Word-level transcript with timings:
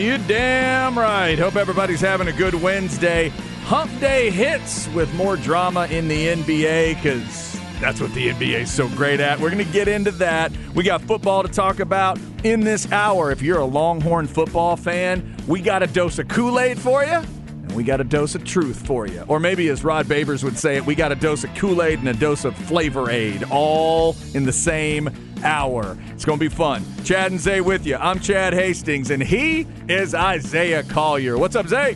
You 0.00 0.16
damn 0.16 0.98
right. 0.98 1.38
Hope 1.38 1.56
everybody's 1.56 2.00
having 2.00 2.28
a 2.28 2.32
good 2.32 2.54
Wednesday. 2.54 3.28
Hump 3.64 3.90
Day 4.00 4.30
hits 4.30 4.88
with 4.94 5.12
more 5.14 5.36
drama 5.36 5.88
in 5.88 6.08
the 6.08 6.28
NBA 6.28 6.94
because 6.94 7.60
that's 7.82 8.00
what 8.00 8.10
the 8.14 8.28
NBA 8.30 8.62
is 8.62 8.72
so 8.72 8.88
great 8.88 9.20
at. 9.20 9.38
We're 9.38 9.50
going 9.50 9.62
to 9.62 9.70
get 9.70 9.88
into 9.88 10.10
that. 10.12 10.52
We 10.74 10.84
got 10.84 11.02
football 11.02 11.42
to 11.42 11.50
talk 11.50 11.80
about 11.80 12.18
in 12.44 12.60
this 12.60 12.90
hour. 12.90 13.30
If 13.30 13.42
you're 13.42 13.58
a 13.58 13.66
Longhorn 13.66 14.26
football 14.26 14.74
fan, 14.74 15.36
we 15.46 15.60
got 15.60 15.82
a 15.82 15.86
dose 15.86 16.18
of 16.18 16.28
Kool 16.28 16.58
Aid 16.58 16.78
for 16.78 17.04
you. 17.04 17.16
And 17.16 17.72
we 17.72 17.84
got 17.84 18.00
a 18.00 18.04
dose 18.04 18.34
of 18.34 18.42
truth 18.42 18.86
for 18.86 19.06
you. 19.06 19.22
Or 19.28 19.38
maybe, 19.38 19.68
as 19.68 19.84
Rod 19.84 20.06
Babers 20.06 20.42
would 20.42 20.56
say 20.56 20.78
it, 20.78 20.86
we 20.86 20.94
got 20.94 21.12
a 21.12 21.14
dose 21.14 21.44
of 21.44 21.54
Kool 21.56 21.82
Aid 21.82 21.98
and 21.98 22.08
a 22.08 22.14
dose 22.14 22.46
of 22.46 22.56
Flavor 22.56 23.10
Aid, 23.10 23.44
all 23.50 24.16
in 24.32 24.44
the 24.44 24.52
same 24.52 25.10
hour. 25.44 25.96
It's 26.10 26.24
going 26.24 26.38
to 26.38 26.44
be 26.48 26.54
fun. 26.54 26.84
Chad 27.04 27.30
and 27.30 27.40
Zay 27.40 27.60
with 27.60 27.86
you. 27.86 27.96
I'm 27.96 28.20
Chad 28.20 28.52
Hastings, 28.52 29.10
and 29.10 29.22
he 29.22 29.66
is 29.88 30.14
Isaiah 30.14 30.82
Collier. 30.82 31.38
What's 31.38 31.56
up, 31.56 31.66
Zay? 31.68 31.94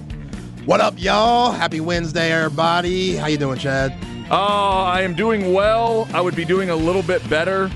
What 0.64 0.80
up, 0.80 0.94
y'all? 0.96 1.52
Happy 1.52 1.80
Wednesday, 1.80 2.32
everybody. 2.32 3.16
How 3.16 3.26
you 3.26 3.36
doing, 3.36 3.58
Chad? 3.58 3.94
Oh, 4.30 4.36
I 4.84 5.02
am 5.02 5.14
doing 5.14 5.52
well. 5.52 6.08
I 6.14 6.20
would 6.20 6.34
be 6.34 6.44
doing 6.44 6.70
a 6.70 6.76
little 6.76 7.02
bit 7.02 7.28
better 7.28 7.70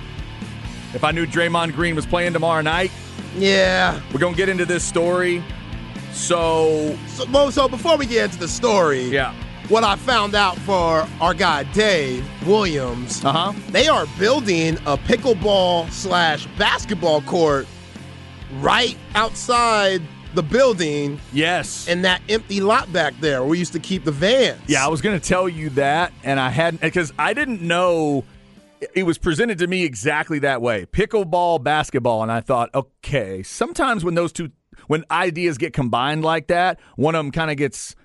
if 0.94 1.04
I 1.04 1.10
knew 1.10 1.26
Draymond 1.26 1.74
Green 1.74 1.94
was 1.94 2.06
playing 2.06 2.32
tomorrow 2.32 2.62
night. 2.62 2.90
Yeah. 3.36 4.00
We're 4.12 4.20
going 4.20 4.32
to 4.34 4.36
get 4.38 4.48
into 4.48 4.64
this 4.64 4.82
story. 4.82 5.44
So, 6.12 6.96
So, 7.08 7.26
well, 7.30 7.52
so 7.52 7.68
before 7.68 7.96
we 7.98 8.06
get 8.06 8.24
into 8.26 8.38
the 8.38 8.48
story, 8.48 9.02
yeah. 9.02 9.34
What 9.68 9.84
I 9.84 9.96
found 9.96 10.34
out 10.34 10.56
for 10.58 11.06
our 11.20 11.34
guy 11.34 11.64
Dave 11.72 12.24
Williams, 12.46 13.24
Uh 13.24 13.32
huh. 13.32 13.52
they 13.70 13.88
are 13.88 14.06
building 14.18 14.76
a 14.86 14.96
pickleball 14.96 15.90
slash 15.90 16.46
basketball 16.58 17.20
court 17.22 17.66
right 18.60 18.96
outside 19.14 20.00
the 20.34 20.42
building 20.42 21.18
Yes. 21.32 21.88
in 21.88 22.02
that 22.02 22.20
empty 22.28 22.60
lot 22.60 22.92
back 22.92 23.14
there 23.20 23.40
where 23.40 23.50
we 23.50 23.58
used 23.58 23.72
to 23.72 23.78
keep 23.78 24.04
the 24.04 24.12
vans. 24.12 24.60
Yeah, 24.66 24.84
I 24.84 24.88
was 24.88 25.00
going 25.00 25.18
to 25.18 25.26
tell 25.26 25.48
you 25.48 25.70
that, 25.70 26.12
and 26.24 26.38
I 26.38 26.50
hadn't 26.50 26.80
because 26.80 27.12
I 27.18 27.34
didn't 27.34 27.62
know 27.62 28.24
it 28.94 29.02
was 29.02 29.18
presented 29.18 29.58
to 29.58 29.66
me 29.66 29.84
exactly 29.84 30.38
that 30.40 30.62
way 30.62 30.86
pickleball, 30.86 31.62
basketball. 31.62 32.22
And 32.22 32.30
I 32.30 32.40
thought, 32.40 32.70
okay, 32.74 33.42
sometimes 33.42 34.04
when 34.04 34.14
those 34.14 34.32
two, 34.32 34.50
when 34.86 35.04
ideas 35.10 35.58
get 35.58 35.72
combined 35.72 36.24
like 36.24 36.46
that, 36.48 36.78
one 36.96 37.14
of 37.14 37.18
them 37.24 37.32
kind 37.32 37.50
of 37.50 37.56
gets 37.56 37.96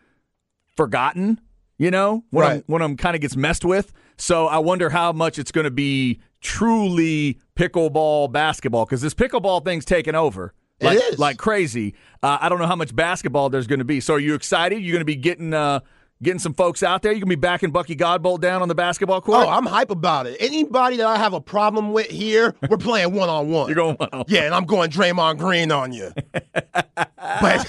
forgotten, 0.76 1.40
you 1.78 1.92
know, 1.92 2.24
when 2.30 2.46
Right. 2.46 2.64
one 2.68 2.82
of 2.82 2.90
them 2.90 2.98
kind 2.98 3.16
of 3.16 3.22
gets 3.22 3.36
messed 3.36 3.66
with. 3.66 3.92
So 4.18 4.48
I 4.48 4.60
wonder 4.60 4.90
how 4.90 5.12
much 5.12 5.40
it's 5.40 5.52
going 5.52 5.66
to 5.66 5.72
be 5.72 6.20
truly 6.42 7.40
pickleball, 7.56 8.32
basketball, 8.32 8.86
because 8.86 9.02
this 9.02 9.14
pickleball 9.14 9.64
thing's 9.66 9.86
taken 9.86 10.16
over. 10.16 10.54
Like, 10.82 10.98
is. 10.98 11.18
like 11.18 11.38
crazy. 11.38 11.96
Uh, 12.22 12.38
I 12.42 12.50
don't 12.50 12.60
know 12.60 12.68
how 12.68 12.76
much 12.76 12.94
basketball 12.96 13.50
there's 13.50 13.68
going 13.68 13.80
to 13.80 13.86
be. 13.86 14.02
So 14.02 14.16
are 14.16 14.20
you 14.20 14.34
excited? 14.34 14.82
You're 14.82 14.92
going 14.92 15.02
to 15.02 15.06
be 15.06 15.16
getting 15.16 15.54
uh, 15.54 15.80
getting 16.22 16.40
some 16.40 16.54
folks 16.54 16.84
out 16.84 17.02
there. 17.02 17.12
You 17.12 17.20
to 17.22 17.26
be 17.26 17.36
backing 17.36 17.72
Bucky 17.72 17.96
Godbolt 17.96 18.40
down 18.42 18.62
on 18.62 18.68
the 18.68 18.76
basketball 18.76 19.22
court. 19.22 19.46
Oh, 19.46 19.50
I'm 19.50 19.66
hype 19.66 19.90
about 19.92 20.28
it. 20.28 20.38
Anybody 20.40 20.98
that 20.98 21.08
I 21.08 21.18
have 21.18 21.34
a 21.34 21.42
problem 21.42 21.92
with 21.94 22.08
here, 22.08 22.56
we're 22.70 22.78
playing 22.78 23.14
one 23.14 23.30
on 23.30 23.50
one. 23.50 23.68
You're 23.68 23.76
going 23.76 23.96
one 23.98 24.10
on. 24.14 24.24
Yeah, 24.28 24.44
and 24.44 24.54
I'm 24.56 24.66
going 24.66 24.90
Draymond 24.92 25.38
Green 25.38 25.72
on 25.72 25.92
you. 25.94 26.12
but 26.34 27.04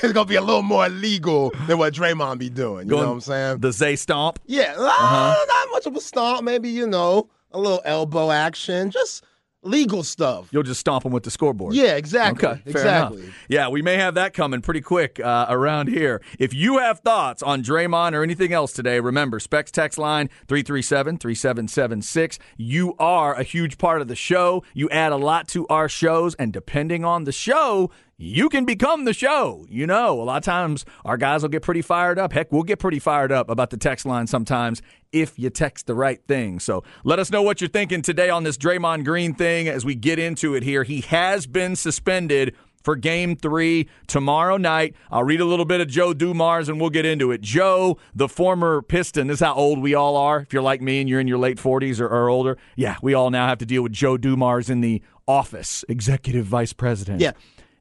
it's 0.03 0.12
gonna 0.12 0.25
be 0.25 0.36
a 0.36 0.41
little 0.41 0.62
more 0.62 0.89
legal 0.89 1.51
than 1.67 1.79
what 1.79 1.95
Draymond 1.95 2.39
be 2.39 2.51
doing. 2.51 2.86
You 2.86 2.91
Going 2.91 3.02
know 3.02 3.08
what 3.08 3.14
I'm 3.14 3.20
saying? 3.20 3.58
The 3.58 3.73
Zay 3.73 3.96
stomp. 3.96 4.39
yeah, 4.47 4.74
Uh-huh. 4.77 5.35
uh, 5.41 5.45
not 5.47 5.68
much 5.73 5.86
of 5.86 5.97
a 5.97 6.01
stomp. 6.01 6.45
Maybe 6.45 6.68
you 6.68 6.86
know 6.86 7.29
a 7.52 7.58
little 7.58 7.80
elbow 7.85 8.30
action, 8.30 8.91
just 8.91 9.24
legal 9.64 10.02
stuff. 10.02 10.48
You'll 10.51 10.63
just 10.63 10.80
stomp 10.80 11.05
him 11.05 11.13
with 11.13 11.23
the 11.23 11.30
scoreboard. 11.30 11.75
Yeah, 11.75 11.97
exactly. 11.97 12.48
Okay, 12.48 12.63
exactly. 12.67 13.23
enough. 13.23 13.35
Yeah, 13.48 13.69
we 13.69 13.83
may 13.83 13.97
have 13.97 14.14
that 14.14 14.35
coming 14.35 14.61
pretty 14.61 14.80
quick 14.80 15.20
uh, 15.20 15.47
around 15.48 15.89
here. 15.89 16.23
If 16.39 16.55
you 16.55 16.79
have 16.79 17.01
thoughts 17.01 17.42
on 17.42 17.63
Draymond 17.63 18.13
or 18.14 18.23
anything 18.23 18.53
else 18.53 18.73
today, 18.73 19.01
remember, 19.01 19.41
Specs 19.41 19.70
text 19.70 19.98
line 19.98 20.30
337-3776. 20.47 22.39
You 22.57 22.95
are 22.98 23.35
a 23.35 23.42
huge 23.42 23.79
part 23.79 24.01
of 24.01 24.08
the 24.08 24.17
show. 24.17 24.63
You 24.74 24.89
add 24.91 25.13
a 25.13 25.17
lot 25.17 25.48
to 25.48 25.67
our 25.69 25.89
shows, 25.89 26.35
and 26.36 26.53
depending 26.53 27.05
on 27.05 27.24
the 27.24 27.33
show, 27.33 27.91
you 28.17 28.48
can 28.48 28.64
become 28.64 29.05
the 29.05 29.13
show. 29.13 29.67
You 29.69 29.86
know, 29.86 30.20
a 30.20 30.25
lot 30.25 30.36
of 30.39 30.45
times 30.45 30.85
our 31.05 31.17
guys 31.17 31.42
will 31.42 31.48
get 31.48 31.63
pretty 31.63 31.83
fired 31.83 32.19
up. 32.19 32.33
Heck, 32.33 32.52
we'll 32.52 32.63
get 32.63 32.79
pretty 32.79 32.98
fired 32.98 33.33
up 33.33 33.51
about 33.51 33.70
the 33.70 33.77
text 33.77 34.07
line 34.07 34.27
sometimes 34.27 34.83
if 35.13 35.39
you 35.39 35.51
text 35.51 35.86
the 35.86 35.95
right 35.95 36.20
thing. 36.27 36.61
So 36.61 36.83
let 37.05 37.19
us 37.19 37.30
know 37.30 37.42
what 37.42 37.61
you're 37.61 37.70
thinking 37.70 38.03
today 38.03 38.30
on 38.30 38.45
this 38.45 38.57
Draymond 38.57 39.05
Green 39.05 39.35
thing 39.35 39.69
as 39.69 39.85
we 39.85 39.95
get 39.95 40.19
into 40.19 40.55
it 40.55 40.63
here. 40.63 40.83
He 40.85 41.01
has 41.03 41.47
been 41.47 41.77
suspended 41.77 42.55
for 42.85 42.95
game 42.95 43.35
three 43.35 43.89
tomorrow 44.07 44.57
night. 44.58 44.95
I'll 45.11 45.24
read 45.24 45.41
a 45.41 45.45
little 45.45 45.64
bit 45.64 45.80
of 45.80 45.89
Joe 45.89 46.13
Dumars 46.13 46.69
and 46.69 46.80
we'll 46.80 46.91
get 46.91 47.07
into 47.07 47.33
it. 47.33 47.41
Joe, 47.41 47.98
the 48.14 48.29
former 48.29 48.83
Piston, 48.83 49.27
this 49.27 49.36
is 49.36 49.41
how 49.41 49.55
old 49.55 49.80
we 49.80 49.95
all 49.95 50.17
are. 50.17 50.41
If 50.41 50.53
you're 50.53 50.63
like 50.63 50.83
me 50.83 51.01
and 51.01 51.08
you're 51.08 51.20
in 51.20 51.27
your 51.27 51.39
late 51.39 51.57
40s 51.57 51.98
or, 51.98 52.07
or 52.07 52.29
older, 52.29 52.58
yeah, 52.77 52.97
we 53.03 53.14
all 53.14 53.30
now 53.30 53.48
have 53.48 53.58
to 53.58 53.67
deal 53.67 53.83
with 53.83 53.92
Joe 53.92 54.19
Dumars 54.19 54.69
in 54.69 54.83
the 54.83 55.03
office, 55.27 55.85
executive 55.89 56.45
vice 56.45 56.74
president. 56.74 57.20
Yeah. 57.20 57.33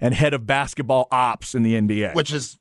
And 0.03 0.13
head 0.13 0.33
of 0.33 0.45
basketball 0.45 1.07
ops 1.11 1.55
in 1.55 1.63
the 1.63 1.73
NBA. 1.75 2.13
Which 2.13 2.31
is 2.33 2.59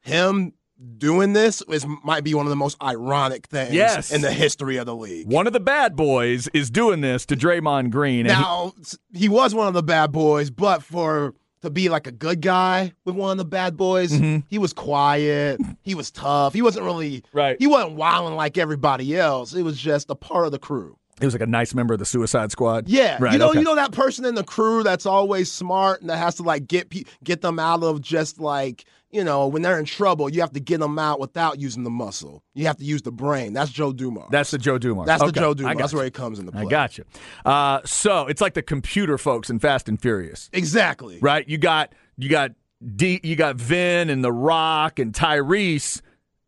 him 0.00 0.52
doing 0.96 1.32
this 1.32 1.60
is 1.68 1.84
might 2.04 2.22
be 2.22 2.34
one 2.34 2.46
of 2.46 2.50
the 2.50 2.56
most 2.56 2.80
ironic 2.80 3.46
things 3.48 3.74
Yes. 3.74 4.12
in 4.12 4.20
the 4.20 4.30
history 4.30 4.76
of 4.76 4.86
the 4.86 4.94
league. 4.94 5.26
One 5.26 5.48
of 5.48 5.52
the 5.52 5.58
bad 5.60 5.96
boys 5.96 6.46
is 6.54 6.70
doing 6.70 7.00
this 7.00 7.26
to 7.26 7.36
Draymond 7.36 7.90
Green. 7.90 8.26
He- 8.26 8.30
Now 8.32 8.72
s- 8.80 8.96
he 9.12 9.28
was 9.28 9.56
one 9.56 9.66
of 9.66 9.74
the 9.74 9.82
bad 9.82 10.12
boys, 10.12 10.50
but 10.50 10.84
for 10.84 11.34
to 11.62 11.70
be 11.70 11.88
like 11.88 12.06
a 12.06 12.12
good 12.12 12.40
guy 12.40 12.92
with 13.04 13.16
one 13.16 13.32
of 13.32 13.38
the 13.38 13.44
bad 13.44 13.76
boys, 13.76 14.12
Mm-hmm. 14.12 14.46
he 14.48 14.58
was 14.58 14.72
quiet. 14.72 15.60
He 15.82 15.96
was 15.96 16.12
tough. 16.12 16.54
He 16.54 16.62
wasn't 16.62 16.84
really 16.84 17.24
Right. 17.32 17.56
He 17.58 17.66
wasn't 17.66 17.94
wilding 17.96 18.36
like 18.36 18.56
everybody 18.56 19.16
else. 19.16 19.54
It 19.54 19.62
was 19.64 19.76
just 19.76 20.08
a 20.10 20.14
part 20.14 20.46
of 20.46 20.52
the 20.52 20.60
crew. 20.60 20.96
He 21.20 21.24
was 21.26 21.34
like 21.34 21.42
a 21.42 21.46
nice 21.46 21.74
member 21.74 21.94
of 21.94 21.98
the 22.00 22.06
Suicide 22.06 22.50
Squad. 22.52 22.88
Yeah, 22.88 23.16
Right, 23.20 23.32
you 23.32 23.38
know, 23.38 23.50
okay. 23.50 23.58
you 23.58 23.64
know 23.64 23.74
that 23.74 23.92
person 23.92 24.24
in 24.24 24.34
the 24.34 24.44
crew 24.44 24.82
that's 24.82 25.06
always 25.06 25.50
smart 25.50 26.00
and 26.00 26.10
that 26.10 26.18
has 26.18 26.36
to 26.36 26.42
like 26.42 26.66
get 26.66 26.90
pe- 26.90 27.04
get 27.24 27.40
them 27.40 27.58
out 27.58 27.82
of 27.82 28.00
just 28.00 28.40
like 28.40 28.84
you 29.10 29.24
know 29.24 29.46
when 29.48 29.62
they're 29.62 29.78
in 29.78 29.84
trouble. 29.84 30.28
You 30.28 30.40
have 30.42 30.52
to 30.52 30.60
get 30.60 30.80
them 30.80 30.98
out 30.98 31.18
without 31.20 31.58
using 31.58 31.82
the 31.84 31.90
muscle. 31.90 32.42
You 32.54 32.66
have 32.66 32.76
to 32.76 32.84
use 32.84 33.02
the 33.02 33.12
brain. 33.12 33.52
That's 33.52 33.70
Joe 33.70 33.92
Dumars. 33.92 34.28
That's 34.30 34.50
the 34.50 34.58
Joe 34.58 34.78
Dumars. 34.78 35.06
that's 35.06 35.22
Okay, 35.22 35.30
the 35.32 35.40
Joe 35.40 35.54
Dumars. 35.54 35.76
That's 35.78 35.94
where 35.94 36.04
he 36.04 36.10
comes 36.10 36.38
into 36.38 36.52
play. 36.52 36.62
I 36.62 36.64
got 36.66 36.98
you. 36.98 37.04
Uh, 37.44 37.80
so 37.84 38.26
it's 38.26 38.40
like 38.40 38.54
the 38.54 38.62
computer 38.62 39.16
folks 39.18 39.48
in 39.50 39.58
Fast 39.58 39.88
and 39.88 40.00
Furious, 40.00 40.50
exactly. 40.52 41.18
right? 41.20 41.48
You 41.48 41.58
got 41.58 41.92
you 42.16 42.28
got 42.28 42.52
D, 42.94 43.18
you 43.24 43.34
got 43.34 43.56
Vin 43.56 44.08
and 44.10 44.22
The 44.22 44.32
Rock 44.32 44.98
and 44.98 45.12
Tyrese, 45.12 46.00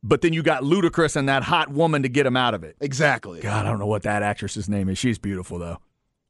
but 0.03 0.21
then 0.23 0.33
you 0.33 0.43
got 0.43 0.63
Ludacris 0.63 1.17
and 1.17 1.29
that 1.29 1.43
hot 1.43 1.71
woman 1.71 2.03
to 2.03 2.09
get 2.09 2.27
him 2.27 2.37
out 2.37 2.55
of 2.55 2.65
it. 2.65 2.77
Exactly. 2.81 3.41
God, 3.41 3.67
I 3.67 3.69
don't 3.69 3.79
know 3.79 3.87
what 3.87 4.03
that 4.03 4.23
actress's 4.23 4.69
name 4.69 4.89
is. 4.89 4.99
She's 4.99 5.19
beautiful 5.19 5.59
though. 5.59 5.79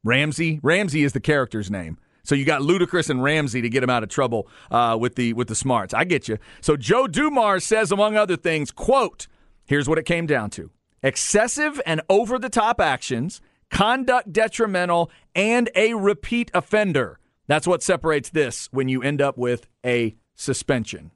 Ramsey. 0.02 0.60
Ramsey 0.62 1.04
is 1.04 1.12
the 1.12 1.20
character's 1.20 1.70
name. 1.70 1.98
So 2.22 2.34
you 2.34 2.44
got 2.44 2.62
Ludacris 2.62 3.10
and 3.10 3.22
Ramsey 3.22 3.62
to 3.62 3.68
get 3.68 3.82
him 3.82 3.90
out 3.90 4.02
of 4.02 4.08
trouble 4.08 4.48
uh, 4.70 4.96
with 5.00 5.14
the 5.14 5.32
with 5.32 5.48
the 5.48 5.54
smarts. 5.54 5.94
I 5.94 6.04
get 6.04 6.28
you. 6.28 6.38
So 6.60 6.76
Joe 6.76 7.06
Dumars 7.06 7.64
says, 7.64 7.90
among 7.90 8.16
other 8.16 8.36
things, 8.36 8.70
quote: 8.70 9.26
"Here's 9.66 9.88
what 9.88 9.98
it 9.98 10.04
came 10.04 10.26
down 10.26 10.50
to: 10.50 10.70
excessive 11.02 11.80
and 11.86 12.02
over 12.08 12.38
the 12.38 12.50
top 12.50 12.80
actions, 12.80 13.40
conduct 13.70 14.32
detrimental, 14.32 15.10
and 15.34 15.70
a 15.74 15.94
repeat 15.94 16.50
offender. 16.54 17.18
That's 17.46 17.66
what 17.66 17.82
separates 17.82 18.30
this 18.30 18.68
when 18.70 18.88
you 18.88 19.02
end 19.02 19.20
up 19.22 19.38
with 19.38 19.66
a 19.84 20.14
suspension." 20.34 21.12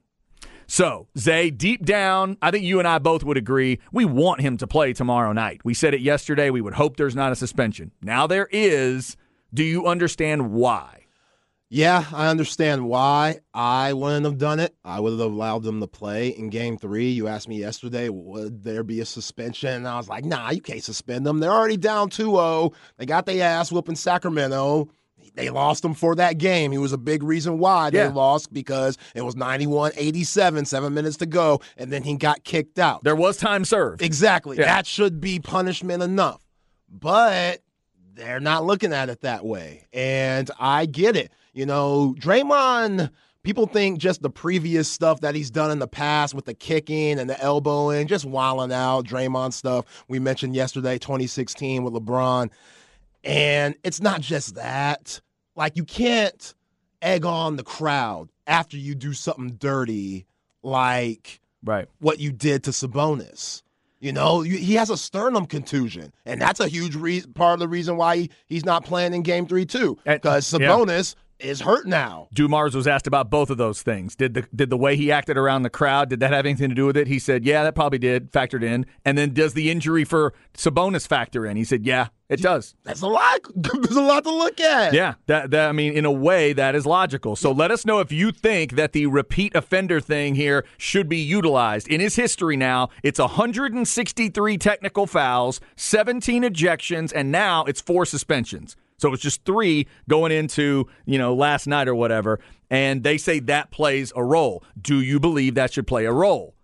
So, 0.67 1.07
Zay, 1.17 1.51
deep 1.51 1.85
down, 1.85 2.37
I 2.41 2.51
think 2.51 2.63
you 2.63 2.79
and 2.79 2.87
I 2.87 2.99
both 2.99 3.23
would 3.23 3.37
agree 3.37 3.79
we 3.91 4.05
want 4.05 4.41
him 4.41 4.57
to 4.57 4.67
play 4.67 4.93
tomorrow 4.93 5.31
night. 5.33 5.61
We 5.63 5.73
said 5.73 5.93
it 5.93 6.01
yesterday. 6.01 6.49
We 6.49 6.61
would 6.61 6.73
hope 6.73 6.97
there's 6.97 7.15
not 7.15 7.31
a 7.31 7.35
suspension. 7.35 7.91
Now 8.01 8.27
there 8.27 8.47
is. 8.51 9.17
Do 9.53 9.63
you 9.63 9.85
understand 9.87 10.51
why? 10.51 11.05
Yeah, 11.69 12.05
I 12.13 12.27
understand 12.27 12.87
why. 12.87 13.39
I 13.53 13.93
wouldn't 13.93 14.25
have 14.25 14.37
done 14.37 14.59
it. 14.59 14.75
I 14.83 14.99
would 14.99 15.11
have 15.11 15.19
allowed 15.19 15.63
them 15.63 15.79
to 15.79 15.87
play 15.87 16.29
in 16.29 16.49
game 16.49 16.77
three. 16.77 17.09
You 17.09 17.27
asked 17.27 17.49
me 17.49 17.57
yesterday, 17.57 18.09
would 18.09 18.63
there 18.63 18.83
be 18.83 18.99
a 18.99 19.05
suspension? 19.05 19.73
And 19.73 19.87
I 19.87 19.97
was 19.97 20.07
like, 20.07 20.25
nah, 20.25 20.51
you 20.51 20.61
can't 20.61 20.83
suspend 20.83 21.25
them. 21.25 21.39
They're 21.39 21.51
already 21.51 21.77
down 21.77 22.09
2 22.09 22.23
0. 22.23 22.71
They 22.97 23.05
got 23.05 23.25
their 23.25 23.43
ass 23.43 23.71
whooping 23.71 23.95
Sacramento. 23.95 24.89
They 25.35 25.49
lost 25.49 25.83
him 25.83 25.93
for 25.93 26.15
that 26.15 26.37
game. 26.37 26.71
He 26.71 26.77
was 26.77 26.93
a 26.93 26.97
big 26.97 27.21
reason 27.21 27.59
why 27.59 27.89
they 27.89 27.99
Yeah. 27.99 28.07
lost 28.13 28.51
because 28.53 28.97
it 29.13 29.21
was 29.21 29.35
91 29.35 29.91
87, 29.95 30.65
seven 30.65 30.93
minutes 30.93 31.17
to 31.17 31.25
go, 31.25 31.61
and 31.77 31.91
then 31.91 32.03
he 32.03 32.15
got 32.15 32.43
kicked 32.43 32.79
out. 32.79 33.03
There 33.03 33.15
was 33.15 33.37
time 33.37 33.65
served. 33.65 34.01
Exactly. 34.01 34.57
Yeah. 34.57 34.65
That 34.65 34.87
should 34.87 35.19
be 35.21 35.39
punishment 35.39 36.01
enough. 36.01 36.41
But 36.89 37.61
they're 38.13 38.39
not 38.39 38.65
looking 38.65 38.93
at 38.93 39.09
it 39.09 39.21
that 39.21 39.45
way. 39.45 39.87
And 39.91 40.49
I 40.59 40.85
get 40.85 41.15
it. 41.17 41.31
You 41.53 41.65
know, 41.65 42.15
Draymond, 42.17 43.09
people 43.43 43.67
think 43.67 43.99
just 43.99 44.21
the 44.21 44.29
previous 44.29 44.89
stuff 44.89 45.19
that 45.21 45.35
he's 45.35 45.51
done 45.51 45.69
in 45.71 45.79
the 45.79 45.87
past 45.87 46.33
with 46.33 46.45
the 46.45 46.53
kicking 46.53 47.19
and 47.19 47.29
the 47.29 47.39
elbowing, 47.41 48.07
just 48.07 48.23
wilding 48.23 48.73
out, 48.73 49.05
Draymond 49.05 49.51
stuff 49.53 49.85
we 50.07 50.19
mentioned 50.19 50.55
yesterday, 50.55 50.97
2016 50.97 51.83
with 51.83 51.93
LeBron. 51.93 52.49
And 53.23 53.75
it's 53.83 54.01
not 54.01 54.21
just 54.21 54.55
that. 54.55 55.19
Like, 55.55 55.77
you 55.77 55.83
can't 55.83 56.53
egg 57.01 57.25
on 57.25 57.55
the 57.55 57.63
crowd 57.63 58.29
after 58.47 58.77
you 58.77 58.95
do 58.95 59.13
something 59.13 59.51
dirty 59.57 60.25
like 60.63 61.39
Right. 61.63 61.87
what 61.99 62.19
you 62.19 62.31
did 62.31 62.63
to 62.65 62.71
Sabonis. 62.71 63.61
You 63.99 64.11
know, 64.11 64.43
you, 64.43 64.57
he 64.57 64.75
has 64.75 64.89
a 64.89 64.97
sternum 64.97 65.45
contusion, 65.47 66.13
and 66.25 66.39
that's 66.39 66.59
a 66.59 66.67
huge 66.67 66.95
re- 66.95 67.23
part 67.33 67.53
of 67.53 67.59
the 67.59 67.67
reason 67.67 67.97
why 67.97 68.17
he, 68.17 68.29
he's 68.45 68.65
not 68.65 68.83
playing 68.85 69.13
in 69.13 69.23
Game 69.23 69.47
Three 69.47 69.65
too. 69.65 69.97
Because 70.05 70.45
yeah. 70.53 70.67
Is 71.37 71.59
hurt 71.59 71.85
now. 71.85 72.29
Dumars 72.33 72.73
was 72.73 72.87
asked 72.87 73.07
about 73.07 73.29
both 73.29 73.49
of 73.49 73.57
those 73.57 73.81
things. 73.81 74.15
Did 74.15 74.35
the 74.35 74.47
did 74.55 74.69
the 74.69 74.77
way 74.77 74.95
he 74.95 75.11
acted 75.11 75.35
around 75.37 75.63
the 75.63 75.69
crowd 75.69 76.09
did 76.09 76.21
that 76.21 76.31
have 76.31 76.45
anything 76.45 76.69
to 76.69 76.75
do 76.75 76.85
with 76.85 76.95
it? 76.95 77.07
He 77.07 77.19
said, 77.19 77.43
"Yeah, 77.43 77.63
that 77.63 77.75
probably 77.75 77.99
did, 77.99 78.31
factored 78.31 78.63
in." 78.63 78.85
And 79.03 79.17
then 79.17 79.33
does 79.33 79.53
the 79.53 79.69
injury 79.69 80.05
for 80.05 80.33
Sabonis 80.53 81.05
factor 81.05 81.45
in? 81.45 81.57
He 81.57 81.65
said, 81.65 81.85
"Yeah, 81.85 82.07
it 82.29 82.41
does." 82.41 82.73
That's 82.85 83.01
a 83.01 83.07
lot. 83.07 83.41
There's 83.55 83.97
a 83.97 84.01
lot 84.01 84.23
to 84.23 84.33
look 84.33 84.61
at. 84.61 84.93
Yeah, 84.93 85.15
that, 85.25 85.51
that 85.51 85.67
I 85.67 85.73
mean, 85.73 85.91
in 85.91 86.05
a 86.05 86.11
way, 86.11 86.53
that 86.53 86.73
is 86.73 86.85
logical. 86.85 87.35
So 87.35 87.51
let 87.51 87.69
us 87.69 87.85
know 87.85 87.99
if 87.99 88.13
you 88.13 88.31
think 88.31 88.77
that 88.77 88.93
the 88.93 89.05
repeat 89.07 89.55
offender 89.55 89.99
thing 89.99 90.35
here 90.35 90.63
should 90.77 91.09
be 91.09 91.17
utilized. 91.17 91.89
In 91.89 91.99
his 91.99 92.15
history 92.15 92.55
now, 92.55 92.89
it's 93.03 93.19
163 93.19 94.57
technical 94.57 95.05
fouls, 95.05 95.59
17 95.75 96.43
ejections, 96.43 97.11
and 97.13 97.29
now 97.29 97.65
it's 97.65 97.81
four 97.81 98.05
suspensions. 98.05 98.77
So 98.97 99.11
it's 99.13 99.21
just 99.21 99.43
three 99.45 99.87
going 100.07 100.31
into 100.31 100.87
you 101.05 101.17
know 101.17 101.33
last 101.33 101.67
night 101.67 101.87
or 101.87 101.95
whatever, 101.95 102.39
and 102.69 103.03
they 103.03 103.17
say 103.17 103.39
that 103.41 103.71
plays 103.71 104.13
a 104.15 104.23
role. 104.23 104.63
Do 104.79 105.01
you 105.01 105.19
believe 105.19 105.55
that 105.55 105.73
should 105.73 105.87
play 105.87 106.05
a 106.05 106.11
role? 106.11 106.55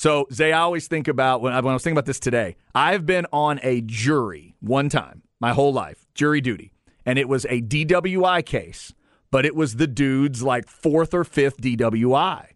So, 0.00 0.26
Zay, 0.32 0.52
I 0.54 0.60
always 0.60 0.88
think 0.88 1.08
about 1.08 1.42
when 1.42 1.52
I, 1.52 1.60
when 1.60 1.72
I 1.72 1.74
was 1.74 1.82
thinking 1.82 1.98
about 1.98 2.06
this 2.06 2.18
today. 2.18 2.56
I've 2.74 3.04
been 3.04 3.26
on 3.34 3.60
a 3.62 3.82
jury 3.82 4.54
one 4.60 4.88
time 4.88 5.24
my 5.40 5.52
whole 5.52 5.74
life, 5.74 6.06
jury 6.14 6.40
duty, 6.40 6.72
and 7.04 7.18
it 7.18 7.28
was 7.28 7.44
a 7.50 7.60
DWI 7.60 8.44
case, 8.46 8.94
but 9.30 9.44
it 9.44 9.54
was 9.54 9.76
the 9.76 9.86
dude's 9.86 10.42
like 10.42 10.68
fourth 10.68 11.12
or 11.12 11.22
fifth 11.22 11.60
DWI. 11.60 12.46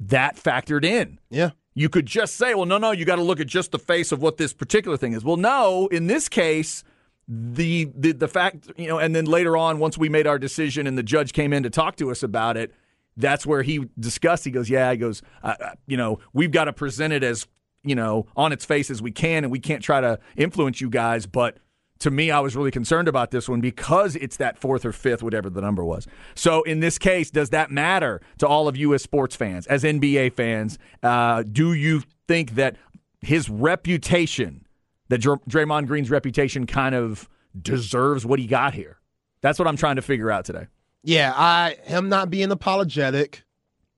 That 0.00 0.36
factored 0.36 0.86
in. 0.86 1.18
Yeah. 1.28 1.50
You 1.74 1.90
could 1.90 2.06
just 2.06 2.36
say, 2.36 2.54
well, 2.54 2.64
no, 2.64 2.78
no, 2.78 2.92
you 2.92 3.04
got 3.04 3.16
to 3.16 3.22
look 3.22 3.40
at 3.40 3.46
just 3.46 3.70
the 3.70 3.78
face 3.78 4.10
of 4.10 4.22
what 4.22 4.38
this 4.38 4.54
particular 4.54 4.96
thing 4.96 5.12
is. 5.12 5.22
Well, 5.22 5.36
no, 5.36 5.88
in 5.88 6.06
this 6.06 6.30
case, 6.30 6.82
the, 7.26 7.90
the 7.94 8.12
the 8.12 8.28
fact, 8.28 8.70
you 8.76 8.88
know, 8.88 8.98
and 8.98 9.14
then 9.14 9.24
later 9.24 9.56
on, 9.56 9.78
once 9.78 9.96
we 9.96 10.08
made 10.08 10.26
our 10.26 10.38
decision 10.38 10.86
and 10.86 10.98
the 10.98 11.02
judge 11.02 11.32
came 11.32 11.52
in 11.52 11.62
to 11.62 11.70
talk 11.70 11.96
to 11.96 12.10
us 12.10 12.22
about 12.22 12.56
it, 12.56 12.72
that's 13.16 13.46
where 13.46 13.62
he 13.62 13.88
discussed. 13.98 14.44
He 14.44 14.50
goes, 14.50 14.68
yeah, 14.68 14.90
he 14.90 14.98
goes, 14.98 15.22
you 15.86 15.96
know, 15.96 16.18
we've 16.32 16.50
got 16.50 16.64
to 16.64 16.72
present 16.72 17.12
it 17.12 17.22
as 17.22 17.46
you 17.82 17.94
know 17.94 18.26
on 18.36 18.52
its 18.52 18.64
face 18.64 18.90
as 18.90 19.00
we 19.00 19.10
can, 19.10 19.44
and 19.44 19.50
we 19.50 19.60
can't 19.60 19.82
try 19.82 20.00
to 20.00 20.18
influence 20.36 20.80
you 20.80 20.90
guys, 20.90 21.26
but. 21.26 21.58
To 22.00 22.10
me, 22.10 22.30
I 22.30 22.40
was 22.40 22.56
really 22.56 22.72
concerned 22.72 23.06
about 23.06 23.30
this 23.30 23.48
one 23.48 23.60
because 23.60 24.16
it's 24.16 24.36
that 24.38 24.58
fourth 24.58 24.84
or 24.84 24.92
fifth, 24.92 25.22
whatever 25.22 25.48
the 25.48 25.60
number 25.60 25.84
was. 25.84 26.08
So, 26.34 26.62
in 26.64 26.80
this 26.80 26.98
case, 26.98 27.30
does 27.30 27.50
that 27.50 27.70
matter 27.70 28.20
to 28.38 28.48
all 28.48 28.66
of 28.66 28.76
you 28.76 28.92
as 28.94 29.02
sports 29.02 29.36
fans, 29.36 29.66
as 29.68 29.84
NBA 29.84 30.34
fans? 30.34 30.76
Uh, 31.04 31.44
do 31.44 31.72
you 31.72 32.02
think 32.26 32.56
that 32.56 32.76
his 33.24 33.48
reputation, 33.48 34.63
that 35.14 35.20
Dr- 35.20 35.44
Draymond 35.48 35.86
Green's 35.86 36.10
reputation, 36.10 36.66
kind 36.66 36.94
of 36.94 37.28
deserves 37.60 38.26
what 38.26 38.40
he 38.40 38.46
got 38.48 38.74
here? 38.74 38.98
That's 39.42 39.60
what 39.60 39.68
I'm 39.68 39.76
trying 39.76 39.96
to 39.96 40.02
figure 40.02 40.28
out 40.30 40.44
today. 40.44 40.66
Yeah, 41.04 41.32
I 41.36 41.76
him 41.84 42.08
not 42.08 42.30
being 42.30 42.50
apologetic, 42.50 43.44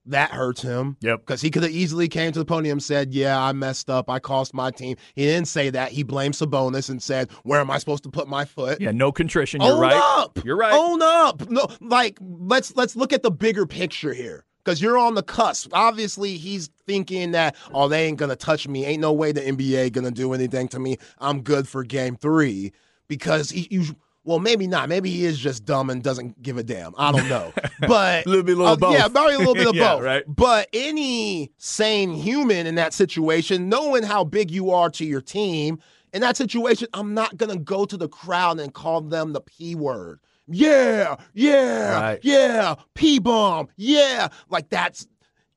that 0.04 0.30
hurts 0.30 0.60
him. 0.60 0.96
Yep. 1.00 1.20
Because 1.20 1.40
he 1.40 1.50
could 1.50 1.62
have 1.62 1.72
easily 1.72 2.08
came 2.08 2.32
to 2.32 2.38
the 2.38 2.44
podium 2.44 2.80
said, 2.80 3.14
Yeah, 3.14 3.40
I 3.40 3.52
messed 3.52 3.88
up. 3.88 4.10
I 4.10 4.18
cost 4.18 4.54
my 4.54 4.70
team. 4.70 4.96
He 5.14 5.24
didn't 5.24 5.48
say 5.48 5.70
that. 5.70 5.92
He 5.92 6.02
blamed 6.02 6.34
Sabonis 6.34 6.90
and 6.90 7.02
said, 7.02 7.30
Where 7.44 7.60
am 7.60 7.70
I 7.70 7.78
supposed 7.78 8.02
to 8.04 8.10
put 8.10 8.28
my 8.28 8.44
foot? 8.44 8.80
Yeah, 8.80 8.92
no 8.92 9.10
contrition. 9.12 9.60
You're 9.62 9.74
Own 9.74 9.80
right. 9.80 10.20
up. 10.20 10.44
You're 10.44 10.56
right. 10.56 10.74
Own 10.74 11.00
up. 11.02 11.48
No, 11.48 11.68
like 11.80 12.18
let's 12.20 12.76
let's 12.76 12.94
look 12.96 13.12
at 13.12 13.22
the 13.22 13.30
bigger 13.30 13.66
picture 13.66 14.12
here. 14.12 14.44
Because 14.66 14.82
you're 14.82 14.98
on 14.98 15.14
the 15.14 15.22
cusp. 15.22 15.70
Obviously, 15.72 16.36
he's 16.36 16.70
thinking 16.88 17.30
that, 17.30 17.54
oh, 17.72 17.86
they 17.86 18.04
ain't 18.04 18.18
gonna 18.18 18.34
touch 18.34 18.66
me. 18.66 18.84
Ain't 18.84 19.00
no 19.00 19.12
way 19.12 19.30
the 19.30 19.40
NBA 19.40 19.92
gonna 19.92 20.10
do 20.10 20.32
anything 20.32 20.66
to 20.68 20.80
me. 20.80 20.96
I'm 21.20 21.42
good 21.42 21.68
for 21.68 21.84
game 21.84 22.16
three. 22.16 22.72
Because 23.06 23.50
he, 23.50 23.68
you 23.70 23.94
well, 24.24 24.40
maybe 24.40 24.66
not. 24.66 24.88
Maybe 24.88 25.08
he 25.08 25.24
is 25.24 25.38
just 25.38 25.64
dumb 25.64 25.88
and 25.88 26.02
doesn't 26.02 26.42
give 26.42 26.58
a 26.58 26.64
damn. 26.64 26.94
I 26.98 27.12
don't 27.12 27.28
know. 27.28 27.52
But 27.86 28.26
A 28.26 28.28
little 28.28 28.42
bit, 28.42 28.56
little 28.56 28.72
uh, 28.72 28.76
both. 28.76 28.94
Yeah, 28.94 29.06
probably 29.06 29.34
a 29.34 29.38
little 29.38 29.54
bit 29.54 29.68
of 29.68 29.74
Yeah, 29.76 29.94
both. 29.94 30.02
right. 30.02 30.24
But 30.26 30.68
any 30.72 31.52
sane 31.58 32.12
human 32.14 32.66
in 32.66 32.74
that 32.74 32.92
situation, 32.92 33.68
knowing 33.68 34.02
how 34.02 34.24
big 34.24 34.50
you 34.50 34.72
are 34.72 34.90
to 34.90 35.04
your 35.04 35.20
team, 35.20 35.78
in 36.12 36.22
that 36.22 36.36
situation, 36.36 36.88
I'm 36.92 37.14
not 37.14 37.36
gonna 37.36 37.56
go 37.58 37.84
to 37.84 37.96
the 37.96 38.08
crowd 38.08 38.58
and 38.58 38.74
call 38.74 39.02
them 39.02 39.32
the 39.32 39.42
P 39.42 39.76
word. 39.76 40.18
Yeah, 40.48 41.16
yeah, 41.34 42.00
Right. 42.00 42.20
yeah, 42.22 42.74
P 42.94 43.18
bomb, 43.18 43.68
yeah. 43.76 44.28
Like 44.48 44.68
that's 44.68 45.06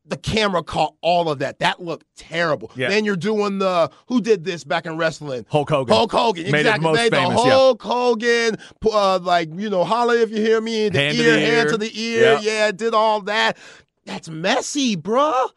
the 0.06 0.18
camera 0.18 0.64
caught 0.64 0.96
all 1.02 1.30
of 1.30 1.38
that. 1.40 1.60
That 1.60 1.80
looked 1.84 2.06
terrible. 2.16 2.72
Yeah. 2.76 2.90
Then 2.90 3.06
you're 3.06 3.16
doing 3.16 3.60
the 3.60 3.92
who 4.08 4.22
did 4.22 4.44
this 4.44 4.64
back 4.64 4.88
in 4.88 4.98
wrestling? 4.98 5.46
Hulk 5.50 5.70
Hogan. 5.70 5.96
Hulk 5.96 6.12
Hogan, 6.12 6.46
Made 6.52 6.62
it 6.62 6.62
exactly. 6.62 6.84
most 6.84 6.98
Made 6.98 7.12
the 7.14 7.18
famous, 7.18 7.46
yeah. 7.46 7.52
Hulk 7.52 7.82
Hogan, 7.84 8.58
uh, 8.92 9.20
like 9.20 9.50
you 9.56 9.70
know, 9.70 9.84
holla 9.84 10.18
if 10.20 10.32
you 10.32 10.38
hear 10.38 10.60
me, 10.62 10.90
the 10.90 10.98
Hand 11.00 11.18
to 11.18 11.24
ear, 11.24 11.34
the 11.34 11.40
hand 11.46 11.70
to 11.70 11.78
the 11.78 12.02
ear, 12.02 12.34
Yeah. 12.34 12.40
yeah, 12.42 12.72
did 12.72 12.96
all 12.96 13.22
that. 13.22 13.58
That's 14.06 14.28
messy, 14.30 14.98
bruh. 14.98 15.50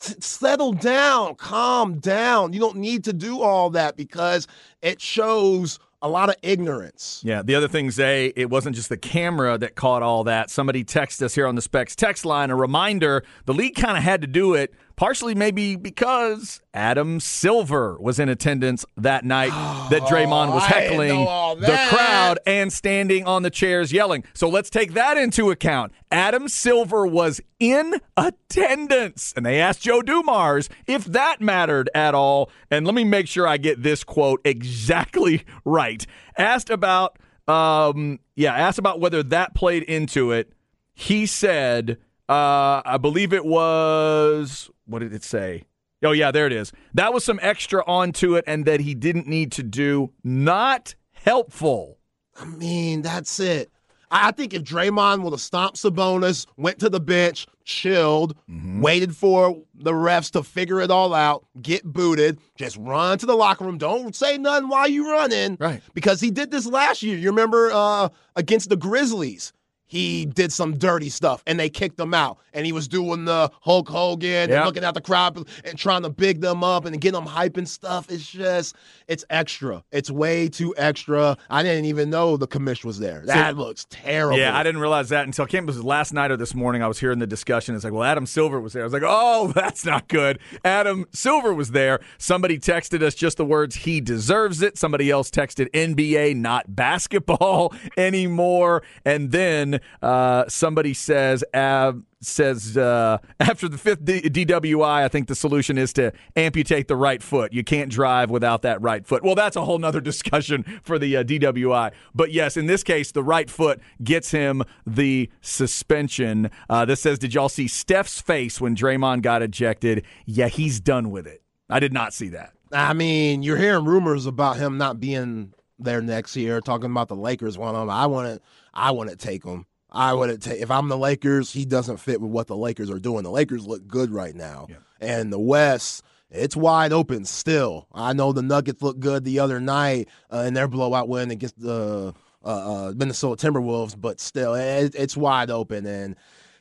Settle 0.00 0.72
down, 0.72 1.34
calm 1.36 1.98
down. 1.98 2.52
You 2.54 2.58
don't 2.60 2.78
need 2.78 3.04
to 3.04 3.12
do 3.12 3.42
all 3.42 3.70
that 3.70 3.96
because 3.96 4.48
it 4.82 5.00
shows 5.00 5.78
a 6.02 6.08
lot 6.08 6.28
of 6.28 6.36
ignorance. 6.42 7.20
Yeah, 7.24 7.42
the 7.42 7.54
other 7.54 7.68
thing, 7.68 7.90
Zay, 7.90 8.32
it 8.36 8.48
wasn't 8.48 8.76
just 8.76 8.88
the 8.88 8.96
camera 8.96 9.58
that 9.58 9.74
caught 9.74 10.02
all 10.02 10.24
that. 10.24 10.50
Somebody 10.50 10.84
texted 10.84 11.22
us 11.22 11.34
here 11.34 11.46
on 11.46 11.54
the 11.54 11.62
Specs 11.62 11.94
text 11.94 12.24
line 12.24 12.50
a 12.50 12.56
reminder 12.56 13.22
the 13.44 13.54
league 13.54 13.74
kind 13.74 13.96
of 13.96 14.02
had 14.02 14.20
to 14.22 14.26
do 14.26 14.54
it, 14.54 14.72
partially 15.00 15.34
maybe 15.34 15.76
because 15.76 16.60
Adam 16.74 17.20
Silver 17.20 17.96
was 17.98 18.18
in 18.18 18.28
attendance 18.28 18.84
that 18.98 19.24
night 19.24 19.48
that 19.88 20.02
Draymond 20.10 20.52
was 20.52 20.62
heckling 20.66 21.24
the 21.58 21.86
crowd 21.88 22.38
and 22.46 22.70
standing 22.70 23.24
on 23.24 23.42
the 23.42 23.48
chairs 23.48 23.94
yelling. 23.94 24.24
So 24.34 24.50
let's 24.50 24.68
take 24.68 24.92
that 24.92 25.16
into 25.16 25.50
account. 25.50 25.92
Adam 26.12 26.48
Silver 26.48 27.06
was 27.06 27.40
in 27.58 27.94
attendance, 28.18 29.32
and 29.34 29.46
they 29.46 29.58
asked 29.58 29.80
Joe 29.80 30.02
Dumars 30.02 30.68
if 30.86 31.06
that 31.06 31.40
mattered 31.40 31.88
at 31.94 32.14
all. 32.14 32.50
And 32.70 32.84
let 32.84 32.94
me 32.94 33.04
make 33.04 33.26
sure 33.26 33.48
I 33.48 33.56
get 33.56 33.82
this 33.82 34.04
quote 34.04 34.42
exactly 34.44 35.46
right. 35.64 36.06
Asked 36.36 36.68
about, 36.68 37.18
um, 37.48 38.20
yeah, 38.36 38.52
asked 38.52 38.78
about 38.78 39.00
whether 39.00 39.22
that 39.22 39.54
played 39.54 39.82
into 39.84 40.30
it. 40.32 40.52
He 40.92 41.24
said, 41.24 41.96
uh, 42.30 42.82
I 42.84 42.96
believe 43.00 43.32
it 43.32 43.44
was, 43.44 44.70
what 44.86 45.00
did 45.00 45.12
it 45.12 45.24
say? 45.24 45.64
Oh, 46.02 46.12
yeah, 46.12 46.30
there 46.30 46.46
it 46.46 46.52
is. 46.52 46.72
That 46.94 47.12
was 47.12 47.24
some 47.24 47.38
extra 47.42 47.84
onto 47.86 48.34
it, 48.36 48.44
and 48.46 48.64
that 48.64 48.80
he 48.80 48.94
didn't 48.94 49.26
need 49.26 49.52
to 49.52 49.62
do. 49.62 50.12
Not 50.24 50.94
helpful. 51.12 51.98
I 52.40 52.46
mean, 52.46 53.02
that's 53.02 53.38
it. 53.40 53.70
I 54.12 54.32
think 54.32 54.54
if 54.54 54.62
Draymond 54.64 55.22
would 55.22 55.32
have 55.32 55.40
stomped 55.40 55.76
Sabonis, 55.76 56.46
went 56.56 56.78
to 56.80 56.88
the 56.88 56.98
bench, 57.00 57.46
chilled, 57.64 58.34
Mm-hmm. 58.50 58.80
waited 58.80 59.14
for 59.14 59.62
the 59.74 59.92
refs 59.92 60.30
to 60.32 60.42
figure 60.42 60.80
it 60.80 60.90
all 60.90 61.14
out, 61.14 61.44
get 61.62 61.84
booted, 61.84 62.40
just 62.56 62.76
run 62.78 63.18
to 63.18 63.26
the 63.26 63.36
locker 63.36 63.64
room. 63.64 63.78
Don't 63.78 64.16
say 64.16 64.36
nothing 64.38 64.68
while 64.68 64.88
you 64.88 65.12
running. 65.12 65.56
Right. 65.60 65.80
Because 65.94 66.20
he 66.20 66.30
did 66.32 66.50
this 66.50 66.66
last 66.66 67.02
year. 67.02 67.16
You 67.18 67.28
remember 67.28 67.70
uh, 67.72 68.08
against 68.36 68.68
the 68.68 68.76
Grizzlies? 68.76 69.52
He 69.90 70.24
did 70.24 70.52
some 70.52 70.78
dirty 70.78 71.08
stuff 71.08 71.42
and 71.48 71.58
they 71.58 71.68
kicked 71.68 71.98
him 71.98 72.14
out. 72.14 72.38
And 72.52 72.64
he 72.64 72.70
was 72.72 72.86
doing 72.88 73.24
the 73.24 73.50
Hulk 73.60 73.88
Hogan 73.88 74.48
Yeah. 74.50 74.56
and 74.58 74.64
looking 74.64 74.84
at 74.84 74.94
the 74.94 75.00
crowd 75.00 75.36
and 75.64 75.76
trying 75.78 76.02
to 76.04 76.10
big 76.10 76.40
them 76.40 76.62
up 76.62 76.84
and 76.84 77.00
get 77.00 77.12
them 77.12 77.26
hype 77.26 77.56
and 77.56 77.68
stuff. 77.68 78.06
It's 78.08 78.28
just, 78.30 78.76
it's 79.08 79.24
extra. 79.30 79.82
It's 79.90 80.10
way 80.10 80.48
too 80.48 80.72
extra. 80.76 81.36
I 81.48 81.62
didn't 81.64 81.86
even 81.86 82.08
know 82.10 82.36
the 82.36 82.46
commish 82.48 82.84
was 82.84 82.98
there. 83.00 83.22
That 83.26 83.56
looks 83.56 83.86
terrible. 83.90 84.38
Yeah, 84.38 84.56
I 84.56 84.62
didn't 84.62 84.80
realize 84.80 85.08
that 85.08 85.26
until 85.26 85.44
I 85.44 85.48
can't. 85.48 85.64
It 85.64 85.66
was 85.66 85.82
last 85.84 86.12
night 86.12 86.30
or 86.30 86.36
this 86.36 86.54
morning. 86.54 86.82
I 86.82 86.88
was 86.88 87.00
hearing 87.00 87.18
the 87.18 87.26
discussion. 87.26 87.74
It's 87.74 87.82
like, 87.82 87.92
well, 87.92 88.04
Adam 88.04 88.26
Silver 88.26 88.60
was 88.60 88.72
there. 88.74 88.82
I 88.82 88.86
was 88.86 88.92
like, 88.92 89.02
oh, 89.04 89.52
that's 89.54 89.84
not 89.84 90.06
good. 90.08 90.38
Adam 90.64 91.06
Silver 91.12 91.52
was 91.52 91.72
there. 91.72 91.98
Somebody 92.18 92.58
texted 92.58 93.02
us 93.02 93.14
just 93.14 93.36
the 93.38 93.44
words 93.44 93.74
"he 93.76 94.00
deserves 94.00 94.62
it." 94.62 94.78
Somebody 94.78 95.10
else 95.10 95.30
texted 95.30 95.68
"NBA, 95.72 96.36
not 96.36 96.74
basketball 96.76 97.74
anymore." 97.96 98.82
And 99.04 99.32
then 99.32 99.79
uh, 100.02 100.44
somebody 100.48 100.94
says. 100.94 101.44
Uh, 101.54 101.92
Says 102.22 102.76
uh, 102.76 103.16
after 103.40 103.66
the 103.66 103.78
fifth 103.78 104.04
DWI, 104.04 104.84
I 104.84 105.08
think 105.08 105.26
the 105.26 105.34
solution 105.34 105.78
is 105.78 105.94
to 105.94 106.12
amputate 106.36 106.86
the 106.86 106.94
right 106.94 107.22
foot. 107.22 107.54
You 107.54 107.64
can't 107.64 107.90
drive 107.90 108.28
without 108.28 108.60
that 108.60 108.82
right 108.82 109.06
foot. 109.06 109.22
Well, 109.22 109.34
that's 109.34 109.56
a 109.56 109.64
whole 109.64 109.78
nother 109.78 110.00
discussion 110.02 110.64
for 110.82 110.98
the 110.98 111.16
uh, 111.16 111.24
DWI. 111.24 111.92
But 112.14 112.30
yes, 112.30 112.58
in 112.58 112.66
this 112.66 112.84
case, 112.84 113.10
the 113.12 113.22
right 113.22 113.48
foot 113.48 113.80
gets 114.04 114.32
him 114.32 114.62
the 114.86 115.30
suspension. 115.40 116.50
Uh, 116.68 116.84
this 116.84 117.00
says, 117.00 117.18
did 117.18 117.32
y'all 117.32 117.48
see 117.48 117.66
Steph's 117.66 118.20
face 118.20 118.60
when 118.60 118.76
Draymond 118.76 119.22
got 119.22 119.40
ejected? 119.40 120.04
Yeah, 120.26 120.48
he's 120.48 120.78
done 120.78 121.10
with 121.10 121.26
it. 121.26 121.42
I 121.70 121.80
did 121.80 121.94
not 121.94 122.12
see 122.12 122.28
that. 122.30 122.52
I 122.70 122.92
mean, 122.92 123.42
you're 123.42 123.56
hearing 123.56 123.86
rumors 123.86 124.26
about 124.26 124.58
him 124.58 124.76
not 124.76 125.00
being 125.00 125.54
there 125.78 126.02
next 126.02 126.36
year, 126.36 126.60
talking 126.60 126.90
about 126.90 127.08
the 127.08 127.16
Lakers 127.16 127.56
want 127.56 127.78
him. 127.78 127.88
I 127.88 128.06
want 128.06 128.28
to, 128.28 128.42
I 128.74 128.90
want 128.90 129.08
to 129.08 129.16
take 129.16 129.42
him. 129.42 129.64
I 129.92 130.12
would 130.12 130.40
take 130.42 130.60
if 130.60 130.70
I'm 130.70 130.88
the 130.88 130.98
Lakers, 130.98 131.52
he 131.52 131.64
doesn't 131.64 131.98
fit 131.98 132.20
with 132.20 132.30
what 132.30 132.46
the 132.46 132.56
Lakers 132.56 132.90
are 132.90 132.98
doing. 132.98 133.24
The 133.24 133.30
Lakers 133.30 133.66
look 133.66 133.86
good 133.86 134.10
right 134.10 134.34
now. 134.34 134.66
Yeah. 134.68 134.76
And 135.00 135.32
the 135.32 135.38
West, 135.38 136.04
it's 136.30 136.56
wide 136.56 136.92
open 136.92 137.24
still. 137.24 137.88
I 137.92 138.12
know 138.12 138.32
the 138.32 138.42
Nuggets 138.42 138.82
looked 138.82 139.00
good 139.00 139.24
the 139.24 139.40
other 139.40 139.60
night 139.60 140.08
uh, 140.32 140.44
in 140.46 140.54
their 140.54 140.68
blowout 140.68 141.08
win 141.08 141.30
against 141.30 141.60
the 141.60 142.14
uh, 142.44 142.46
uh, 142.88 142.92
Minnesota 142.96 143.46
Timberwolves, 143.46 144.00
but 144.00 144.20
still, 144.20 144.54
it, 144.54 144.94
it's 144.94 145.16
wide 145.16 145.50
open. 145.50 145.86
And 145.86 146.16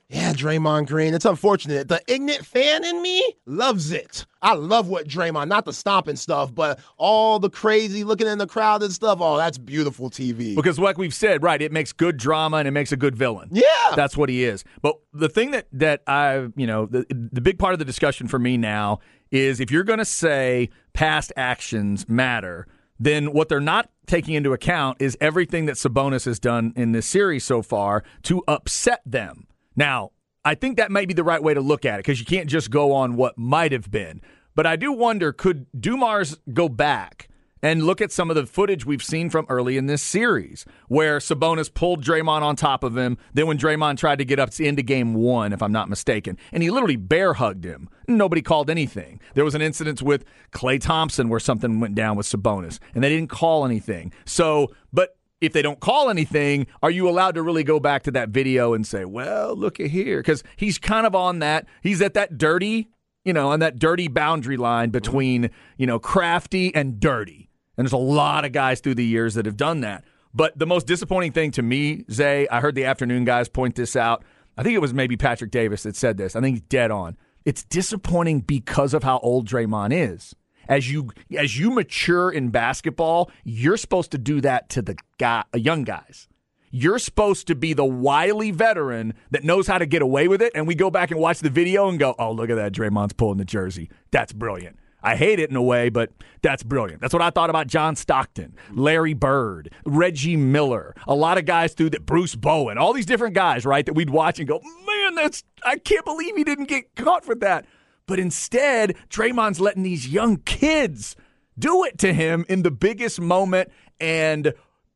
yeah, 0.10 0.34
Draymond 0.34 0.88
Green. 0.88 1.14
It's 1.14 1.26
unfortunate. 1.26 1.88
The 1.88 2.02
ignorant 2.08 2.44
fan 2.44 2.84
in 2.84 3.00
me 3.04 3.36
loves 3.46 3.92
it. 3.92 4.26
I 4.42 4.56
love 4.56 4.88
what 4.88 5.08
Draymond, 5.08 5.50
not 5.50 5.66
the 5.66 5.74
stomping 5.74 6.16
stuff, 6.16 6.54
but 6.54 6.80
all 6.98 7.38
the 7.38 7.50
crazy 7.50 8.04
looking 8.04 8.26
in 8.26 8.40
the 8.40 8.48
crowd 8.48 8.82
and 8.82 8.92
stuff. 8.92 9.20
Oh, 9.22 9.38
that's 9.38 9.60
beautiful 9.60 10.10
TV. 10.10 10.56
Because, 10.56 10.80
like 10.80 10.98
we've 10.98 11.14
said, 11.14 11.44
right, 11.44 11.62
it 11.62 11.72
makes 11.72 11.94
good 11.94 12.18
drama 12.18 12.58
and 12.58 12.68
it 12.68 12.72
makes 12.72 12.92
a 12.92 12.98
good 12.98 13.16
villain. 13.16 13.50
Yeah. 13.52 13.94
That's 13.96 14.18
what 14.18 14.30
he 14.30 14.44
is. 14.44 14.64
But 14.82 14.96
the 15.14 15.30
thing 15.30 15.52
that, 15.52 15.68
that 15.74 16.02
I, 16.08 16.48
you 16.56 16.66
know, 16.66 16.88
the, 16.88 17.06
the 17.10 17.42
big 17.42 17.60
part 17.60 17.74
of 17.74 17.80
the 17.80 17.86
discussion 17.86 18.28
for 18.28 18.40
me 18.40 18.58
now 18.58 19.02
is 19.30 19.60
if 19.60 19.70
you're 19.70 19.84
going 19.84 20.00
to 20.00 20.06
say 20.06 20.70
past 20.94 21.32
actions 21.38 22.10
matter, 22.10 22.66
then 23.00 23.32
what 23.32 23.48
they're 23.48 23.60
not 23.60 23.92
taking 24.08 24.34
into 24.34 24.54
account 24.54 24.98
is 25.00 25.16
everything 25.22 25.68
that 25.68 25.76
Sabonis 25.76 26.26
has 26.26 26.40
done 26.40 26.74
in 26.76 26.94
this 26.94 27.06
series 27.06 27.44
so 27.44 27.62
far 27.62 28.04
to 28.24 28.44
upset 28.48 29.02
them. 29.06 29.46
Now, 29.80 30.12
I 30.44 30.56
think 30.56 30.76
that 30.76 30.92
might 30.92 31.08
be 31.08 31.14
the 31.14 31.24
right 31.24 31.42
way 31.42 31.54
to 31.54 31.62
look 31.62 31.86
at 31.86 31.96
it 31.96 31.98
because 32.00 32.20
you 32.20 32.26
can't 32.26 32.50
just 32.50 32.70
go 32.70 32.92
on 32.92 33.16
what 33.16 33.38
might 33.38 33.72
have 33.72 33.90
been. 33.90 34.22
But 34.54 34.68
I 34.68 34.76
do 34.76 34.92
wonder 34.92 35.32
could 35.32 35.68
Dumars 35.80 36.38
go 36.54 36.68
back 36.68 37.30
and 37.62 37.84
look 37.84 38.02
at 38.02 38.12
some 38.12 38.30
of 38.30 38.36
the 38.36 38.46
footage 38.46 38.86
we've 38.86 39.04
seen 39.04 39.30
from 39.30 39.46
early 39.48 39.78
in 39.78 39.86
this 39.86 40.02
series 40.02 40.66
where 40.90 41.20
Sabonis 41.20 41.74
pulled 41.74 42.04
Draymond 42.04 42.42
on 42.42 42.58
top 42.58 42.84
of 42.84 42.98
him. 42.98 43.18
Then 43.34 43.48
when 43.48 43.58
Draymond 43.58 43.98
tried 43.98 44.20
to 44.20 44.26
get 44.26 44.38
up 44.38 44.58
into 44.60 44.82
game 44.82 45.14
one, 45.14 45.54
if 45.54 45.62
I'm 45.62 45.72
not 45.72 45.88
mistaken, 45.90 46.38
and 46.52 46.62
he 46.62 46.72
literally 46.72 46.98
bear 46.98 47.34
hugged 47.34 47.64
him. 47.64 47.88
Nobody 48.06 48.42
called 48.42 48.70
anything. 48.70 49.22
There 49.34 49.46
was 49.46 49.56
an 49.56 49.62
incident 49.62 50.02
with 50.02 50.26
Klay 50.52 50.82
Thompson 50.82 51.30
where 51.30 51.40
something 51.40 51.80
went 51.80 51.96
down 51.96 52.18
with 52.18 52.26
Sabonis 52.26 52.80
and 52.94 53.02
they 53.02 53.10
didn't 53.10 53.30
call 53.30 53.66
anything. 53.66 54.12
So, 54.26 54.74
but 54.92 55.19
if 55.42 55.54
they 55.54 55.62
don't 55.62 55.80
call 55.80 56.10
anything, 56.10 56.68
are 56.82 56.92
you 56.92 57.08
allowed 57.08 57.36
to 57.36 57.42
really 57.42 57.64
go 57.64 57.80
back 57.80 58.04
to 58.04 58.12
that 58.12 58.30
video 58.30 58.74
and 58.74 58.86
say, 58.86 59.06
well, 59.06 59.56
look 59.56 59.80
at 59.80 59.88
here? 59.88 60.20
Because 60.20 60.44
he's 60.56 60.78
kind 60.78 61.06
of 61.08 61.16
on 61.16 61.40
that. 61.40 61.68
He's 61.82 62.02
at 62.02 62.14
that 62.16 62.38
dirty, 62.38 62.90
you 63.24 63.34
know, 63.34 63.50
on 63.50 63.60
that 63.60 63.80
dirty 63.80 64.08
boundary 64.08 64.58
line 64.58 64.90
between, 64.90 65.50
you 65.78 65.88
know, 65.88 66.00
crafty 66.00 66.74
and 66.76 67.00
dirty. 67.00 67.50
And 67.78 67.86
there's 67.86 67.94
a 67.94 67.98
lot 67.98 68.44
of 68.44 68.52
guys 68.52 68.82
through 68.82 68.96
the 68.96 69.06
years 69.06 69.36
that 69.36 69.46
have 69.46 69.58
done 69.58 69.82
that. 69.82 70.04
But 70.34 70.58
the 70.60 70.68
most 70.68 70.86
disappointing 70.86 71.32
thing 71.32 71.52
to 71.52 71.62
me, 71.62 72.06
Zay, 72.12 72.48
I 72.50 72.60
heard 72.60 72.76
the 72.76 72.86
afternoon 72.86 73.26
guys 73.26 73.50
point 73.50 73.76
this 73.76 73.96
out. 73.96 74.24
I 74.58 74.64
think 74.64 74.76
it 74.76 74.80
was 74.80 74.94
maybe 74.94 75.16
Patrick 75.16 75.52
Davis 75.52 75.84
that 75.84 75.96
said 75.96 76.18
this. 76.18 76.36
I 76.36 76.42
think 76.42 76.56
he's 76.58 76.68
dead 76.68 76.92
on. 76.92 77.18
It's 77.46 77.64
disappointing 77.64 78.42
because 78.42 78.94
of 78.94 79.04
how 79.04 79.20
old 79.20 79.48
Draymond 79.48 79.94
is 79.94 80.36
as 80.70 80.90
you 80.90 81.10
as 81.38 81.60
you 81.60 81.72
mature 81.72 82.32
in 82.32 82.50
basketball, 82.50 83.30
you're 83.44 83.76
supposed 83.76 84.12
to 84.12 84.18
do 84.18 84.40
that 84.42 84.70
to 84.70 84.82
the 84.82 84.96
guy, 85.18 85.44
uh, 85.54 85.58
young 85.58 85.84
guys. 85.84 86.30
You're 86.72 87.00
supposed 87.00 87.48
to 87.48 87.56
be 87.56 87.74
the 87.74 87.84
wily 87.84 88.52
veteran 88.52 89.16
that 89.32 89.44
knows 89.44 89.66
how 89.66 89.80
to 89.80 89.88
get 89.88 90.04
away 90.04 90.28
with 90.28 90.40
it. 90.40 90.52
And 90.54 90.68
we 90.68 90.76
go 90.76 90.92
back 90.92 91.10
and 91.10 91.20
watch 91.20 91.40
the 91.40 91.50
video 91.50 91.90
and 91.90 91.98
go, 91.98 92.16
"Oh, 92.20 92.32
look 92.32 92.52
at 92.52 92.56
that! 92.56 92.72
Draymond's 92.72 93.14
pulling 93.14 93.40
the 93.40 93.46
jersey. 93.46 93.90
That's 94.12 94.32
brilliant." 94.32 94.78
I 95.02 95.16
hate 95.16 95.40
it 95.40 95.50
in 95.50 95.56
a 95.56 95.62
way, 95.62 95.90
but 95.90 96.12
that's 96.42 96.62
brilliant. 96.62 97.02
That's 97.02 97.14
what 97.14 97.22
I 97.22 97.30
thought 97.30 97.50
about 97.50 97.68
John 97.68 97.96
Stockton, 97.96 98.54
Larry 98.72 99.14
Bird, 99.14 99.74
Reggie 99.86 100.36
Miller, 100.36 100.94
a 101.08 101.16
lot 101.16 101.38
of 101.38 101.46
guys 101.46 101.74
through 101.74 101.92
that, 101.92 102.06
Bruce 102.06 102.36
Bowen, 102.36 102.78
all 102.78 102.92
these 102.92 103.06
different 103.06 103.34
guys, 103.34 103.66
right, 103.66 103.86
that 103.86 103.94
we'd 103.94 104.10
watch 104.10 104.40
and 104.40 104.48
go, 104.48 104.60
man, 104.86 105.16
that's 105.16 105.44
I 105.66 105.78
can't 105.78 106.06
believe 106.06 106.36
he 106.36 106.44
didn't 106.44 106.68
get 106.68 106.96
caught 106.96 107.24
for 107.24 107.36
that. 107.36 107.66
But 108.10 108.20
instead, 108.20 108.96
Draymond's 109.12 109.62
letting 109.62 109.84
these 109.84 110.08
young 110.08 110.38
kids 110.38 111.16
do 111.60 111.84
it 111.84 112.00
to 112.00 112.12
him 112.12 112.44
in 112.50 112.64
the 112.64 112.72
biggest 112.72 113.22
moment. 113.22 113.70
And 114.00 114.52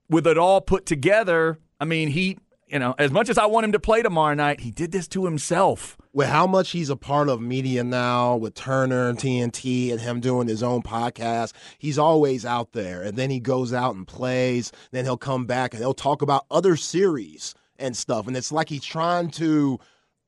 with 0.09 0.25
it 0.25 0.39
all 0.39 0.61
put 0.61 0.87
together, 0.87 1.59
I 1.79 1.85
mean, 1.85 2.07
he, 2.07 2.39
you 2.65 2.79
know, 2.79 2.95
as 2.97 3.11
much 3.11 3.29
as 3.29 3.37
I 3.37 3.45
want 3.45 3.65
him 3.65 3.71
to 3.73 3.79
play 3.79 4.01
tomorrow 4.01 4.33
night, 4.33 4.61
he 4.61 4.71
did 4.71 4.91
this 4.91 5.07
to 5.09 5.25
himself. 5.25 5.95
With 6.11 6.27
how 6.27 6.47
much 6.47 6.71
he's 6.71 6.89
a 6.89 6.95
part 6.95 7.29
of 7.29 7.39
media 7.39 7.83
now, 7.83 8.35
with 8.35 8.55
Turner 8.55 9.09
and 9.09 9.17
TNT 9.19 9.91
and 9.91 10.01
him 10.01 10.19
doing 10.19 10.47
his 10.47 10.63
own 10.63 10.81
podcast, 10.81 11.53
he's 11.77 11.99
always 11.99 12.47
out 12.47 12.71
there. 12.71 13.03
And 13.03 13.15
then 13.15 13.29
he 13.29 13.39
goes 13.39 13.73
out 13.73 13.93
and 13.93 14.07
plays. 14.07 14.71
Then 14.89 15.05
he'll 15.05 15.17
come 15.17 15.45
back 15.45 15.75
and 15.75 15.81
he'll 15.83 15.93
talk 15.93 16.23
about 16.23 16.47
other 16.49 16.75
series 16.77 17.53
and 17.77 17.95
stuff. 17.95 18.25
And 18.25 18.35
it's 18.35 18.51
like 18.51 18.69
he's 18.69 18.83
trying 18.83 19.29
to 19.31 19.77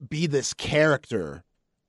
be 0.07 0.27
this 0.27 0.53
character 0.53 1.44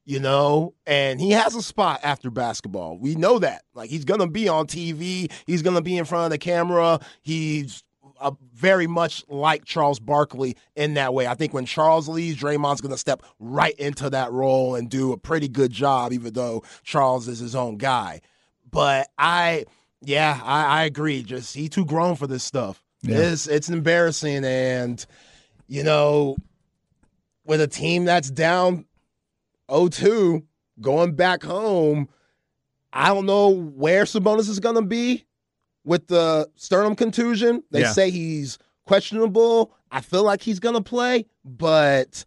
you 0.07 0.21
know, 0.21 0.73
and 0.87 1.21
he 1.21 1.33
has 1.33 1.55
a 1.55 1.63
spot 1.63 2.01
after 2.03 2.31
basketball. 2.31 2.97
We 2.97 3.17
know 3.17 3.41
that. 3.41 3.65
Like 3.75 3.91
he's 3.91 4.05
gonna 4.05 4.29
be 4.29 4.49
on 4.49 4.67
TV. 4.67 5.31
He's 5.47 5.63
gonna 5.63 5.83
be 5.83 5.99
in 5.99 6.07
front 6.07 6.27
of 6.27 6.31
the 6.31 6.39
camera. 6.39 7.01
He's 7.23 7.83
uh, 8.21 8.31
very 8.55 8.87
much 8.87 9.25
like 9.29 9.65
Charles 9.65 9.99
Barkley 9.99 10.57
in 10.75 10.95
that 10.95 11.13
way. 11.13 11.27
I 11.27 11.35
think 11.35 11.53
when 11.53 11.67
Charles 11.67 12.09
leaves, 12.09 12.41
Draymond's 12.41 12.81
going 12.81 12.93
to 12.93 12.99
step 12.99 13.23
right 13.39 13.75
into 13.75 14.09
that 14.11 14.33
role 14.33 14.75
and 14.75 14.89
do 14.89 15.13
a 15.13 15.19
pretty 15.19 15.49
good 15.49 15.71
job, 15.71 16.13
even 16.13 16.33
though 16.33 16.63
Charles 16.83 17.29
is 17.29 17.39
his 17.39 17.55
own 17.55 17.77
guy. 17.77 18.21
But 18.71 19.09
I, 19.19 19.67
yeah, 20.01 20.41
I, 20.43 20.65
I 20.65 20.85
agree. 20.85 21.23
Just 21.23 21.55
he 21.55 21.69
too 21.69 21.85
grown 21.85 22.17
for 22.17 22.27
this 22.27 22.45
stuff. 22.45 22.83
Yeah. 23.03 23.19
It's 23.19 23.47
it's 23.47 23.69
embarrassing, 23.69 24.45
and 24.45 25.05
you 25.69 25.83
know, 25.83 26.37
with 27.45 27.61
a 27.61 27.69
team 27.69 28.07
that's 28.07 28.31
down 28.31 28.87
0-2 29.69 30.43
going 30.81 31.15
back 31.15 31.43
home. 31.43 32.09
I 32.93 33.09
don't 33.09 33.27
know 33.27 33.49
where 33.49 34.05
Sabonis 34.05 34.49
is 34.49 34.61
going 34.61 34.77
to 34.77 34.83
be 34.83 35.25
with 35.85 36.07
the 36.07 36.49
sternum 36.57 36.97
contusion. 36.97 37.63
They 37.71 37.83
yeah. 37.83 37.93
say 37.93 38.11
he's 38.11 38.59
questionable. 38.87 39.73
I 39.91 40.01
feel 40.01 40.25
like 40.25 40.43
he's 40.43 40.61
going 40.61 40.75
to 40.75 40.83
play, 40.83 41.27
but 41.45 42.25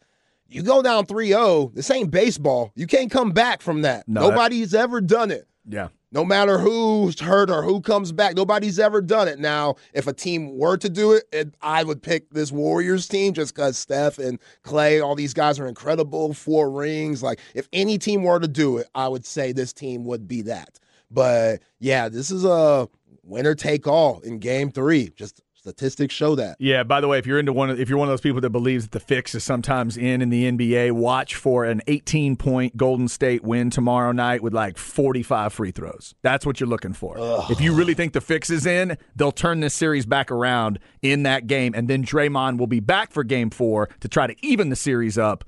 you 0.47 0.63
go 0.63 0.81
down 0.81 1.05
3-0, 1.05 1.73
this 1.73 1.89
ain't 1.91 2.11
baseball. 2.11 2.71
You 2.75 2.87
can't 2.87 3.11
come 3.11 3.31
back 3.31 3.61
from 3.61 3.81
that. 3.81 4.07
No, 4.07 4.29
Nobody's 4.29 4.71
that... 4.71 4.81
ever 4.81 5.01
done 5.01 5.31
it. 5.31 5.47
Yeah 5.67 5.89
no 6.11 6.25
matter 6.25 6.57
who's 6.57 7.19
hurt 7.19 7.49
or 7.49 7.61
who 7.61 7.81
comes 7.81 8.11
back, 8.11 8.35
nobody's 8.35 8.79
ever 8.79 9.01
done 9.01 9.27
it. 9.27 9.39
Now, 9.39 9.75
if 9.93 10.07
a 10.07 10.13
team 10.13 10.57
were 10.57 10.77
to 10.77 10.89
do 10.89 11.13
it, 11.13 11.23
it 11.31 11.53
I 11.61 11.83
would 11.83 12.01
pick 12.01 12.29
this 12.31 12.51
Warriors 12.51 13.07
team 13.07 13.33
just 13.33 13.55
because 13.55 13.77
Steph 13.77 14.17
and 14.17 14.39
Klay, 14.63 15.03
all 15.03 15.15
these 15.15 15.33
guys 15.33 15.59
are 15.59 15.67
incredible, 15.67 16.33
four 16.33 16.71
rings. 16.71 17.21
Like, 17.21 17.39
if 17.53 17.67
any 17.73 17.97
team 17.97 18.23
were 18.23 18.39
to 18.39 18.47
do 18.47 18.77
it, 18.77 18.87
I 18.95 19.07
would 19.07 19.25
say 19.25 19.51
this 19.51 19.73
team 19.73 20.03
would 20.05 20.27
be 20.27 20.41
that. 20.43 20.79
But 21.11 21.61
yeah, 21.79 22.09
this 22.09 22.31
is 22.31 22.45
a 22.45 22.87
winner 23.23 23.55
take 23.55 23.87
all 23.87 24.19
in 24.21 24.39
game 24.39 24.71
three. 24.71 25.09
Just 25.15 25.41
Statistics 25.59 26.15
show 26.15 26.35
that. 26.35 26.55
Yeah. 26.57 26.83
By 26.83 27.01
the 27.01 27.09
way, 27.09 27.19
if 27.19 27.25
you're 27.25 27.37
into 27.37 27.51
one, 27.51 27.69
of, 27.69 27.79
if 27.79 27.89
you're 27.89 27.97
one 27.97 28.07
of 28.07 28.13
those 28.13 28.21
people 28.21 28.39
that 28.39 28.49
believes 28.49 28.85
that 28.85 28.91
the 28.91 28.99
fix 29.01 29.35
is 29.35 29.43
sometimes 29.43 29.97
in 29.97 30.21
in 30.21 30.29
the 30.29 30.49
NBA, 30.49 30.93
watch 30.93 31.35
for 31.35 31.65
an 31.65 31.81
18 31.87 32.37
point 32.37 32.77
Golden 32.77 33.09
State 33.09 33.43
win 33.43 33.69
tomorrow 33.69 34.13
night 34.13 34.41
with 34.41 34.53
like 34.53 34.77
45 34.77 35.51
free 35.51 35.71
throws. 35.71 36.15
That's 36.21 36.45
what 36.45 36.61
you're 36.61 36.69
looking 36.69 36.93
for. 36.93 37.17
Ugh. 37.19 37.51
If 37.51 37.59
you 37.59 37.73
really 37.73 37.93
think 37.93 38.13
the 38.13 38.21
fix 38.21 38.49
is 38.49 38.65
in, 38.65 38.97
they'll 39.17 39.33
turn 39.33 39.59
this 39.59 39.73
series 39.73 40.05
back 40.05 40.31
around 40.31 40.79
in 41.01 41.23
that 41.23 41.45
game, 41.45 41.73
and 41.75 41.89
then 41.89 42.05
Draymond 42.05 42.57
will 42.57 42.67
be 42.67 42.79
back 42.79 43.11
for 43.11 43.25
Game 43.25 43.49
Four 43.49 43.89
to 43.99 44.07
try 44.07 44.27
to 44.27 44.35
even 44.41 44.69
the 44.69 44.77
series 44.77 45.17
up 45.17 45.43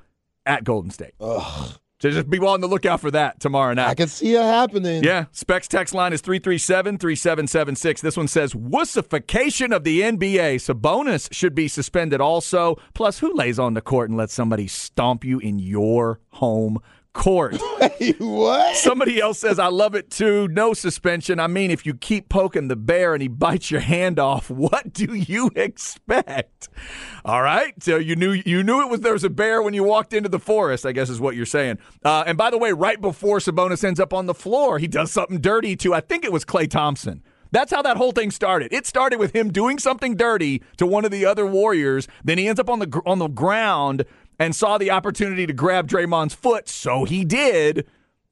at 0.46 0.66
Golden 0.66 0.92
State. 0.92 1.14
Ugh. 1.22 1.78
So 2.02 2.10
just 2.10 2.32
be 2.32 2.40
on 2.40 2.62
the 2.62 2.68
lookout 2.68 3.00
for 3.00 3.12
that 3.12 3.40
tomorrow 3.40 3.76
night. 3.76 3.90
I 3.90 3.94
can 3.94 4.08
see 4.08 4.34
it 4.34 4.42
happening. 4.42 5.04
Yeah. 5.04 5.26
Specs 5.34 5.68
text 5.68 5.94
line 5.94 6.14
is 6.14 6.22
337 6.22 6.98
3776. 6.98 8.02
This 8.02 8.18
one 8.18 8.28
says 8.28 8.56
wussification 8.56 9.76
of 9.76 9.84
the 9.84 10.02
NBA. 10.02 10.56
Sabonis 10.56 11.32
should 11.32 11.54
be 11.54 11.68
suspended 11.68 12.20
also. 12.20 12.78
Plus, 12.96 13.20
who 13.20 13.32
lays 13.36 13.60
on 13.60 13.76
the 13.76 13.82
court 13.82 14.10
and 14.10 14.18
lets 14.18 14.34
somebody 14.34 14.68
stomp 14.68 15.24
you 15.24 15.38
in 15.38 15.60
your 15.60 16.20
home 16.30 16.80
court. 17.14 17.58
Wait, 17.80 18.20
what? 18.20 18.76
Somebody 18.76 19.20
else 19.20 19.40
says, 19.40 19.60
I 19.60 19.68
love 19.68 19.96
it 19.96 20.10
too. 20.10 20.48
No 20.48 20.74
suspension. 20.74 21.40
I 21.40 21.48
mean, 21.48 21.72
if 21.72 21.86
you 21.86 21.94
keep 21.94 22.30
poking 22.30 22.68
the 22.68 22.76
bear 22.76 23.14
and 23.14 23.22
he 23.22 23.28
bites 23.28 23.72
your 23.72 23.82
hand 23.82 24.20
off, 24.20 24.50
what 24.50 24.94
do 24.94 25.14
you 25.14 25.50
expect? 25.56 26.70
All 27.26 27.42
right. 27.42 27.74
So 27.82 27.98
you 27.98 28.16
knew 28.16 28.32
you 28.32 28.64
knew 28.64 28.82
it 28.82 28.90
was 28.90 29.02
there 29.02 29.14
was 29.14 29.24
a 29.24 29.30
bear 29.30 29.62
when 29.62 29.74
you 29.74 29.84
walked 29.84 30.14
into 30.14 30.30
the 30.30 30.40
forest, 30.40 30.86
I 30.86 30.92
guess 30.92 31.10
is 31.10 31.20
what 31.20 31.36
you're 31.36 31.46
saying. 31.46 31.80
Uh, 32.04 32.24
and 32.26 32.38
by 32.38 32.50
the 32.50 32.58
way, 32.58 32.72
right 32.72 33.00
before 33.00 33.40
Sabonis 33.40 33.84
ends 33.84 34.00
up 34.00 34.14
on 34.14 34.26
the 34.26 34.34
floor, 34.34 34.80
he 34.80 34.88
does 34.88 35.12
something 35.12 35.40
dirty 35.40 35.76
to, 35.78 35.94
I 35.94 36.02
think 36.02 36.26
it 36.26 36.32
was 36.32 36.46
Klay 36.46 36.70
Thompson. 36.70 37.24
That's 37.52 37.72
how 37.72 37.82
that 37.82 37.98
whole 37.98 38.14
thing 38.14 38.32
started. 38.32 38.72
It 38.72 38.86
started 38.86 39.20
with 39.20 39.36
him 39.36 39.52
doing 39.52 39.78
something 39.78 40.16
dirty 40.16 40.64
to 40.78 40.86
one 40.86 41.04
of 41.04 41.12
the 41.12 41.26
other 41.26 41.46
Warriors. 41.46 42.08
Then 42.24 42.38
he 42.38 42.48
ends 42.48 42.60
up 42.60 42.70
on 42.70 42.80
the 42.80 43.02
on 43.06 43.20
the 43.20 43.28
ground 43.28 44.06
and 44.42 44.56
saw 44.56 44.80
the 44.80 44.90
opportunity 44.90 45.46
to 45.46 45.54
grab 45.54 45.88
Draymond's 45.88 46.34
foot, 46.34 46.68
so 46.68 47.04
he 47.04 47.24
did. 47.24 47.86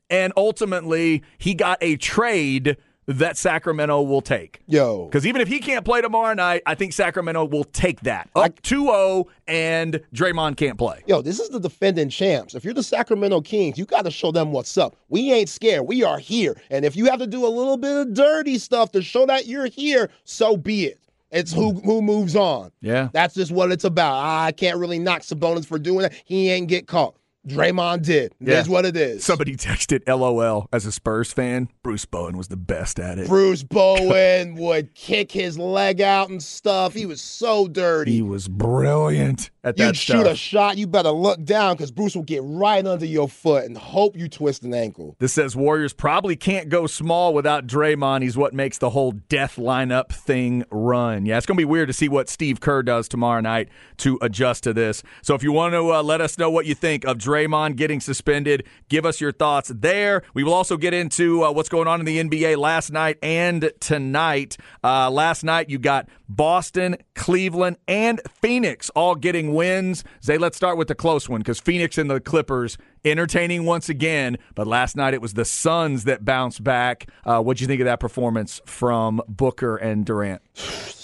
And 0.10 0.34
ultimately, 0.36 1.22
he 1.38 1.54
got 1.54 1.78
a 1.82 1.98
trade 1.98 2.78
that 3.06 3.38
Sacramento 3.38 4.02
will 4.02 4.22
take. 4.22 4.62
Yo. 4.66 5.06
Because 5.06 5.28
even 5.28 5.40
if 5.40 5.48
he 5.48 5.60
can't 5.60 5.86
play 5.86 6.02
tomorrow 6.02 6.34
night, 6.34 6.64
I 6.66 6.74
think 6.74 6.94
Sacramento 6.94 7.46
will 7.46 7.64
take 7.64 8.02
that. 8.02 8.28
Up 8.36 8.60
2 8.64 8.86
0 8.86 9.28
and 9.48 10.02
Draymond 10.12 10.58
can't 10.58 10.80
play. 10.80 11.04
Yo, 11.06 11.22
this 11.22 11.40
is 11.40 11.50
the 11.50 11.60
defending 11.60 12.10
champs. 12.10 12.56
If 12.56 12.64
you're 12.64 12.74
the 12.74 12.82
Sacramento 12.82 13.42
Kings, 13.42 13.78
you 13.78 13.86
got 13.86 14.06
to 14.06 14.12
show 14.12 14.32
them 14.32 14.52
what's 14.52 14.80
up. 14.80 14.96
We 15.10 15.32
ain't 15.32 15.50
scared. 15.50 15.86
We 15.86 16.04
are 16.04 16.18
here. 16.18 16.60
And 16.72 16.86
if 16.86 16.96
you 16.96 17.06
have 17.06 17.20
to 17.20 17.28
do 17.28 17.46
a 17.46 17.50
little 17.50 17.78
bit 17.78 17.96
of 17.96 18.14
dirty 18.16 18.58
stuff 18.58 18.92
to 18.94 19.04
show 19.04 19.28
that 19.28 19.46
you're 19.46 19.68
here, 19.68 20.10
so 20.24 20.58
be 20.58 20.86
it. 20.86 21.00
It's 21.32 21.54
who 21.54 21.74
who 21.74 22.02
moves 22.02 22.36
on. 22.36 22.72
Yeah. 22.82 23.10
That's 23.14 23.36
just 23.36 23.52
what 23.52 23.72
it's 23.72 23.84
about. 23.84 24.24
I 24.24 24.52
can't 24.52 24.78
really 24.78 25.00
knock 25.00 25.22
Sabonis 25.22 25.66
for 25.66 25.78
doing 25.80 26.04
that. 26.04 26.14
He 26.26 26.50
ain't 26.50 26.68
get 26.68 26.88
caught. 26.88 27.16
Draymond 27.48 28.04
did. 28.04 28.34
Yeah. 28.40 28.56
That's 28.56 28.68
what 28.68 28.86
it 28.86 28.98
is. 28.98 29.24
Somebody 29.24 29.56
texted 29.56 30.02
LOL 30.08 30.68
as 30.74 30.86
a 30.86 30.92
Spurs 30.92 31.32
fan. 31.32 31.70
Bruce 31.84 32.06
Bowen 32.06 32.38
was 32.38 32.50
the 32.50 32.58
best 32.58 33.00
at 33.00 33.18
it. 33.18 33.28
Bruce 33.28 33.64
Bowen 33.70 34.56
would 34.56 34.94
kick 34.94 35.32
his 35.32 35.58
leg 35.58 36.02
out 36.02 36.30
and 36.30 36.44
stuff. 36.44 36.94
He 36.94 37.06
was 37.06 37.22
so 37.22 37.68
dirty. 37.68 38.12
He 38.12 38.22
was 38.22 38.48
brilliant 38.48 39.50
at 39.64 39.76
that 39.78 39.86
You'd 39.88 39.98
shoot 39.98 40.22
stuff. 40.22 40.28
a 40.28 40.36
shot, 40.36 40.78
you 40.78 40.88
better 40.88 41.10
look 41.12 41.44
down 41.44 41.76
because 41.76 41.92
Bruce 41.92 42.16
will 42.16 42.24
get 42.24 42.42
right 42.44 42.86
under 42.86 43.06
your 43.06 43.28
foot 43.28 43.66
and 43.66 43.78
hope 43.78 44.16
you 44.16 44.30
twist 44.30 44.64
an 44.64 44.74
ankle. 44.74 45.16
This 45.20 45.34
says 45.34 45.56
Warriors 45.56 45.94
probably 45.94 46.36
can't 46.36 46.70
go 46.70 46.88
small 46.88 47.34
without 47.34 47.68
Draymond. 47.68 48.22
He's 48.24 48.38
what 48.38 48.54
makes 48.54 48.78
the 48.78 48.92
whole 48.92 49.12
death 49.12 49.58
lineup 49.58 50.10
thing 50.10 50.64
run. 50.72 51.26
Yeah, 51.26 51.38
it's 51.38 51.46
going 51.46 51.58
to 51.58 51.62
be 51.62 51.66
weird 51.66 51.88
to 51.90 51.94
see 51.94 52.08
what 52.08 52.30
Steve 52.30 52.60
Kerr 52.62 52.84
does 52.84 53.08
tomorrow 53.10 53.42
night 53.42 53.70
to 53.98 54.18
adjust 54.22 54.64
to 54.64 54.74
this. 54.74 55.04
So 55.22 55.36
if 55.36 55.44
you 55.44 55.52
want 55.52 55.74
to 55.74 55.94
uh, 55.94 56.04
let 56.04 56.22
us 56.22 56.38
know 56.38 56.50
what 56.50 56.66
you 56.66 56.76
think 56.76 57.04
of 57.06 57.18
Draymond 57.18 57.76
getting 57.76 58.00
suspended, 58.00 58.66
give 58.88 59.06
us 59.06 59.20
your 59.20 59.32
thoughts 59.32 59.72
there. 59.76 60.24
We 60.34 60.44
will 60.44 60.54
also 60.54 60.78
get 60.78 60.94
into 60.94 61.44
uh, 61.44 61.52
what's 61.52 61.70
going 61.70 61.88
on 61.88 62.00
in 62.00 62.06
the 62.06 62.24
NBA 62.24 62.58
last 62.58 62.92
night 62.92 63.18
and 63.22 63.72
tonight. 63.80 64.58
Uh, 64.84 65.10
last 65.12 65.44
night, 65.44 65.70
you 65.70 65.80
got 65.80 66.08
Boston, 66.30 66.96
Cleveland, 67.16 67.78
and 67.88 68.22
Phoenix 68.42 68.90
all 68.92 69.16
getting 69.16 69.54
wins. 69.54 70.04
Zay, 70.24 70.38
let's 70.38 70.56
start 70.56 70.78
with 70.78 70.88
the 70.88 70.96
close 70.96 71.28
one 71.28 71.42
because 71.42 71.60
Phoenix 71.60 71.98
and 71.98 72.10
the 72.10 72.20
Clippers 72.22 72.78
entertaining 73.04 73.66
once 73.66 73.90
again. 73.90 74.38
But 74.56 74.68
last 74.68 74.96
night 74.96 75.14
it 75.14 75.22
was 75.22 75.34
the 75.34 75.46
Suns 75.46 76.04
that 76.06 76.24
bounced 76.24 76.64
back. 76.64 77.10
Uh, 77.26 77.42
what'd 77.42 77.60
you 77.60 77.68
think 77.68 77.82
of 77.82 77.86
that 77.86 78.00
performance 78.00 78.62
from 78.66 79.22
Booker 79.28 79.76
and 79.76 80.06
Durant? 80.06 80.42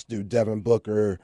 Dude, 0.08 0.30
Devin 0.30 0.62
Booker, 0.62 1.20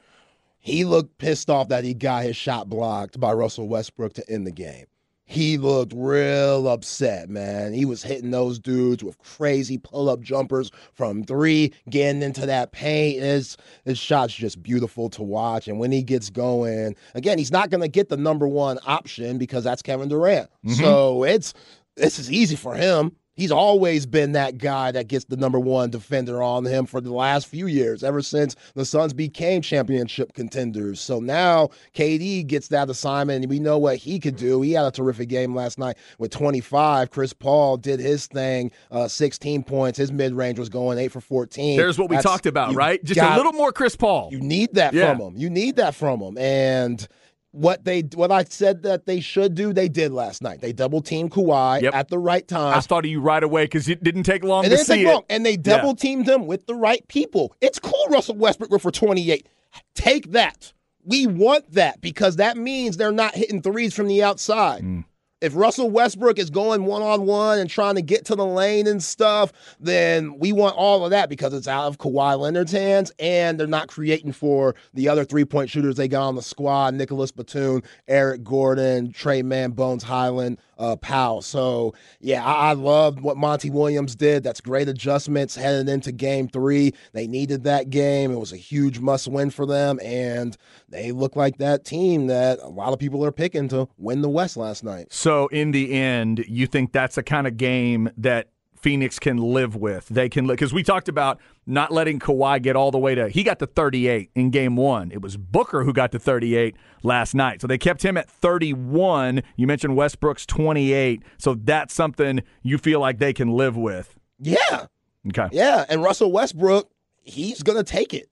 he 0.59 0.85
looked 0.85 1.19
pissed 1.19 1.49
off 1.49 1.69
that 1.69 1.83
he 1.83 1.93
got 1.93 2.23
his 2.23 2.35
shot 2.35 2.67
blocked 2.67 3.19
by 3.19 3.31
Russell 3.31 3.67
Westbrook 3.67 4.13
to 4.13 4.29
end 4.29 4.47
the 4.47 4.51
game. 4.51 4.85
He 5.31 5.57
looked 5.57 5.93
real 5.95 6.67
upset, 6.67 7.29
man. 7.29 7.71
He 7.71 7.85
was 7.85 8.03
hitting 8.03 8.31
those 8.31 8.59
dudes 8.59 9.01
with 9.01 9.17
crazy 9.19 9.77
pull 9.77 10.09
up 10.09 10.19
jumpers 10.19 10.71
from 10.93 11.23
three, 11.23 11.71
getting 11.89 12.21
into 12.21 12.45
that 12.47 12.73
paint. 12.73 13.21
His, 13.21 13.55
his 13.85 13.97
shot's 13.97 14.33
just 14.33 14.61
beautiful 14.61 15.09
to 15.11 15.23
watch. 15.23 15.69
And 15.69 15.79
when 15.79 15.89
he 15.89 16.03
gets 16.03 16.29
going, 16.29 16.97
again, 17.15 17.37
he's 17.37 17.49
not 17.49 17.69
going 17.69 17.79
to 17.79 17.87
get 17.87 18.09
the 18.09 18.17
number 18.17 18.45
one 18.45 18.77
option 18.85 19.37
because 19.37 19.63
that's 19.63 19.81
Kevin 19.81 20.09
Durant. 20.09 20.49
Mm-hmm. 20.65 20.83
So 20.83 21.23
it's 21.23 21.53
this 21.95 22.19
is 22.19 22.29
easy 22.29 22.57
for 22.57 22.75
him. 22.75 23.15
He's 23.41 23.51
always 23.51 24.05
been 24.05 24.33
that 24.33 24.59
guy 24.59 24.91
that 24.91 25.07
gets 25.07 25.25
the 25.25 25.35
number 25.35 25.59
one 25.59 25.89
defender 25.89 26.43
on 26.43 26.63
him 26.63 26.85
for 26.85 27.01
the 27.01 27.11
last 27.11 27.47
few 27.47 27.65
years, 27.65 28.03
ever 28.03 28.21
since 28.21 28.55
the 28.75 28.85
Suns 28.85 29.13
became 29.13 29.63
championship 29.63 30.33
contenders. 30.33 31.01
So 31.01 31.19
now 31.19 31.69
KD 31.95 32.45
gets 32.45 32.67
that 32.67 32.87
assignment, 32.87 33.43
and 33.43 33.49
we 33.49 33.57
know 33.57 33.79
what 33.79 33.97
he 33.97 34.19
could 34.19 34.35
do. 34.35 34.61
He 34.61 34.73
had 34.73 34.85
a 34.85 34.91
terrific 34.91 35.27
game 35.27 35.55
last 35.55 35.79
night 35.79 35.97
with 36.19 36.29
25. 36.29 37.09
Chris 37.09 37.33
Paul 37.33 37.77
did 37.77 37.99
his 37.99 38.27
thing, 38.27 38.71
uh, 38.91 39.07
16 39.07 39.63
points. 39.63 39.97
His 39.97 40.11
mid 40.11 40.33
range 40.33 40.59
was 40.59 40.69
going 40.69 40.99
eight 40.99 41.11
for 41.11 41.19
14. 41.19 41.77
There's 41.77 41.97
what 41.97 42.11
we 42.11 42.17
That's- 42.17 42.31
talked 42.31 42.45
about, 42.45 42.75
right? 42.75 43.03
Just 43.03 43.19
got- 43.19 43.33
a 43.33 43.37
little 43.37 43.53
more 43.53 43.71
Chris 43.71 43.95
Paul. 43.95 44.29
you 44.31 44.39
need 44.39 44.75
that 44.75 44.93
Yeah. 44.93 45.15
from 45.15 45.19
him. 45.19 45.33
You 45.35 45.49
need 45.49 45.77
that 45.77 45.95
from 45.95 46.19
him. 46.21 46.37
And 46.37 47.07
what 47.51 47.83
they 47.83 48.01
what 48.01 48.31
I 48.31 48.43
said 48.45 48.83
that 48.83 49.05
they 49.05 49.19
should 49.19 49.55
do, 49.55 49.73
they 49.73 49.89
did 49.89 50.11
last 50.11 50.41
night. 50.41 50.61
They 50.61 50.71
double 50.73 51.01
teamed 51.01 51.31
Kawhi 51.31 51.81
Yep. 51.81 51.93
at 51.93 52.07
the 52.09 52.17
right 52.19 52.47
time. 52.47 52.77
I 52.77 52.79
thought 52.81 53.05
of 53.05 53.11
you 53.11 53.19
right 53.21 53.43
away 53.43 53.65
because 53.65 53.89
it 53.89 54.03
didn't 54.03 54.23
take 54.23 54.43
long 54.43 54.63
they 54.63 54.77
see 54.77 54.93
take 54.95 55.05
it. 55.05 55.11
long, 55.11 55.23
and 55.29 55.45
they 55.45 55.57
double 55.57 55.95
teamed 55.95 56.27
him 56.27 56.47
with 56.47 56.65
the 56.65 56.75
right 56.75 57.05
people. 57.07 57.53
It's 57.61 57.79
cool. 57.79 58.05
Russell 58.09 58.35
Westbrook 58.35 58.71
went 58.71 58.81
for 58.81 58.91
twenty 58.91 59.31
eight. 59.31 59.47
Take 59.95 60.31
that. 60.31 60.73
We 61.03 61.25
want 61.27 61.71
that 61.73 61.99
because 61.99 62.35
that 62.35 62.57
means 62.57 62.97
they're 62.97 63.11
not 63.11 63.35
hitting 63.35 63.61
threes 63.61 63.93
from 63.93 64.07
the 64.07 64.23
outside. 64.23 64.83
Mm. 64.83 65.05
If 65.41 65.55
Russell 65.55 65.89
Westbrook 65.89 66.37
is 66.37 66.51
going 66.51 66.85
one 66.85 67.01
on 67.01 67.25
one 67.25 67.57
and 67.57 67.67
trying 67.67 67.95
to 67.95 68.03
get 68.03 68.25
to 68.25 68.35
the 68.35 68.45
lane 68.45 68.85
and 68.85 69.01
stuff, 69.01 69.51
then 69.79 70.37
we 70.37 70.53
want 70.53 70.75
all 70.75 71.03
of 71.03 71.09
that 71.09 71.29
because 71.29 71.51
it's 71.55 71.67
out 71.67 71.87
of 71.87 71.97
Kawhi 71.97 72.37
Leonard's 72.37 72.71
hands 72.71 73.11
and 73.17 73.59
they're 73.59 73.65
not 73.65 73.87
creating 73.87 74.33
for 74.33 74.75
the 74.93 75.09
other 75.09 75.25
three 75.25 75.43
point 75.43 75.71
shooters 75.71 75.95
they 75.95 76.07
got 76.07 76.27
on 76.27 76.35
the 76.35 76.43
squad. 76.43 76.93
Nicolas 76.93 77.31
Batum, 77.31 77.81
Eric 78.07 78.43
Gordon, 78.43 79.11
Trey 79.11 79.41
Man, 79.41 79.71
Bones 79.71 80.03
Hyland, 80.03 80.59
uh, 80.81 80.95
Powell. 80.95 81.41
So, 81.41 81.93
yeah, 82.19 82.43
I, 82.43 82.71
I 82.71 82.73
love 82.73 83.21
what 83.21 83.37
Monty 83.37 83.69
Williams 83.69 84.15
did. 84.15 84.43
That's 84.43 84.59
great 84.59 84.89
adjustments 84.89 85.55
heading 85.55 85.87
into 85.87 86.11
game 86.11 86.47
three. 86.47 86.93
They 87.13 87.27
needed 87.27 87.63
that 87.65 87.89
game. 87.89 88.31
It 88.31 88.39
was 88.39 88.51
a 88.51 88.57
huge 88.57 88.99
must 88.99 89.27
win 89.27 89.51
for 89.51 89.65
them. 89.65 89.99
And 90.03 90.57
they 90.89 91.11
look 91.11 91.35
like 91.35 91.57
that 91.57 91.85
team 91.85 92.27
that 92.27 92.59
a 92.59 92.67
lot 92.67 92.93
of 92.93 92.99
people 92.99 93.23
are 93.23 93.31
picking 93.31 93.67
to 93.69 93.87
win 93.97 94.21
the 94.21 94.29
West 94.29 94.57
last 94.57 94.83
night. 94.83 95.07
So 95.11 95.47
in 95.47 95.71
the 95.71 95.93
end, 95.93 96.43
you 96.47 96.65
think 96.65 96.91
that's 96.91 97.15
the 97.15 97.23
kind 97.23 97.45
of 97.45 97.57
game 97.57 98.09
that 98.17 98.49
Phoenix 98.81 99.19
can 99.19 99.37
live 99.37 99.75
with? 99.75 100.07
They 100.09 100.29
can 100.29 100.47
because 100.47 100.73
we 100.73 100.83
talked 100.83 101.07
about 101.07 101.39
not 101.65 101.91
letting 101.91 102.19
Kawhi 102.19 102.61
get 102.61 102.75
all 102.75 102.91
the 102.91 102.97
way 102.97 103.15
to. 103.15 103.29
He 103.29 103.43
got 103.43 103.59
to 103.59 103.67
38 103.67 104.31
in 104.35 104.49
Game 104.49 104.75
One. 104.75 105.11
It 105.11 105.21
was 105.21 105.37
Booker 105.37 105.83
who 105.83 105.93
got 105.93 106.11
to 106.13 106.19
38 106.19 106.75
last 107.03 107.35
night. 107.35 107.61
So 107.61 107.67
they 107.67 107.77
kept 107.77 108.03
him 108.03 108.17
at 108.17 108.29
31. 108.29 109.43
You 109.55 109.67
mentioned 109.67 109.95
Westbrook's 109.95 110.45
28. 110.45 111.23
So 111.37 111.53
that's 111.55 111.93
something 111.93 112.41
you 112.63 112.77
feel 112.77 112.99
like 112.99 113.19
they 113.19 113.33
can 113.33 113.49
live 113.49 113.77
with. 113.77 114.17
Yeah. 114.39 114.87
Okay. 115.27 115.49
Yeah. 115.51 115.85
And 115.87 116.01
Russell 116.01 116.31
Westbrook, 116.31 116.89
he's 117.21 117.61
going 117.61 117.77
to 117.77 117.83
take 117.83 118.13
it. 118.13 118.30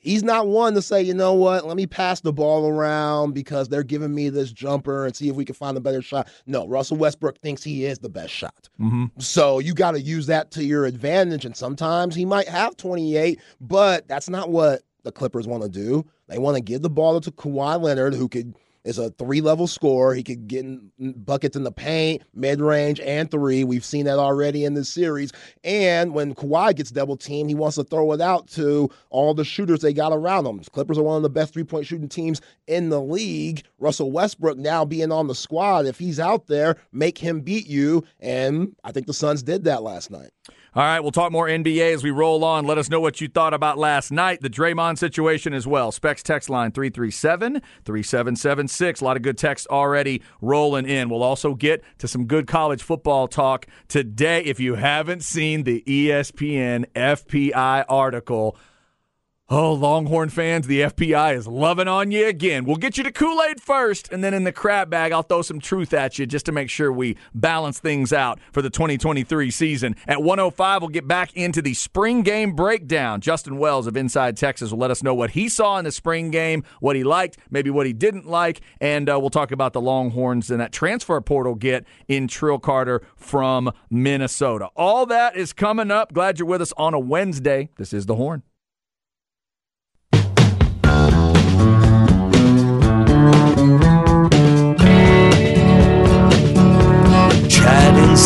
He's 0.00 0.22
not 0.22 0.46
one 0.46 0.74
to 0.74 0.82
say, 0.82 1.02
you 1.02 1.14
know 1.14 1.34
what, 1.34 1.66
let 1.66 1.76
me 1.76 1.86
pass 1.86 2.20
the 2.20 2.32
ball 2.32 2.68
around 2.68 3.34
because 3.34 3.68
they're 3.68 3.82
giving 3.82 4.14
me 4.14 4.28
this 4.28 4.52
jumper 4.52 5.06
and 5.06 5.14
see 5.14 5.28
if 5.28 5.36
we 5.36 5.44
can 5.44 5.54
find 5.54 5.76
a 5.76 5.80
better 5.80 6.02
shot. 6.02 6.28
No, 6.46 6.66
Russell 6.66 6.96
Westbrook 6.96 7.38
thinks 7.40 7.62
he 7.62 7.84
is 7.84 7.98
the 7.98 8.08
best 8.08 8.32
shot. 8.32 8.68
Mm-hmm. 8.80 9.06
So 9.18 9.58
you 9.58 9.74
got 9.74 9.92
to 9.92 10.00
use 10.00 10.26
that 10.26 10.50
to 10.52 10.64
your 10.64 10.86
advantage. 10.86 11.44
And 11.44 11.56
sometimes 11.56 12.14
he 12.14 12.24
might 12.24 12.48
have 12.48 12.76
28, 12.76 13.40
but 13.60 14.06
that's 14.06 14.28
not 14.28 14.50
what 14.50 14.82
the 15.02 15.12
Clippers 15.12 15.48
want 15.48 15.62
to 15.64 15.68
do. 15.68 16.04
They 16.28 16.38
want 16.38 16.56
to 16.56 16.62
give 16.62 16.82
the 16.82 16.90
ball 16.90 17.20
to 17.20 17.30
Kawhi 17.30 17.80
Leonard, 17.80 18.14
who 18.14 18.28
could 18.28 18.54
is 18.88 18.96
a 18.96 19.10
three 19.10 19.42
level 19.42 19.66
scorer. 19.66 20.14
He 20.14 20.22
could 20.22 20.48
get 20.48 20.64
in 20.64 20.90
buckets 20.98 21.56
in 21.56 21.62
the 21.62 21.70
paint, 21.70 22.22
mid 22.34 22.60
range, 22.60 23.00
and 23.00 23.30
three. 23.30 23.62
We've 23.62 23.84
seen 23.84 24.06
that 24.06 24.18
already 24.18 24.64
in 24.64 24.72
this 24.72 24.88
series. 24.88 25.30
And 25.62 26.14
when 26.14 26.34
Kawhi 26.34 26.74
gets 26.74 26.90
double 26.90 27.16
teamed, 27.16 27.50
he 27.50 27.54
wants 27.54 27.76
to 27.76 27.84
throw 27.84 28.12
it 28.12 28.22
out 28.22 28.48
to 28.52 28.88
all 29.10 29.34
the 29.34 29.44
shooters 29.44 29.80
they 29.80 29.92
got 29.92 30.12
around 30.12 30.46
him. 30.46 30.60
Clippers 30.72 30.96
are 30.96 31.02
one 31.02 31.18
of 31.18 31.22
the 31.22 31.28
best 31.28 31.52
three 31.52 31.64
point 31.64 31.86
shooting 31.86 32.08
teams 32.08 32.40
in 32.66 32.88
the 32.88 33.00
league. 33.00 33.62
Russell 33.78 34.10
Westbrook 34.10 34.56
now 34.56 34.86
being 34.86 35.12
on 35.12 35.26
the 35.26 35.34
squad, 35.34 35.84
if 35.84 35.98
he's 35.98 36.18
out 36.18 36.46
there, 36.46 36.76
make 36.90 37.18
him 37.18 37.42
beat 37.42 37.66
you. 37.66 38.04
And 38.20 38.74
I 38.84 38.92
think 38.92 39.06
the 39.06 39.12
Suns 39.12 39.42
did 39.42 39.64
that 39.64 39.82
last 39.82 40.10
night. 40.10 40.30
All 40.74 40.82
right, 40.82 41.00
we'll 41.00 41.12
talk 41.12 41.32
more 41.32 41.46
NBA 41.46 41.94
as 41.94 42.04
we 42.04 42.10
roll 42.10 42.44
on. 42.44 42.66
Let 42.66 42.76
us 42.76 42.90
know 42.90 43.00
what 43.00 43.22
you 43.22 43.28
thought 43.28 43.54
about 43.54 43.78
last 43.78 44.12
night, 44.12 44.42
the 44.42 44.50
Draymond 44.50 44.98
situation 44.98 45.54
as 45.54 45.66
well. 45.66 45.90
Specs 45.90 46.22
text 46.22 46.50
line 46.50 46.72
337 46.72 47.62
3776. 47.86 49.00
A 49.00 49.04
lot 49.04 49.16
of 49.16 49.22
good 49.22 49.38
texts 49.38 49.66
already 49.70 50.20
rolling 50.42 50.86
in. 50.86 51.08
We'll 51.08 51.22
also 51.22 51.54
get 51.54 51.82
to 51.98 52.06
some 52.06 52.26
good 52.26 52.46
college 52.46 52.82
football 52.82 53.28
talk 53.28 53.66
today. 53.88 54.44
If 54.44 54.60
you 54.60 54.74
haven't 54.74 55.24
seen 55.24 55.62
the 55.62 55.82
ESPN 55.86 56.84
FPI 56.92 57.86
article, 57.88 58.54
Oh, 59.50 59.72
Longhorn 59.72 60.28
fans, 60.28 60.66
the 60.66 60.82
FPI 60.82 61.34
is 61.34 61.48
loving 61.48 61.88
on 61.88 62.10
you 62.10 62.26
again. 62.26 62.66
We'll 62.66 62.76
get 62.76 62.98
you 62.98 63.04
to 63.04 63.10
Kool 63.10 63.42
Aid 63.42 63.62
first, 63.62 64.12
and 64.12 64.22
then 64.22 64.34
in 64.34 64.44
the 64.44 64.52
crap 64.52 64.90
bag, 64.90 65.10
I'll 65.10 65.22
throw 65.22 65.40
some 65.40 65.58
truth 65.58 65.94
at 65.94 66.18
you 66.18 66.26
just 66.26 66.44
to 66.44 66.52
make 66.52 66.68
sure 66.68 66.92
we 66.92 67.16
balance 67.34 67.80
things 67.80 68.12
out 68.12 68.40
for 68.52 68.60
the 68.60 68.68
2023 68.68 69.50
season. 69.50 69.96
At 70.06 70.22
105, 70.22 70.82
we'll 70.82 70.90
get 70.90 71.08
back 71.08 71.34
into 71.34 71.62
the 71.62 71.72
spring 71.72 72.20
game 72.20 72.52
breakdown. 72.52 73.22
Justin 73.22 73.56
Wells 73.56 73.86
of 73.86 73.96
Inside 73.96 74.36
Texas 74.36 74.70
will 74.70 74.80
let 74.80 74.90
us 74.90 75.02
know 75.02 75.14
what 75.14 75.30
he 75.30 75.48
saw 75.48 75.78
in 75.78 75.86
the 75.86 75.92
spring 75.92 76.30
game, 76.30 76.62
what 76.80 76.94
he 76.94 77.02
liked, 77.02 77.38
maybe 77.50 77.70
what 77.70 77.86
he 77.86 77.94
didn't 77.94 78.26
like, 78.26 78.60
and 78.82 79.08
uh, 79.08 79.18
we'll 79.18 79.30
talk 79.30 79.50
about 79.50 79.72
the 79.72 79.80
Longhorns 79.80 80.50
and 80.50 80.60
that 80.60 80.72
transfer 80.72 81.18
portal 81.22 81.54
get 81.54 81.86
in 82.06 82.28
Trill 82.28 82.58
Carter 82.58 83.00
from 83.16 83.72
Minnesota. 83.88 84.68
All 84.76 85.06
that 85.06 85.38
is 85.38 85.54
coming 85.54 85.90
up. 85.90 86.12
Glad 86.12 86.38
you're 86.38 86.46
with 86.46 86.60
us 86.60 86.74
on 86.76 86.92
a 86.92 87.00
Wednesday. 87.00 87.70
This 87.78 87.94
is 87.94 88.04
The 88.04 88.16
Horn. 88.16 88.42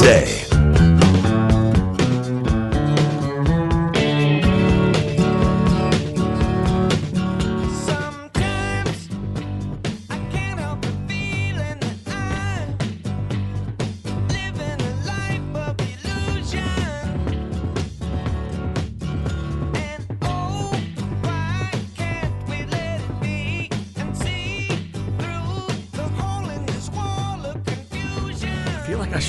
Chad 0.03 0.42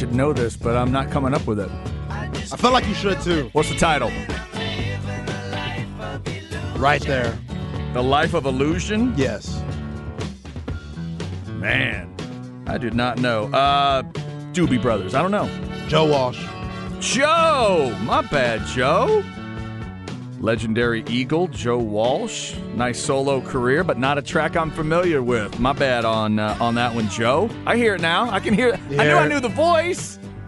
should 0.04 0.14
know 0.14 0.34
this, 0.34 0.58
but 0.58 0.76
I'm 0.76 0.92
not 0.92 1.10
coming 1.12 1.34
up 1.34 1.48
with 1.48 1.62
it. 1.62 1.72
I 2.10 2.58
feel 2.58 2.74
like 2.74 2.86
you 2.88 2.94
should 2.94 3.22
too. 3.22 3.50
What's 3.54 3.70
the 3.70 3.78
title? 3.78 4.10
Right 6.78 7.02
there. 7.02 7.40
The 7.94 8.04
Life 8.04 8.34
of 8.34 8.46
Illusion? 8.46 9.14
Yes. 9.16 9.64
Man, 11.48 12.14
I 12.68 12.78
did 12.78 12.94
not 12.96 13.20
know. 13.20 13.46
Uh, 13.54 14.04
Doobie 14.52 14.82
Brothers. 14.82 15.16
I 15.16 15.22
don't 15.22 15.32
know. 15.32 15.50
Joe 15.88 16.06
Walsh. 16.06 16.46
Joe! 17.00 17.98
My 18.04 18.24
bad, 18.24 18.66
Joe. 18.68 19.24
Legendary 20.44 21.06
Eagle, 21.08 21.48
Joe 21.48 21.78
Walsh. 21.78 22.54
Nice 22.76 23.02
solo 23.02 23.40
career, 23.40 23.82
but 23.82 23.98
not 23.98 24.18
a 24.18 24.22
track 24.22 24.58
I'm 24.58 24.72
familiar 24.72 25.24
with. 25.24 25.58
My 25.58 25.72
bad 25.72 26.04
on 26.04 26.38
uh, 26.38 26.58
on 26.60 26.76
that 26.76 26.94
one, 26.94 27.08
Joe. 27.08 27.50
I 27.66 27.78
hear 27.78 27.96
it 27.96 28.02
now. 28.02 28.30
I 28.30 28.42
can 28.42 28.54
hear 28.54 28.68
it. 28.68 28.80
I 29.00 29.06
knew 29.06 29.14
I 29.14 29.28
knew 29.30 29.40
the 29.40 29.48
voice. 29.48 30.20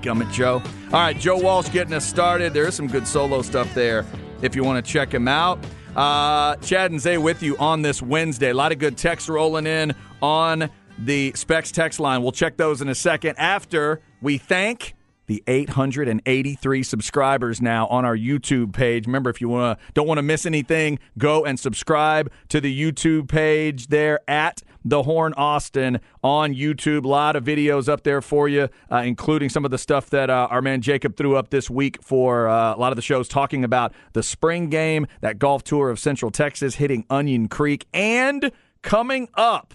Gummit 0.00 0.30
Joe. 0.30 0.62
All 0.86 0.92
right, 0.92 1.18
Joe 1.18 1.38
Walsh 1.38 1.70
getting 1.72 1.92
us 1.92 2.06
started. 2.06 2.54
There 2.54 2.68
is 2.68 2.76
some 2.76 2.86
good 2.86 3.04
solo 3.04 3.42
stuff 3.42 3.74
there 3.74 4.06
if 4.42 4.54
you 4.54 4.62
want 4.62 4.84
to 4.84 4.92
check 4.92 5.12
him 5.12 5.26
out. 5.26 5.58
Uh, 5.96 6.54
Chad 6.56 6.92
and 6.92 7.00
Zay 7.00 7.18
with 7.18 7.42
you 7.42 7.56
on 7.58 7.82
this 7.82 8.00
Wednesday. 8.00 8.50
A 8.50 8.54
lot 8.54 8.70
of 8.70 8.78
good 8.78 8.96
texts 8.96 9.28
rolling 9.28 9.66
in 9.66 9.92
on 10.22 10.70
the 11.00 11.32
Specs 11.34 11.72
text 11.72 11.98
line. 11.98 12.22
We'll 12.22 12.30
check 12.30 12.56
those 12.56 12.80
in 12.80 12.88
a 12.88 12.94
second 12.94 13.34
after 13.38 14.00
we 14.22 14.38
thank 14.38 14.94
the 15.30 15.44
883 15.46 16.82
subscribers 16.82 17.62
now 17.62 17.86
on 17.86 18.04
our 18.04 18.16
YouTube 18.16 18.72
page. 18.72 19.06
Remember, 19.06 19.30
if 19.30 19.40
you 19.40 19.48
wanna, 19.48 19.78
don't 19.94 20.08
want 20.08 20.18
to 20.18 20.22
miss 20.22 20.44
anything, 20.44 20.98
go 21.18 21.44
and 21.44 21.58
subscribe 21.58 22.32
to 22.48 22.60
the 22.60 22.80
YouTube 22.80 23.28
page 23.28 23.86
there 23.86 24.18
at 24.28 24.60
the 24.84 25.04
Horn 25.04 25.32
Austin 25.34 26.00
on 26.24 26.52
YouTube. 26.52 27.04
A 27.04 27.08
lot 27.08 27.36
of 27.36 27.44
videos 27.44 27.88
up 27.88 28.02
there 28.02 28.20
for 28.20 28.48
you, 28.48 28.68
uh, 28.90 28.96
including 28.96 29.50
some 29.50 29.64
of 29.64 29.70
the 29.70 29.78
stuff 29.78 30.10
that 30.10 30.30
uh, 30.30 30.48
our 30.50 30.60
man 30.60 30.80
Jacob 30.80 31.16
threw 31.16 31.36
up 31.36 31.50
this 31.50 31.70
week 31.70 32.02
for 32.02 32.48
uh, 32.48 32.74
a 32.74 32.78
lot 32.78 32.90
of 32.90 32.96
the 32.96 33.02
shows 33.02 33.28
talking 33.28 33.62
about 33.62 33.92
the 34.14 34.24
spring 34.24 34.68
game, 34.68 35.06
that 35.20 35.38
golf 35.38 35.62
tour 35.62 35.90
of 35.90 36.00
Central 36.00 36.32
Texas 36.32 36.74
hitting 36.74 37.04
Onion 37.08 37.46
Creek, 37.46 37.86
and 37.94 38.50
coming 38.82 39.28
up. 39.34 39.74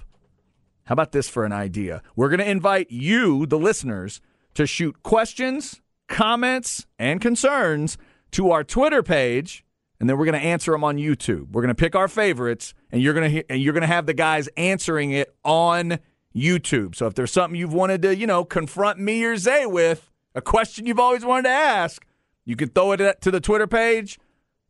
How 0.83 0.93
about 0.93 1.13
this 1.13 1.29
for 1.29 1.45
an 1.45 1.53
idea? 1.53 2.01
We're 2.13 2.27
going 2.27 2.41
to 2.41 2.49
invite 2.49 2.91
you, 2.91 3.45
the 3.45 3.57
listeners, 3.57 4.19
to 4.55 4.65
shoot 4.65 5.03
questions, 5.03 5.81
comments, 6.07 6.85
and 6.97 7.21
concerns 7.21 7.97
to 8.31 8.51
our 8.51 8.63
Twitter 8.63 9.03
page, 9.03 9.63
and 9.99 10.09
then 10.09 10.17
we're 10.17 10.25
going 10.25 10.39
to 10.39 10.45
answer 10.45 10.71
them 10.71 10.83
on 10.83 10.97
YouTube. 10.97 11.51
We're 11.51 11.61
going 11.61 11.69
to 11.69 11.75
pick 11.75 11.95
our 11.95 12.07
favorites, 12.07 12.73
and 12.91 13.01
you're 13.01 13.13
going 13.13 13.31
to 13.31 13.51
and 13.51 13.61
you're 13.61 13.73
going 13.73 13.81
to 13.81 13.87
have 13.87 14.05
the 14.05 14.13
guys 14.13 14.49
answering 14.57 15.11
it 15.11 15.35
on 15.43 15.99
YouTube. 16.35 16.95
So 16.95 17.07
if 17.07 17.13
there's 17.13 17.31
something 17.31 17.57
you've 17.57 17.73
wanted 17.73 18.01
to, 18.01 18.15
you 18.15 18.27
know, 18.27 18.43
confront 18.43 18.99
me 18.99 19.23
or 19.23 19.37
Zay 19.37 19.65
with, 19.65 20.11
a 20.33 20.41
question 20.41 20.85
you've 20.85 20.99
always 20.99 21.23
wanted 21.23 21.43
to 21.43 21.55
ask, 21.55 22.05
you 22.43 22.55
can 22.55 22.69
throw 22.69 22.91
it 22.91 23.21
to 23.21 23.31
the 23.31 23.39
Twitter 23.39 23.67
page 23.67 24.19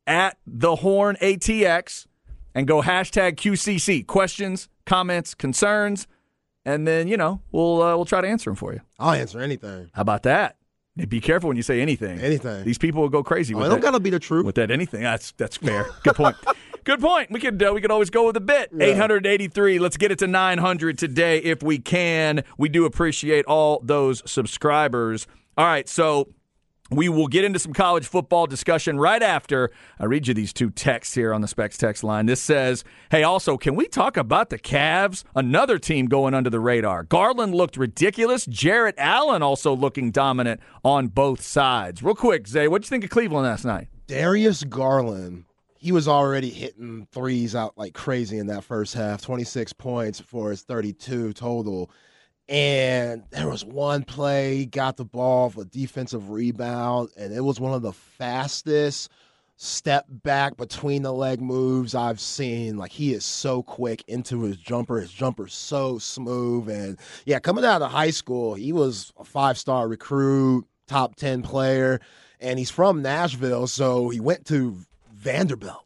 at 0.05 0.37
the 0.45 0.77
Horn 0.77 1.17
ATX 1.21 2.05
and 2.53 2.67
go 2.67 2.83
hashtag 2.83 3.35
QCC 3.35 4.05
questions, 4.05 4.69
comments, 4.85 5.33
concerns 5.33 6.07
and 6.65 6.87
then 6.87 7.07
you 7.07 7.17
know 7.17 7.41
we'll 7.51 7.81
uh, 7.81 7.95
we'll 7.95 8.05
try 8.05 8.21
to 8.21 8.27
answer 8.27 8.49
them 8.49 8.55
for 8.55 8.73
you. 8.73 8.81
I'll 8.99 9.13
answer 9.13 9.39
anything. 9.39 9.89
How 9.93 10.01
about 10.01 10.23
that? 10.23 10.57
Be 11.09 11.19
careful 11.19 11.49
when 11.49 11.57
you 11.57 11.63
say 11.63 11.81
anything. 11.81 12.19
Anything. 12.21 12.63
These 12.63 12.77
people 12.77 13.01
will 13.01 13.09
go 13.09 13.21
crazy. 13.21 13.53
Oh, 13.53 13.57
with 13.57 13.67
it 13.67 13.69
don't 13.69 13.81
that, 13.81 13.87
gotta 13.91 13.99
be 13.99 14.09
the 14.09 14.19
truth. 14.19 14.45
with 14.45 14.55
that 14.55 14.71
anything. 14.71 15.01
That's 15.01 15.33
that's 15.33 15.57
fair. 15.57 15.85
Good 16.03 16.15
point. 16.15 16.37
Good 16.85 17.01
point. 17.01 17.31
We 17.31 17.39
could 17.39 17.61
uh, 17.61 17.71
we 17.73 17.81
could 17.81 17.89
always 17.91 18.11
go 18.11 18.27
with 18.27 18.37
a 18.37 18.41
bit. 18.41 18.69
Eight 18.79 18.95
hundred 18.95 19.25
eighty 19.25 19.47
three. 19.47 19.79
Let's 19.79 19.97
get 19.97 20.11
it 20.11 20.19
to 20.19 20.27
nine 20.27 20.59
hundred 20.59 20.97
today 20.97 21.39
if 21.39 21.63
we 21.63 21.79
can. 21.79 22.43
We 22.57 22.69
do 22.69 22.85
appreciate 22.85 23.43
all 23.45 23.81
those 23.83 24.21
subscribers. 24.29 25.25
All 25.57 25.65
right, 25.65 25.89
so 25.89 26.29
we 26.91 27.09
will 27.09 27.27
get 27.27 27.43
into 27.43 27.57
some 27.57 27.73
college 27.73 28.05
football 28.05 28.45
discussion 28.45 28.99
right 28.99 29.23
after 29.23 29.71
I 29.99 30.05
read 30.05 30.27
you 30.27 30.33
these 30.33 30.53
two 30.53 30.69
texts 30.69 31.15
here 31.15 31.33
on 31.33 31.41
the 31.41 31.47
Specs 31.47 31.77
text 31.77 32.03
line. 32.03 32.27
This 32.27 32.41
says, 32.41 32.83
Hey, 33.09 33.23
also, 33.23 33.57
can 33.57 33.75
we 33.75 33.87
talk 33.87 34.17
about 34.17 34.49
the 34.49 34.59
Cavs? 34.59 35.23
Another 35.35 35.79
team 35.79 36.05
going 36.05 36.33
under 36.33 36.49
the 36.49 36.59
radar. 36.59 37.03
Garland 37.03 37.55
looked 37.55 37.75
ridiculous. 37.77 38.45
Jarrett 38.45 38.95
Allen 38.97 39.41
also 39.41 39.75
looking 39.75 40.11
dominant 40.11 40.61
on 40.83 41.07
both 41.07 41.41
sides. 41.41 42.03
Real 42.03 42.15
quick, 42.15 42.47
Zay, 42.47 42.67
what'd 42.67 42.85
you 42.85 42.89
think 42.89 43.03
of 43.03 43.09
Cleveland 43.09 43.47
last 43.47 43.65
night? 43.65 43.87
Darius 44.07 44.63
Garland, 44.63 45.45
he 45.79 45.91
was 45.91 46.07
already 46.07 46.51
hitting 46.51 47.07
threes 47.11 47.55
out 47.55 47.75
like 47.77 47.95
crazy 47.95 48.37
in 48.37 48.47
that 48.47 48.63
first 48.63 48.93
half 48.93 49.21
26 49.23 49.73
points 49.73 50.19
for 50.19 50.51
his 50.51 50.61
32 50.61 51.33
total. 51.33 51.89
And 52.47 53.23
there 53.31 53.49
was 53.49 53.65
one 53.65 54.03
play, 54.03 54.57
he 54.57 54.65
got 54.67 54.97
the 54.97 55.05
ball 55.05 55.49
for 55.49 55.61
a 55.61 55.65
defensive 55.65 56.29
rebound, 56.29 57.09
and 57.17 57.33
it 57.33 57.41
was 57.41 57.59
one 57.59 57.73
of 57.73 57.81
the 57.81 57.93
fastest 57.93 59.09
step 59.57 60.05
back 60.09 60.57
between 60.57 61.01
the 61.01 61.13
leg 61.13 61.41
moves 61.41 61.95
I've 61.95 62.19
seen. 62.19 62.77
Like 62.77 62.91
he 62.91 63.13
is 63.13 63.25
so 63.25 63.63
quick 63.63 64.03
into 64.07 64.41
his 64.43 64.57
jumper. 64.57 64.99
His 64.99 65.11
jumper's 65.11 65.53
so 65.53 65.97
smooth. 65.97 66.69
And 66.69 66.97
yeah, 67.25 67.39
coming 67.39 67.65
out 67.65 67.81
of 67.81 67.91
high 67.91 68.11
school, 68.11 68.53
he 68.53 68.73
was 68.73 69.13
a 69.17 69.23
five 69.23 69.57
star 69.57 69.87
recruit, 69.87 70.65
top 70.87 71.15
10 71.15 71.41
player, 71.41 71.99
and 72.39 72.59
he's 72.59 72.71
from 72.71 73.01
Nashville. 73.01 73.67
So 73.67 74.09
he 74.09 74.19
went 74.19 74.45
to 74.47 74.77
Vanderbilt. 75.13 75.84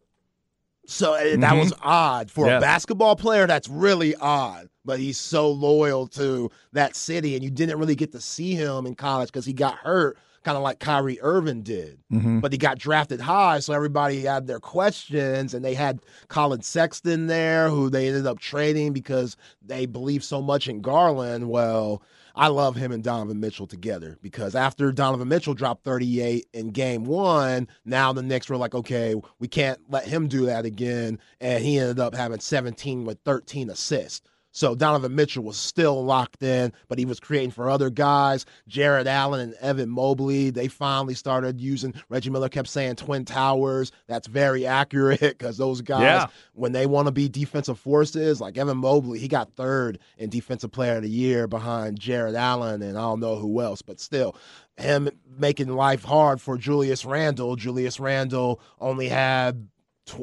So 0.89 1.13
uh, 1.13 1.37
that 1.37 1.55
was 1.55 1.71
odd 1.81 2.31
for 2.31 2.47
Yeah. 2.47 2.57
a 2.57 2.61
basketball 2.61 3.15
player. 3.15 3.45
That's 3.45 3.69
really 3.69 4.15
odd. 4.15 4.69
But 4.85 4.99
he's 4.99 5.19
so 5.19 5.51
loyal 5.51 6.07
to 6.07 6.49
that 6.73 6.95
city, 6.95 7.35
and 7.35 7.43
you 7.43 7.51
didn't 7.51 7.77
really 7.77 7.95
get 7.95 8.11
to 8.13 8.21
see 8.21 8.55
him 8.55 8.85
in 8.87 8.95
college 8.95 9.27
because 9.29 9.45
he 9.45 9.53
got 9.53 9.75
hurt, 9.75 10.17
kind 10.43 10.57
of 10.57 10.63
like 10.63 10.79
Kyrie 10.79 11.19
Irving 11.21 11.61
did. 11.61 11.99
Mm-hmm. 12.11 12.39
But 12.39 12.51
he 12.53 12.57
got 12.57 12.79
drafted 12.79 13.21
high, 13.21 13.59
so 13.59 13.71
everybody 13.73 14.21
had 14.21 14.47
their 14.47 14.59
questions, 14.59 15.53
and 15.53 15.63
they 15.63 15.75
had 15.75 15.99
Collin 16.27 16.63
Sexton 16.63 17.27
there, 17.27 17.69
who 17.69 17.91
they 17.91 18.07
ended 18.07 18.25
up 18.25 18.39
trading 18.39 18.91
because 18.93 19.37
they 19.63 19.85
believe 19.85 20.23
so 20.23 20.41
much 20.41 20.67
in 20.67 20.81
Garland. 20.81 21.49
Well, 21.49 22.01
I 22.35 22.47
love 22.47 22.75
him 22.75 22.91
and 22.91 23.03
Donovan 23.03 23.39
Mitchell 23.39 23.67
together 23.67 24.17
because 24.21 24.55
after 24.55 24.91
Donovan 24.91 25.27
Mitchell 25.27 25.53
dropped 25.53 25.83
38 25.83 26.47
in 26.53 26.71
game 26.71 27.05
one, 27.05 27.67
now 27.85 28.13
the 28.13 28.23
Knicks 28.23 28.49
were 28.49 28.57
like, 28.57 28.75
okay, 28.75 29.15
we 29.39 29.47
can't 29.47 29.79
let 29.89 30.07
him 30.07 30.27
do 30.27 30.45
that 30.45 30.65
again. 30.65 31.19
And 31.41 31.63
he 31.63 31.79
ended 31.79 31.99
up 31.99 32.15
having 32.15 32.39
17 32.39 33.05
with 33.05 33.19
13 33.25 33.69
assists. 33.69 34.28
So 34.51 34.73
Donovan 34.73 35.13
Mitchell 35.15 35.43
was 35.43 35.57
still 35.57 36.03
locked 36.03 36.41
in, 36.41 36.73
but 36.87 36.97
he 36.97 37.05
was 37.05 37.19
creating 37.19 37.51
for 37.51 37.69
other 37.69 37.89
guys. 37.89 38.45
Jarrett 38.67 39.05
Allen 39.05 39.39
and 39.39 39.53
Evan 39.61 39.89
Mobley, 39.89 40.49
they 40.49 40.67
finally 40.67 41.13
started 41.13 41.61
using. 41.61 41.93
Reggie 42.09 42.31
Miller 42.31 42.49
kept 42.49 42.67
saying 42.67 42.95
Twin 42.95 43.25
Towers. 43.25 43.91
That's 44.07 44.27
very 44.27 44.65
accurate 44.65 45.19
because 45.19 45.57
those 45.57 45.81
guys, 45.81 46.01
Yeah. 46.01 46.27
when 46.53 46.71
they 46.71 46.87
want 46.87 47.05
to 47.07 47.11
be 47.11 47.29
defensive 47.29 47.77
forces, 47.79 48.41
like 48.41 48.57
Evan 48.57 48.77
Mobley, 48.77 49.19
he 49.19 49.27
got 49.27 49.53
third 49.53 49.99
in 50.17 50.29
Defensive 50.29 50.71
Player 50.71 50.97
of 50.97 51.03
the 51.03 51.09
Year 51.09 51.47
behind 51.47 51.99
Jarrett 51.99 52.35
Allen 52.35 52.81
and 52.81 52.97
I 52.97 53.01
don't 53.01 53.19
know 53.19 53.35
who 53.35 53.61
else, 53.61 53.81
but 53.83 53.99
still, 53.99 54.35
him 54.77 55.09
making 55.37 55.67
life 55.67 56.03
hard 56.03 56.41
for 56.41 56.57
Julius 56.57 57.05
Randle. 57.05 57.55
Julius 57.55 57.99
Randle 57.99 58.59
only 58.79 59.09
had 59.09 59.67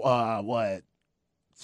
uh, 0.02 0.42
what 0.42 0.82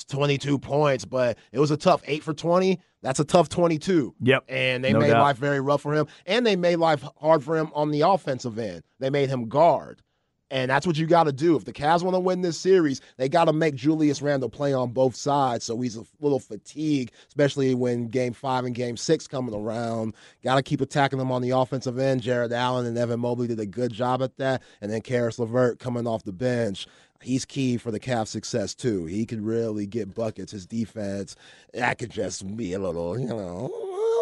22 0.08 0.58
points, 0.58 1.04
but 1.04 1.38
it 1.52 1.58
was 1.58 1.70
a 1.70 1.76
tough 1.76 2.02
eight 2.06 2.22
for 2.22 2.34
20. 2.34 2.80
That's 3.02 3.20
a 3.20 3.24
tough 3.24 3.48
22. 3.48 4.14
Yep. 4.20 4.44
And 4.48 4.84
they 4.84 4.92
No 4.92 5.00
made 5.00 5.10
doubt. 5.10 5.22
life 5.22 5.36
very 5.36 5.60
rough 5.60 5.82
for 5.82 5.92
him. 5.94 6.06
And 6.26 6.46
they 6.46 6.56
made 6.56 6.76
life 6.76 7.04
hard 7.20 7.42
for 7.42 7.56
him 7.56 7.70
on 7.74 7.90
the 7.90 8.02
offensive 8.02 8.58
end. 8.58 8.82
They 9.00 9.10
made 9.10 9.28
him 9.28 9.48
guard. 9.48 10.02
And 10.50 10.70
that's 10.70 10.86
what 10.86 10.98
you 10.98 11.06
got 11.06 11.24
to 11.24 11.32
do. 11.32 11.56
If 11.56 11.64
the 11.64 11.72
Cavs 11.72 12.02
want 12.02 12.14
to 12.14 12.20
win 12.20 12.42
this 12.42 12.60
series, 12.60 13.00
they 13.16 13.26
got 13.26 13.46
to 13.46 13.54
make 13.54 13.74
Julius 13.74 14.20
Randle 14.20 14.50
play 14.50 14.74
on 14.74 14.90
both 14.90 15.16
sides. 15.16 15.64
So 15.64 15.80
he's 15.80 15.96
a 15.96 16.04
little 16.20 16.38
fatigued, 16.38 17.12
especially 17.28 17.74
when 17.74 18.08
game 18.08 18.34
five 18.34 18.66
and 18.66 18.74
game 18.74 18.98
six 18.98 19.26
coming 19.26 19.54
around. 19.54 20.14
Got 20.44 20.56
to 20.56 20.62
keep 20.62 20.82
attacking 20.82 21.18
them 21.18 21.32
on 21.32 21.40
the 21.40 21.50
offensive 21.50 21.98
end. 21.98 22.20
Jarrett 22.20 22.52
Allen 22.52 22.84
and 22.84 22.98
Evan 22.98 23.20
Mobley 23.20 23.46
did 23.48 23.60
a 23.60 23.66
good 23.66 23.94
job 23.94 24.22
at 24.22 24.36
that. 24.36 24.62
And 24.82 24.92
then 24.92 25.00
Caris 25.00 25.38
LeVert 25.38 25.78
coming 25.78 26.06
off 26.06 26.22
the 26.22 26.32
bench. 26.32 26.86
He's 27.22 27.44
key 27.44 27.76
for 27.76 27.90
the 27.90 28.00
Cavs' 28.00 28.28
success 28.28 28.74
too. 28.74 29.06
He 29.06 29.24
can 29.26 29.44
really 29.44 29.86
get 29.86 30.14
buckets. 30.14 30.52
His 30.52 30.66
defense, 30.66 31.36
that 31.72 31.98
could 31.98 32.10
just 32.10 32.56
be 32.56 32.72
a 32.72 32.78
little, 32.78 33.18
you 33.18 33.26
know, 33.26 33.70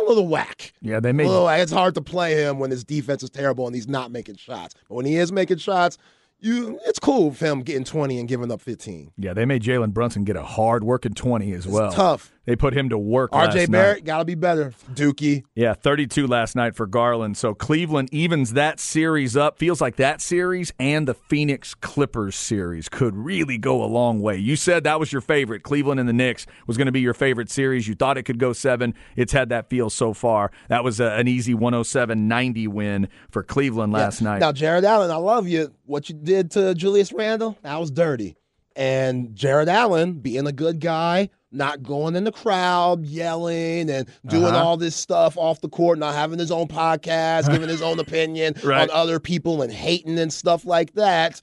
a 0.02 0.08
little 0.08 0.28
whack. 0.28 0.72
Yeah, 0.82 1.00
they 1.00 1.12
made 1.12 1.26
Well, 1.26 1.48
it's 1.48 1.72
hard 1.72 1.94
to 1.94 2.00
play 2.02 2.34
him 2.34 2.58
when 2.58 2.70
his 2.70 2.84
defense 2.84 3.22
is 3.22 3.30
terrible 3.30 3.66
and 3.66 3.74
he's 3.74 3.88
not 3.88 4.10
making 4.10 4.36
shots. 4.36 4.74
But 4.88 4.94
when 4.96 5.06
he 5.06 5.16
is 5.16 5.32
making 5.32 5.58
shots, 5.58 5.98
you 6.42 6.78
it's 6.86 6.98
cool 6.98 7.32
for 7.32 7.46
him 7.46 7.60
getting 7.60 7.84
20 7.84 8.18
and 8.18 8.28
giving 8.28 8.50
up 8.50 8.60
15. 8.60 9.12
Yeah, 9.18 9.34
they 9.34 9.44
made 9.44 9.62
Jalen 9.62 9.92
Brunson 9.92 10.24
get 10.24 10.36
a 10.36 10.42
hard 10.42 10.84
working 10.84 11.12
20 11.12 11.52
as 11.52 11.66
well. 11.66 11.92
tough. 11.92 12.32
They 12.50 12.56
put 12.56 12.76
him 12.76 12.88
to 12.88 12.98
work. 12.98 13.30
RJ 13.30 13.70
Barrett 13.70 14.04
got 14.04 14.18
to 14.18 14.24
be 14.24 14.34
better. 14.34 14.74
Dookie. 14.92 15.44
Yeah, 15.54 15.72
32 15.72 16.26
last 16.26 16.56
night 16.56 16.74
for 16.74 16.84
Garland. 16.84 17.36
So 17.36 17.54
Cleveland 17.54 18.08
evens 18.10 18.54
that 18.54 18.80
series 18.80 19.36
up. 19.36 19.56
Feels 19.56 19.80
like 19.80 19.94
that 19.98 20.20
series 20.20 20.72
and 20.80 21.06
the 21.06 21.14
Phoenix 21.14 21.76
Clippers 21.76 22.34
series 22.34 22.88
could 22.88 23.14
really 23.14 23.56
go 23.56 23.84
a 23.84 23.86
long 23.86 24.20
way. 24.20 24.36
You 24.36 24.56
said 24.56 24.82
that 24.82 24.98
was 24.98 25.12
your 25.12 25.20
favorite. 25.20 25.62
Cleveland 25.62 26.00
and 26.00 26.08
the 26.08 26.12
Knicks 26.12 26.44
was 26.66 26.76
going 26.76 26.86
to 26.86 26.92
be 26.92 27.00
your 27.00 27.14
favorite 27.14 27.52
series. 27.52 27.86
You 27.86 27.94
thought 27.94 28.18
it 28.18 28.24
could 28.24 28.40
go 28.40 28.52
seven. 28.52 28.94
It's 29.14 29.32
had 29.32 29.50
that 29.50 29.70
feel 29.70 29.88
so 29.88 30.12
far. 30.12 30.50
That 30.66 30.82
was 30.82 30.98
a, 30.98 31.12
an 31.12 31.28
easy 31.28 31.54
107 31.54 32.26
90 32.26 32.66
win 32.66 33.08
for 33.30 33.44
Cleveland 33.44 33.92
last 33.92 34.20
yeah. 34.20 34.28
night. 34.28 34.38
Now, 34.40 34.50
Jarrett 34.50 34.82
Allen, 34.82 35.12
I 35.12 35.18
love 35.18 35.46
you. 35.46 35.72
What 35.86 36.08
you 36.08 36.16
did 36.16 36.50
to 36.50 36.74
Julius 36.74 37.12
Randle, 37.12 37.56
that 37.62 37.78
was 37.78 37.92
dirty. 37.92 38.34
And 38.74 39.36
Jarrett 39.36 39.68
Allen, 39.68 40.14
being 40.14 40.48
a 40.48 40.52
good 40.52 40.80
guy, 40.80 41.30
not 41.52 41.82
going 41.82 42.16
in 42.16 42.24
the 42.24 42.32
crowd, 42.32 43.04
yelling 43.04 43.90
and 43.90 44.08
doing 44.26 44.44
uh-huh. 44.44 44.64
all 44.64 44.76
this 44.76 44.94
stuff 44.94 45.36
off 45.36 45.60
the 45.60 45.68
court, 45.68 45.98
not 45.98 46.14
having 46.14 46.38
his 46.38 46.50
own 46.50 46.68
podcast, 46.68 47.48
giving 47.52 47.68
his 47.68 47.82
own 47.82 47.98
opinion 47.98 48.54
right. 48.62 48.82
on 48.82 48.90
other 48.90 49.18
people 49.18 49.62
and 49.62 49.72
hating 49.72 50.18
and 50.18 50.32
stuff 50.32 50.64
like 50.64 50.92
that. 50.94 51.40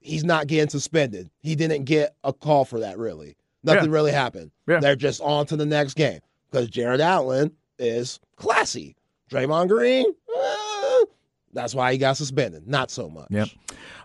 He's 0.00 0.24
not 0.24 0.46
getting 0.46 0.68
suspended. 0.68 1.30
He 1.40 1.54
didn't 1.54 1.84
get 1.84 2.14
a 2.24 2.32
call 2.32 2.64
for 2.64 2.80
that, 2.80 2.98
really. 2.98 3.36
Nothing 3.64 3.86
yeah. 3.86 3.94
really 3.94 4.12
happened. 4.12 4.50
Yeah. 4.66 4.80
They're 4.80 4.96
just 4.96 5.20
on 5.20 5.46
to 5.46 5.56
the 5.56 5.66
next 5.66 5.94
game 5.94 6.20
because 6.50 6.68
Jarrett 6.68 7.00
Allen 7.00 7.52
is 7.78 8.20
classy. 8.36 8.96
Draymond 9.30 9.68
Green, 9.68 10.06
that's 11.58 11.74
why 11.74 11.92
he 11.92 11.98
got 11.98 12.16
suspended. 12.16 12.68
Not 12.68 12.90
so 12.90 13.08
much. 13.08 13.26
Yep. 13.30 13.48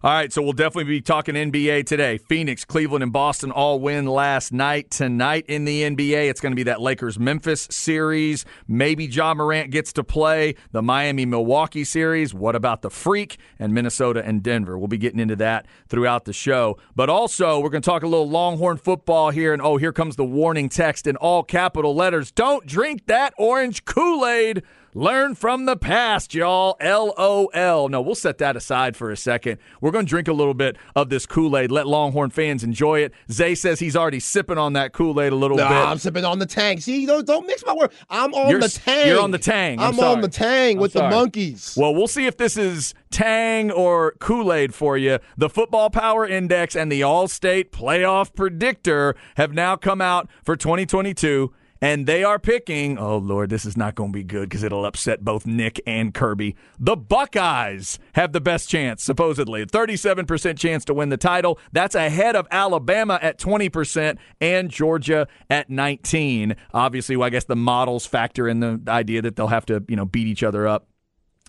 All 0.04 0.12
right, 0.12 0.34
so 0.34 0.42
we'll 0.42 0.54
definitely 0.54 0.86
be 0.86 1.02
talking 1.02 1.36
NBA 1.36 1.86
today. 1.86 2.18
Phoenix, 2.18 2.66
Cleveland, 2.66 3.04
and 3.04 3.14
Boston 3.14 3.52
all 3.52 3.80
win 3.80 4.06
last 4.06 4.52
night. 4.52 4.90
Tonight 4.90 5.46
in 5.48 5.64
the 5.64 5.84
NBA, 5.84 6.30
it's 6.30 6.42
going 6.42 6.52
to 6.52 6.56
be 6.56 6.64
that 6.64 6.82
Lakers 6.82 7.18
Memphis 7.18 7.68
series. 7.72 8.44
Maybe 8.68 9.06
Ja 9.06 9.34
Morant 9.34 9.72
gets 9.72 9.94
to 9.94 10.04
play 10.04 10.56
the 10.72 10.82
Miami 10.82 11.26
Milwaukee 11.26 11.84
series. 11.84 12.34
What 12.34 12.56
about 12.56 12.82
the 12.82 12.90
Freak 12.90 13.38
and 13.60 13.74
Minnesota 13.74 14.26
and 14.26 14.44
Denver? 14.44 14.78
We'll 14.78 14.88
be 14.88 14.98
getting 14.98 15.20
into 15.20 15.38
that 15.38 15.68
throughout 15.88 16.26
the 16.26 16.34
show. 16.34 16.78
But 16.96 17.10
also, 17.10 17.60
we're 17.60 17.70
going 17.70 17.84
to 17.84 17.90
talk 17.90 18.04
a 18.04 18.08
little 18.08 18.30
Longhorn 18.30 18.78
football 18.78 19.30
here. 19.30 19.54
And 19.54 19.62
oh, 19.62 19.78
here 19.78 19.94
comes 19.94 20.16
the 20.16 20.26
warning 20.26 20.70
text 20.70 21.08
in 21.08 21.16
all 21.18 21.44
capital 21.44 21.96
letters 21.96 22.32
Don't 22.32 22.66
drink 22.66 23.06
that 23.06 23.34
orange 23.38 23.86
Kool 23.86 24.26
Aid. 24.26 24.64
Learn 24.96 25.34
from 25.34 25.66
the 25.66 25.76
past, 25.76 26.36
y'all. 26.36 26.78
LOL. 26.80 27.90
No, 27.90 28.02
we'll 28.02 28.14
set 28.14 28.38
that 28.38 28.56
aside 28.56 28.96
for 28.96 29.10
a 29.10 29.18
second. 29.18 29.58
We're 29.82 29.90
going 29.90 30.06
to 30.06 30.10
drink 30.10 30.28
a 30.28 30.34
little 30.34 30.54
bit 30.54 30.78
of 30.96 31.10
this 31.10 31.26
Kool 31.26 31.58
Aid. 31.58 31.72
Let 31.72 31.88
Longhorn 31.88 32.30
fans 32.30 32.64
enjoy 32.64 33.00
it. 33.00 33.14
Zay 33.32 33.56
says 33.56 33.80
he's 33.80 33.96
already 33.96 34.20
sipping 34.20 34.60
on 34.60 34.74
that 34.74 34.94
Kool 34.94 35.20
Aid 35.20 35.34
a 35.34 35.36
little 35.36 35.58
no, 35.58 35.68
bit. 35.68 35.76
I'm 35.76 35.98
sipping 35.98 36.26
on 36.26 36.38
the 36.38 36.46
tang. 36.46 36.80
See, 36.80 37.08
don't, 37.08 37.26
don't 37.26 37.48
mix 37.48 37.66
my 37.66 37.74
word. 37.74 37.92
I'm 38.08 38.36
on 38.36 38.52
you're, 38.52 38.60
the 38.60 38.70
tang. 38.70 39.08
You're 39.08 39.22
on 39.22 39.32
the 39.32 39.40
tang. 39.40 39.80
I'm, 39.80 40.00
I'm 40.00 40.00
on 40.00 40.22
the 40.22 40.28
tang 40.28 40.78
with 40.78 40.94
the 40.94 41.10
monkeys. 41.10 41.76
Well, 41.76 41.96
we'll 41.96 42.08
see 42.08 42.28
if 42.28 42.38
this 42.38 42.56
is 42.56 42.94
tang 43.10 43.72
or 43.72 44.12
Kool 44.20 44.54
Aid 44.54 44.76
for 44.76 44.96
you. 44.96 45.18
The 45.38 45.50
Football 45.50 45.90
Power 45.90 46.26
Index 46.26 46.76
and 46.76 46.92
the 46.92 47.02
Allstate 47.02 47.72
Playoff 47.72 48.36
Predictor 48.36 49.16
have 49.38 49.54
now 49.54 49.76
come 49.76 50.02
out 50.02 50.30
for 50.44 50.56
2022 50.56 51.52
and 51.84 52.08
they 52.08 52.24
are 52.24 52.40
picking. 52.40 52.98
Oh 52.98 53.18
Lord, 53.18 53.50
this 53.50 53.66
is 53.66 53.76
not 53.76 53.94
going 53.94 54.12
to 54.12 54.18
be 54.18 54.24
good 54.24 54.48
because 54.48 54.64
it'll 54.64 54.86
upset 54.86 55.26
both 55.26 55.46
Nick 55.46 55.82
and 55.86 56.14
Kirby. 56.14 56.56
The 56.80 56.96
Buckeyes 56.96 58.00
have 58.14 58.32
the 58.32 58.40
best 58.40 58.70
chance, 58.70 59.04
supposedly, 59.04 59.66
thirty-seven 59.66 60.26
percent 60.26 60.58
chance 60.58 60.86
to 60.86 60.94
win 60.94 61.10
the 61.10 61.18
title. 61.18 61.60
That's 61.74 61.94
ahead 61.94 62.38
of 62.38 62.48
Alabama 62.52 63.20
at 63.22 63.38
twenty 63.38 63.68
percent 63.68 64.18
and 64.40 64.72
Georgia 64.72 65.28
at 65.50 65.70
nineteen. 65.70 66.56
Obviously, 66.74 67.18
well, 67.18 67.28
I 67.28 67.30
guess 67.30 67.44
the 67.44 67.58
models 67.58 68.06
factor 68.06 68.48
in 68.48 68.62
the 68.62 68.82
idea 68.88 69.22
that 69.22 69.36
they'll 69.36 69.48
have 69.48 69.66
to, 69.66 69.84
you 69.90 69.98
know, 69.98 70.06
beat 70.06 70.28
each 70.28 70.44
other 70.44 70.66
up 70.66 70.88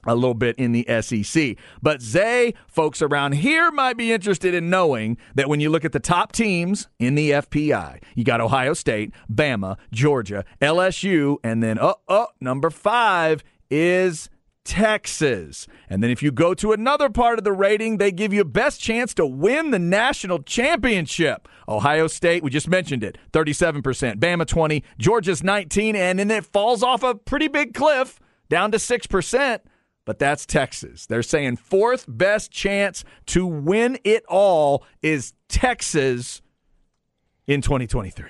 a 0.06 0.14
little 0.14 0.34
bit 0.34 0.56
in 0.56 0.72
the 0.72 0.86
SEC. 1.00 1.56
But 1.82 2.02
Zay, 2.02 2.54
folks 2.66 3.02
around 3.02 3.32
here 3.32 3.70
might 3.70 3.96
be 3.96 4.12
interested 4.12 4.54
in 4.54 4.70
knowing 4.70 5.16
that 5.34 5.48
when 5.48 5.60
you 5.60 5.70
look 5.70 5.84
at 5.84 5.92
the 5.92 6.00
top 6.00 6.32
teams 6.32 6.88
in 6.98 7.14
the 7.14 7.30
FPI, 7.30 8.02
you 8.14 8.24
got 8.24 8.40
Ohio 8.40 8.74
State, 8.74 9.12
Bama, 9.32 9.76
Georgia, 9.92 10.44
LSU, 10.60 11.36
and 11.42 11.62
then, 11.62 11.78
oh, 11.80 11.96
oh, 12.08 12.28
number 12.40 12.70
five 12.70 13.42
is 13.70 14.30
Texas. 14.64 15.66
And 15.90 16.02
then 16.02 16.10
if 16.10 16.22
you 16.22 16.32
go 16.32 16.54
to 16.54 16.72
another 16.72 17.10
part 17.10 17.38
of 17.38 17.44
the 17.44 17.52
rating, 17.52 17.98
they 17.98 18.10
give 18.10 18.32
you 18.32 18.44
best 18.44 18.80
chance 18.80 19.14
to 19.14 19.26
win 19.26 19.70
the 19.70 19.78
national 19.78 20.42
championship. 20.42 21.48
Ohio 21.68 22.06
State, 22.06 22.42
we 22.42 22.50
just 22.50 22.68
mentioned 22.68 23.04
it, 23.04 23.18
37%, 23.32 23.82
Bama 24.16 24.46
20, 24.46 24.82
Georgia's 24.98 25.42
19, 25.42 25.96
and 25.96 26.18
then 26.18 26.30
it 26.30 26.46
falls 26.46 26.82
off 26.82 27.02
a 27.02 27.14
pretty 27.14 27.48
big 27.48 27.74
cliff 27.74 28.18
down 28.48 28.70
to 28.72 28.78
6% 28.78 29.60
but 30.04 30.18
that's 30.18 30.46
Texas. 30.46 31.06
They're 31.06 31.22
saying 31.22 31.56
fourth 31.56 32.04
best 32.08 32.50
chance 32.50 33.04
to 33.26 33.46
win 33.46 33.98
it 34.04 34.24
all 34.26 34.84
is 35.02 35.34
Texas 35.48 36.42
in 37.46 37.60
2023. 37.60 38.26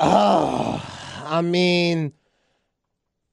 Oh, 0.00 0.82
I 1.24 1.42
mean, 1.42 2.12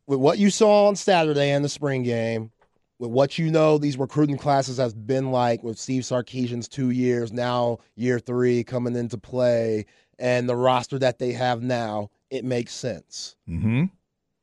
with 0.08 0.20
what 0.20 0.38
you 0.38 0.50
saw 0.50 0.88
on 0.88 0.96
Saturday 0.96 1.52
in 1.52 1.62
the 1.62 1.70
spring 1.70 2.04
game, 2.04 2.52
with 2.98 3.12
what 3.12 3.38
you 3.38 3.52
know 3.52 3.78
these 3.78 3.98
recruiting 3.98 4.38
classes 4.38 4.78
has 4.78 4.94
been 4.94 5.32
like 5.32 5.64
with 5.64 5.78
Steve 5.78 6.04
Sarkisian's 6.04 6.68
two 6.68 6.92
years, 6.92 7.32
now 7.32 7.80
year 7.96 8.20
three 8.20 8.64
coming 8.64 8.96
into 8.96 9.18
play, 9.18 9.86
and 10.18 10.48
the 10.48 10.56
roster 10.56 10.98
that 11.00 11.20
they 11.20 11.34
have 11.34 11.62
now, 11.62 12.10
it 12.30 12.46
makes 12.46 12.74
sense. 12.74 13.36
Mm-hmm. 13.50 13.86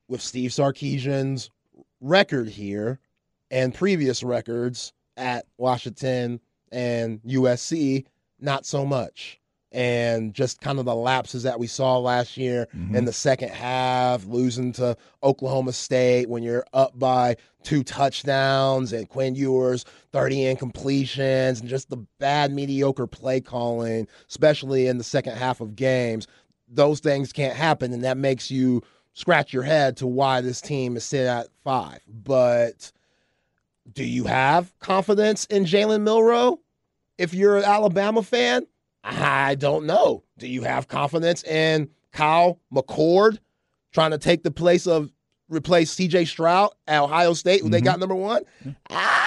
With 0.09 0.21
Steve 0.21 0.51
Sarkisian's 0.51 1.51
record 2.03 2.49
here 2.49 2.99
and 3.51 3.75
previous 3.75 4.23
records 4.23 4.93
at 5.17 5.47
Washington 5.57 6.41
and 6.71 7.23
USC, 7.23 8.05
not 8.41 8.67
so 8.67 8.85
much. 8.85 9.39
And 9.75 10.35
just 10.35 10.61
kind 10.61 10.79
of 10.79 10.85
the 10.85 10.95
lapses 10.95 11.45
that 11.45 11.59
we 11.59 11.67
saw 11.67 11.97
last 11.97 12.37
year 12.37 12.69
mm-hmm. 12.77 12.95
in 12.95 13.07
the 13.07 13.13
second 13.13 13.49
half, 13.49 14.27
losing 14.27 14.73
to 14.75 14.99
Oklahoma 15.23 15.73
State 15.73 16.29
when 16.29 16.43
you're 16.43 16.67
up 16.75 16.99
by 16.99 17.37
two 17.63 17.83
touchdowns 17.83 18.93
and 18.93 19.09
Quinn 19.09 19.35
Ewers 19.35 19.87
30 20.13 20.55
incompletions 20.55 21.61
and 21.61 21.71
just 21.71 21.89
the 21.89 21.97
bad, 22.19 22.53
mediocre 22.53 23.07
play 23.07 23.41
calling, 23.41 24.07
especially 24.29 24.89
in 24.89 24.99
the 24.99 25.05
second 25.05 25.37
half 25.37 25.63
of 25.63 25.75
games. 25.75 26.27
Those 26.69 27.01
things 27.01 27.33
can't 27.33 27.57
happen, 27.57 27.95
and 27.95 28.05
that 28.05 28.19
makes 28.19 28.51
you 28.51 28.83
scratch 29.15 29.53
your 29.53 29.63
head 29.63 29.97
to 29.99 30.07
why 30.07 30.41
this 30.41 30.61
team 30.61 30.97
is 30.97 31.05
sit 31.05 31.27
at 31.27 31.49
five. 31.65 32.01
But 32.09 32.93
do 33.93 34.05
you 34.05 34.25
have 34.25 34.73
confidence 34.79 35.45
in 35.47 35.65
Jalen 35.65 36.03
Milroe? 36.03 36.61
If 37.19 37.35
you're 37.35 37.57
an 37.57 37.65
Alabama 37.65 38.23
fan, 38.23 38.67
I 39.05 39.55
don't 39.57 39.87
know. 39.87 40.23
Do 40.39 40.47
you 40.47 40.63
have 40.63 40.89
confidence 40.89 41.45
in 41.45 41.89
Kyle 42.13 42.61
McCord 42.73 43.39
trying 43.93 44.13
to 44.13 44.19
take 44.19 44.43
the 44.43 44.51
place 44.51 44.87
of 44.87 45.11
replace 45.49 45.95
CJ 45.95 46.27
Stroud 46.29 46.71
at 46.87 47.03
Ohio 47.03 47.35
State, 47.35 47.61
who 47.61 47.67
mm-hmm. 47.67 47.73
they 47.73 47.81
got 47.81 48.01
number 48.01 48.15
one? 48.15 48.43
I 48.89 49.22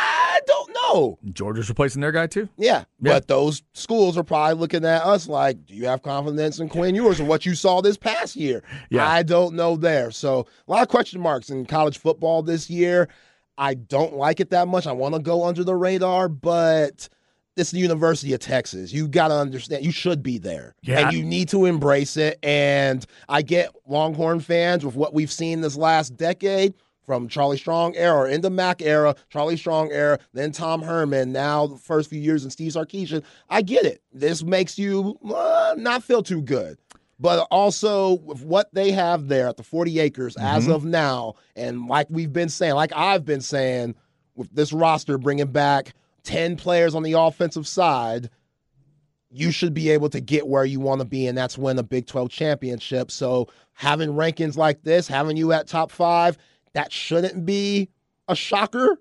don't. 0.95 1.33
Georgia's 1.33 1.69
replacing 1.69 2.01
their 2.01 2.11
guy 2.11 2.27
too. 2.27 2.49
Yeah, 2.57 2.85
yeah, 3.01 3.13
but 3.13 3.27
those 3.27 3.63
schools 3.73 4.17
are 4.17 4.23
probably 4.23 4.55
looking 4.55 4.85
at 4.85 5.03
us 5.03 5.27
like, 5.27 5.65
do 5.65 5.73
you 5.73 5.85
have 5.87 6.01
confidence 6.01 6.59
in 6.59 6.69
Quinn 6.69 6.95
Ewers 6.95 7.19
or 7.19 7.25
what 7.25 7.45
you 7.45 7.55
saw 7.55 7.81
this 7.81 7.97
past 7.97 8.35
year? 8.35 8.63
Yeah, 8.89 9.07
I 9.07 9.23
don't 9.23 9.55
know 9.55 9.75
there. 9.75 10.11
So 10.11 10.47
a 10.67 10.71
lot 10.71 10.81
of 10.81 10.87
question 10.87 11.21
marks 11.21 11.49
in 11.49 11.65
college 11.65 11.97
football 11.97 12.41
this 12.43 12.69
year. 12.69 13.09
I 13.57 13.75
don't 13.75 14.15
like 14.15 14.39
it 14.39 14.49
that 14.49 14.67
much. 14.67 14.85
I 14.85 14.91
want 14.91 15.15
to 15.15 15.21
go 15.21 15.45
under 15.45 15.63
the 15.63 15.75
radar, 15.75 16.27
but 16.27 17.07
this 17.55 17.67
is 17.67 17.71
the 17.71 17.79
University 17.79 18.33
of 18.33 18.41
Texas. 18.41 18.91
You 18.91 19.07
got 19.07 19.29
to 19.29 19.35
understand, 19.35 19.85
you 19.85 19.91
should 19.91 20.21
be 20.21 20.37
there. 20.37 20.75
Yeah. 20.81 20.99
And 20.99 21.13
you 21.17 21.23
need 21.23 21.47
to 21.49 21.65
embrace 21.65 22.17
it. 22.17 22.37
And 22.43 23.05
I 23.29 23.41
get 23.41 23.71
Longhorn 23.87 24.41
fans 24.41 24.85
with 24.85 24.95
what 24.95 25.13
we've 25.13 25.31
seen 25.31 25.61
this 25.61 25.77
last 25.77 26.17
decade 26.17 26.73
from 27.05 27.27
Charlie 27.27 27.57
Strong 27.57 27.95
era 27.95 28.21
or 28.21 28.27
in 28.27 28.41
the 28.41 28.49
Mack 28.49 28.81
era, 28.81 29.15
Charlie 29.29 29.57
Strong 29.57 29.91
era, 29.91 30.19
then 30.33 30.51
Tom 30.51 30.81
Herman, 30.81 31.31
now 31.31 31.67
the 31.67 31.77
first 31.77 32.09
few 32.09 32.19
years 32.19 32.43
in 32.43 32.49
Steve 32.49 32.73
Sarkisian. 32.73 33.23
I 33.49 33.61
get 33.61 33.85
it. 33.85 34.01
This 34.11 34.43
makes 34.43 34.77
you 34.77 35.17
uh, 35.25 35.75
not 35.77 36.03
feel 36.03 36.23
too 36.23 36.41
good. 36.41 36.77
But 37.17 37.47
also 37.49 38.15
with 38.15 38.43
what 38.43 38.73
they 38.73 38.91
have 38.91 39.29
there 39.29 39.47
at 39.47 39.55
the 39.55 39.63
40 39.63 39.99
acres 39.99 40.35
mm-hmm. 40.35 40.45
as 40.45 40.67
of 40.67 40.83
now, 40.83 41.35
and 41.55 41.87
like 41.87 42.07
we've 42.09 42.33
been 42.33 42.49
saying, 42.49 42.73
like 42.75 42.91
I've 42.93 43.23
been 43.23 43.41
saying, 43.41 43.95
with 44.35 44.53
this 44.53 44.73
roster 44.73 45.17
bringing 45.17 45.47
back 45.47 45.93
10 46.23 46.57
players 46.57 46.93
on 46.93 47.03
the 47.03 47.13
offensive 47.13 47.67
side, 47.67 48.29
you 49.31 49.51
should 49.51 49.73
be 49.73 49.89
able 49.89 50.09
to 50.09 50.19
get 50.19 50.47
where 50.47 50.65
you 50.65 50.79
want 50.79 50.99
to 50.99 51.05
be, 51.05 51.27
and 51.27 51.37
that's 51.37 51.57
win 51.57 51.77
a 51.77 51.83
Big 51.83 52.05
12 52.05 52.29
championship. 52.29 53.11
So 53.11 53.47
having 53.73 54.09
rankings 54.09 54.57
like 54.57 54.83
this, 54.83 55.07
having 55.07 55.37
you 55.37 55.51
at 55.51 55.67
top 55.67 55.91
five, 55.91 56.37
that 56.75 56.91
shouldn't 56.91 57.45
be 57.45 57.89
a 58.27 58.35
shocker. 58.35 58.99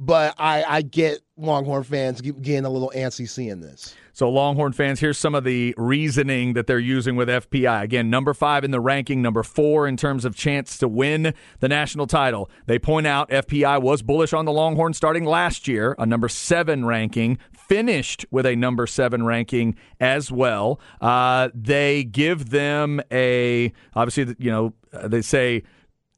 But 0.00 0.36
I, 0.38 0.62
I 0.62 0.82
get 0.82 1.22
Longhorn 1.36 1.82
fans 1.82 2.20
getting 2.20 2.64
a 2.64 2.70
little 2.70 2.92
antsy 2.94 3.28
seeing 3.28 3.60
this. 3.60 3.96
So, 4.12 4.30
Longhorn 4.30 4.72
fans, 4.72 5.00
here's 5.00 5.18
some 5.18 5.34
of 5.34 5.42
the 5.42 5.74
reasoning 5.76 6.52
that 6.52 6.68
they're 6.68 6.78
using 6.78 7.16
with 7.16 7.28
FPI. 7.28 7.82
Again, 7.82 8.08
number 8.08 8.32
five 8.32 8.62
in 8.62 8.70
the 8.70 8.80
ranking, 8.80 9.22
number 9.22 9.42
four 9.42 9.88
in 9.88 9.96
terms 9.96 10.24
of 10.24 10.36
chance 10.36 10.78
to 10.78 10.86
win 10.86 11.34
the 11.58 11.68
national 11.68 12.06
title. 12.06 12.48
They 12.66 12.78
point 12.78 13.08
out 13.08 13.28
FPI 13.30 13.82
was 13.82 14.02
bullish 14.02 14.32
on 14.32 14.44
the 14.44 14.52
Longhorn 14.52 14.94
starting 14.94 15.24
last 15.24 15.66
year, 15.66 15.96
a 15.98 16.06
number 16.06 16.28
seven 16.28 16.84
ranking, 16.84 17.38
finished 17.52 18.24
with 18.30 18.46
a 18.46 18.54
number 18.54 18.86
seven 18.86 19.24
ranking 19.24 19.74
as 20.00 20.30
well. 20.30 20.80
Uh, 21.00 21.48
they 21.54 22.04
give 22.04 22.50
them 22.50 23.00
a, 23.10 23.72
obviously, 23.94 24.36
you 24.38 24.50
know, 24.50 24.74
they 25.04 25.22
say 25.22 25.64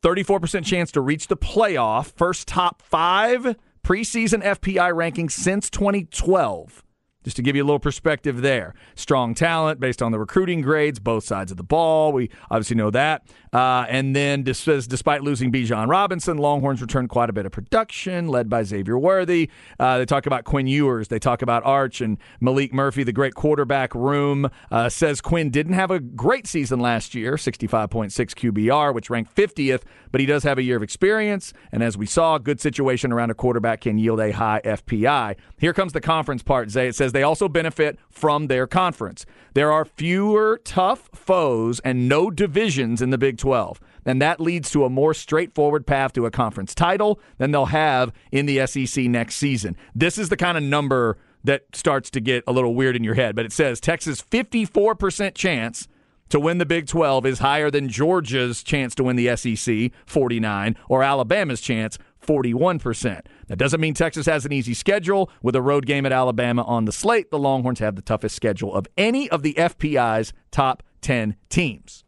34% 0.02 0.64
chance 0.64 0.92
to 0.92 1.00
reach 1.00 1.26
the 1.26 1.36
playoff, 1.36 2.12
first 2.12 2.48
top 2.48 2.82
five 2.82 3.56
preseason 3.82 4.42
FPI 4.42 4.94
ranking 4.94 5.28
since 5.28 5.68
2012. 5.70 6.84
Just 7.24 7.36
to 7.36 7.42
give 7.42 7.54
you 7.54 7.62
a 7.62 7.66
little 7.66 7.78
perspective 7.78 8.40
there. 8.40 8.74
Strong 8.94 9.34
talent 9.34 9.78
based 9.78 10.00
on 10.00 10.10
the 10.10 10.18
recruiting 10.18 10.62
grades, 10.62 10.98
both 10.98 11.24
sides 11.24 11.50
of 11.50 11.58
the 11.58 11.62
ball. 11.62 12.12
We 12.12 12.30
obviously 12.50 12.76
know 12.76 12.90
that. 12.90 13.24
Uh, 13.52 13.84
and 13.88 14.14
then, 14.14 14.42
despite 14.42 15.22
losing 15.22 15.52
Bijan 15.52 15.88
Robinson, 15.88 16.38
Longhorns 16.38 16.80
returned 16.80 17.08
quite 17.08 17.28
a 17.28 17.32
bit 17.32 17.46
of 17.46 17.52
production, 17.52 18.28
led 18.28 18.48
by 18.48 18.62
Xavier 18.62 18.98
Worthy. 18.98 19.50
Uh, 19.78 19.98
they 19.98 20.06
talk 20.06 20.26
about 20.26 20.44
Quinn 20.44 20.66
Ewers. 20.66 21.08
They 21.08 21.18
talk 21.18 21.42
about 21.42 21.64
Arch 21.64 22.00
and 22.00 22.16
Maalik 22.40 22.72
Murphy, 22.72 23.02
the 23.02 23.12
great 23.12 23.34
quarterback 23.34 23.94
room. 23.94 24.48
Uh, 24.70 24.88
says 24.88 25.20
Quinn 25.20 25.50
didn't 25.50 25.72
have 25.72 25.90
a 25.90 26.00
great 26.00 26.46
season 26.46 26.80
last 26.80 27.14
year, 27.14 27.34
65.6 27.34 28.10
QBR, 28.10 28.94
which 28.94 29.10
ranked 29.10 29.34
50th, 29.34 29.82
but 30.12 30.20
he 30.20 30.26
does 30.26 30.44
have 30.44 30.58
a 30.58 30.62
year 30.62 30.76
of 30.76 30.82
experience. 30.82 31.52
And 31.72 31.82
as 31.82 31.98
we 31.98 32.06
saw, 32.06 32.36
a 32.36 32.40
good 32.40 32.60
situation 32.60 33.12
around 33.12 33.30
a 33.30 33.34
quarterback 33.34 33.82
can 33.82 33.98
yield 33.98 34.20
a 34.20 34.30
high 34.30 34.60
FPI. 34.64 35.36
Here 35.58 35.72
comes 35.74 35.92
the 35.92 36.00
conference 36.00 36.42
part, 36.42 36.70
Zay. 36.70 36.88
It 36.88 36.94
says 36.94 37.09
they 37.12 37.22
also 37.22 37.48
benefit 37.48 37.98
from 38.08 38.46
their 38.46 38.66
conference. 38.66 39.26
There 39.54 39.72
are 39.72 39.84
fewer 39.84 40.60
tough 40.64 41.10
foes 41.14 41.80
and 41.80 42.08
no 42.08 42.30
divisions 42.30 43.02
in 43.02 43.10
the 43.10 43.18
Big 43.18 43.38
12. 43.38 43.80
And 44.06 44.22
that 44.22 44.40
leads 44.40 44.70
to 44.70 44.84
a 44.84 44.90
more 44.90 45.14
straightforward 45.14 45.86
path 45.86 46.12
to 46.14 46.26
a 46.26 46.30
conference 46.30 46.74
title 46.74 47.20
than 47.38 47.50
they'll 47.50 47.66
have 47.66 48.12
in 48.32 48.46
the 48.46 48.66
SEC 48.66 49.04
next 49.04 49.36
season. 49.36 49.76
This 49.94 50.18
is 50.18 50.28
the 50.28 50.36
kind 50.36 50.56
of 50.56 50.64
number 50.64 51.18
that 51.44 51.64
starts 51.74 52.10
to 52.10 52.20
get 52.20 52.44
a 52.46 52.52
little 52.52 52.74
weird 52.74 52.96
in 52.96 53.04
your 53.04 53.14
head, 53.14 53.34
but 53.34 53.46
it 53.46 53.52
says 53.52 53.80
Texas 53.80 54.22
54% 54.22 55.34
chance 55.34 55.88
to 56.28 56.38
win 56.38 56.58
the 56.58 56.66
Big 56.66 56.86
12 56.86 57.26
is 57.26 57.38
higher 57.40 57.70
than 57.70 57.88
Georgia's 57.88 58.62
chance 58.62 58.94
to 58.94 59.04
win 59.04 59.16
the 59.16 59.36
SEC, 59.36 59.90
49, 60.06 60.76
or 60.88 61.02
Alabama's 61.02 61.60
chance, 61.60 61.98
41%. 62.24 63.22
That 63.50 63.58
doesn't 63.58 63.80
mean 63.80 63.94
Texas 63.94 64.26
has 64.26 64.46
an 64.46 64.52
easy 64.52 64.74
schedule. 64.74 65.28
With 65.42 65.56
a 65.56 65.60
road 65.60 65.84
game 65.84 66.06
at 66.06 66.12
Alabama 66.12 66.62
on 66.62 66.84
the 66.84 66.92
slate, 66.92 67.32
the 67.32 67.38
Longhorns 67.38 67.80
have 67.80 67.96
the 67.96 68.02
toughest 68.02 68.36
schedule 68.36 68.72
of 68.72 68.86
any 68.96 69.28
of 69.28 69.42
the 69.42 69.54
FPI's 69.54 70.32
top 70.52 70.84
10 71.00 71.34
teams. 71.48 72.04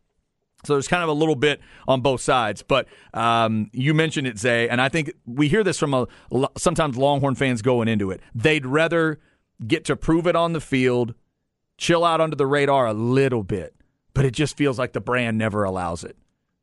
So 0.65 0.75
there's 0.75 0.87
kind 0.87 1.03
of 1.03 1.09
a 1.09 1.13
little 1.13 1.35
bit 1.35 1.61
on 1.89 2.01
both 2.01 2.21
sides, 2.21 2.63
but 2.63 2.87
um, 3.13 3.71
you 3.73 3.93
mentioned 3.93 4.29
it, 4.29 4.39
Zay, 4.39 4.69
and 4.69 4.81
I 4.81 4.89
think 4.89 5.13
we 5.27 5.49
hear 5.49 5.65
this 5.65 5.81
from 5.81 5.95
a 5.95 6.07
sometimes 6.57 6.97
Longhorn 6.97 7.35
fans 7.35 7.61
going 7.61 7.89
into 7.89 8.13
it. 8.13 8.21
They'd 8.37 8.65
rather 8.65 9.19
get 9.67 9.85
to 9.87 9.97
prove 9.97 10.29
it 10.29 10.37
on 10.37 10.53
the 10.53 10.61
field, 10.61 11.17
chill 11.77 12.05
out 12.05 12.21
under 12.21 12.37
the 12.37 12.47
radar 12.47 12.87
a 12.87 12.93
little 12.93 13.43
bit, 13.43 13.75
but 14.15 14.25
it 14.25 14.31
just 14.31 14.57
feels 14.57 14.79
like 14.79 14.93
the 14.93 15.01
brand 15.01 15.39
never 15.39 15.65
allows 15.65 16.05
it. 16.05 16.17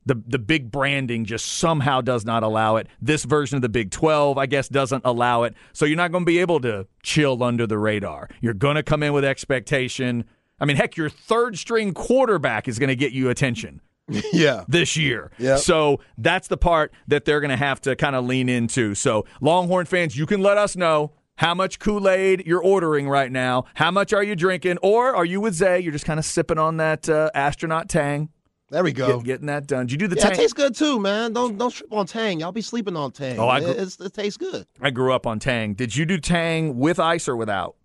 The, 0.09 0.19
the 0.25 0.39
big 0.39 0.71
branding 0.71 1.23
just 1.23 1.45
somehow 1.45 2.01
does 2.01 2.25
not 2.25 2.41
allow 2.41 2.77
it. 2.77 2.87
This 2.99 3.25
version 3.25 3.57
of 3.57 3.61
the 3.61 3.69
Big 3.69 3.91
12, 3.91 4.39
I 4.39 4.47
guess, 4.47 4.67
doesn't 4.67 5.03
allow 5.05 5.43
it. 5.43 5.53
So 5.71 5.85
you're 5.85 5.97
not 5.97 6.11
going 6.11 6.23
to 6.23 6.25
be 6.25 6.39
able 6.39 6.59
to 6.61 6.87
chill 7.03 7.43
under 7.43 7.67
the 7.67 7.77
radar. 7.77 8.27
You're 8.41 8.55
going 8.55 8.75
to 8.75 8.81
come 8.81 9.03
in 9.03 9.13
with 9.13 9.23
expectation. 9.23 10.25
I 10.59 10.65
mean, 10.65 10.77
heck, 10.77 10.97
your 10.97 11.11
third 11.11 11.59
string 11.59 11.93
quarterback 11.93 12.67
is 12.67 12.79
going 12.79 12.87
to 12.87 12.95
get 12.95 13.11
you 13.11 13.29
attention. 13.29 13.81
yeah. 14.33 14.63
This 14.67 14.97
year. 14.97 15.29
Yeah. 15.37 15.57
So 15.57 15.99
that's 16.17 16.47
the 16.47 16.57
part 16.57 16.91
that 17.07 17.25
they're 17.25 17.39
going 17.39 17.51
to 17.51 17.55
have 17.55 17.79
to 17.81 17.95
kind 17.95 18.15
of 18.15 18.25
lean 18.25 18.49
into. 18.49 18.95
So, 18.95 19.27
Longhorn 19.41 19.85
fans, 19.85 20.17
you 20.17 20.25
can 20.25 20.41
let 20.41 20.57
us 20.57 20.75
know 20.75 21.11
how 21.35 21.53
much 21.53 21.77
Kool 21.77 22.09
Aid 22.09 22.47
you're 22.47 22.63
ordering 22.63 23.07
right 23.07 23.31
now. 23.31 23.65
How 23.75 23.91
much 23.91 24.11
are 24.11 24.23
you 24.23 24.35
drinking? 24.35 24.79
Or 24.81 25.15
are 25.15 25.23
you 25.25 25.39
with 25.39 25.53
Zay? 25.53 25.79
You're 25.79 25.93
just 25.93 26.05
kind 26.05 26.17
of 26.19 26.25
sipping 26.25 26.57
on 26.57 26.77
that 26.77 27.07
uh, 27.07 27.29
astronaut 27.35 27.89
tang. 27.89 28.29
There 28.71 28.83
we 28.83 28.91
go. 28.91 29.17
Get, 29.17 29.25
getting 29.25 29.47
that 29.47 29.67
done. 29.67 29.87
Did 29.87 29.93
you 29.93 29.97
do 29.97 30.07
the 30.07 30.15
yeah, 30.15 30.23
Tang? 30.23 30.31
It 30.33 30.35
tastes 30.35 30.53
good 30.53 30.75
too, 30.75 30.99
man. 30.99 31.33
Don't 31.33 31.57
don't 31.57 31.71
trip 31.71 31.91
on 31.91 32.05
Tang. 32.05 32.39
Y'all 32.39 32.51
be 32.51 32.61
sleeping 32.61 32.95
on 32.95 33.11
Tang. 33.11 33.39
Oh, 33.39 33.47
I 33.47 33.59
grew, 33.59 33.69
it, 33.69 33.97
it 33.99 34.13
tastes 34.13 34.37
good. 34.37 34.67
I 34.79 34.91
grew 34.91 35.11
up 35.13 35.25
on 35.25 35.39
Tang. 35.39 35.73
Did 35.73 35.95
you 35.95 36.05
do 36.05 36.19
Tang 36.19 36.77
with 36.77 36.99
ice 36.99 37.27
or 37.27 37.35
without? 37.35 37.75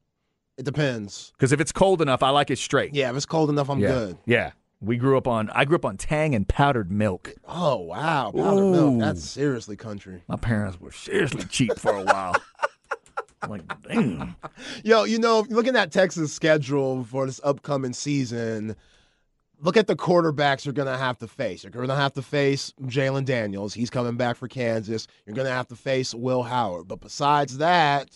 It 0.58 0.64
depends. 0.64 1.32
Because 1.36 1.52
if 1.52 1.60
it's 1.60 1.72
cold 1.72 2.02
enough, 2.02 2.22
I 2.22 2.30
like 2.30 2.50
it 2.50 2.58
straight. 2.58 2.94
Yeah, 2.94 3.10
if 3.10 3.16
it's 3.16 3.26
cold 3.26 3.50
enough, 3.50 3.70
I'm 3.70 3.80
yeah. 3.80 3.88
good. 3.88 4.18
Yeah. 4.26 4.52
We 4.80 4.98
grew 4.98 5.16
up 5.16 5.26
on. 5.26 5.48
I 5.50 5.64
grew 5.64 5.76
up 5.76 5.86
on 5.86 5.96
Tang 5.96 6.34
and 6.34 6.46
powdered 6.46 6.92
milk. 6.92 7.32
Oh 7.48 7.76
wow, 7.76 8.30
powdered 8.34 8.60
Ooh. 8.60 8.72
milk. 8.72 9.00
That's 9.00 9.24
seriously 9.24 9.76
country. 9.76 10.22
My 10.28 10.36
parents 10.36 10.78
were 10.78 10.92
seriously 10.92 11.44
cheap 11.48 11.78
for 11.78 11.92
a 11.92 12.02
while. 12.02 12.34
like, 13.48 13.62
damn. 13.82 14.36
Yo, 14.82 15.04
you 15.04 15.18
know, 15.18 15.46
looking 15.48 15.76
at 15.76 15.90
Texas' 15.90 16.34
schedule 16.34 17.04
for 17.04 17.24
this 17.24 17.40
upcoming 17.42 17.94
season 17.94 18.76
look 19.60 19.76
at 19.76 19.86
the 19.86 19.96
quarterbacks 19.96 20.64
you're 20.64 20.74
going 20.74 20.88
to 20.88 20.98
have 20.98 21.18
to 21.18 21.26
face. 21.26 21.64
You're 21.64 21.70
going 21.70 21.88
to 21.88 21.94
have 21.94 22.12
to 22.14 22.22
face 22.22 22.72
Jalon 22.82 23.24
Daniels. 23.24 23.74
He's 23.74 23.90
coming 23.90 24.16
back 24.16 24.36
for 24.36 24.48
Kansas. 24.48 25.06
You're 25.26 25.34
going 25.34 25.46
to 25.46 25.52
have 25.52 25.68
to 25.68 25.76
face 25.76 26.14
Will 26.14 26.42
Howard. 26.42 26.88
But 26.88 27.00
besides 27.00 27.58
that, 27.58 28.10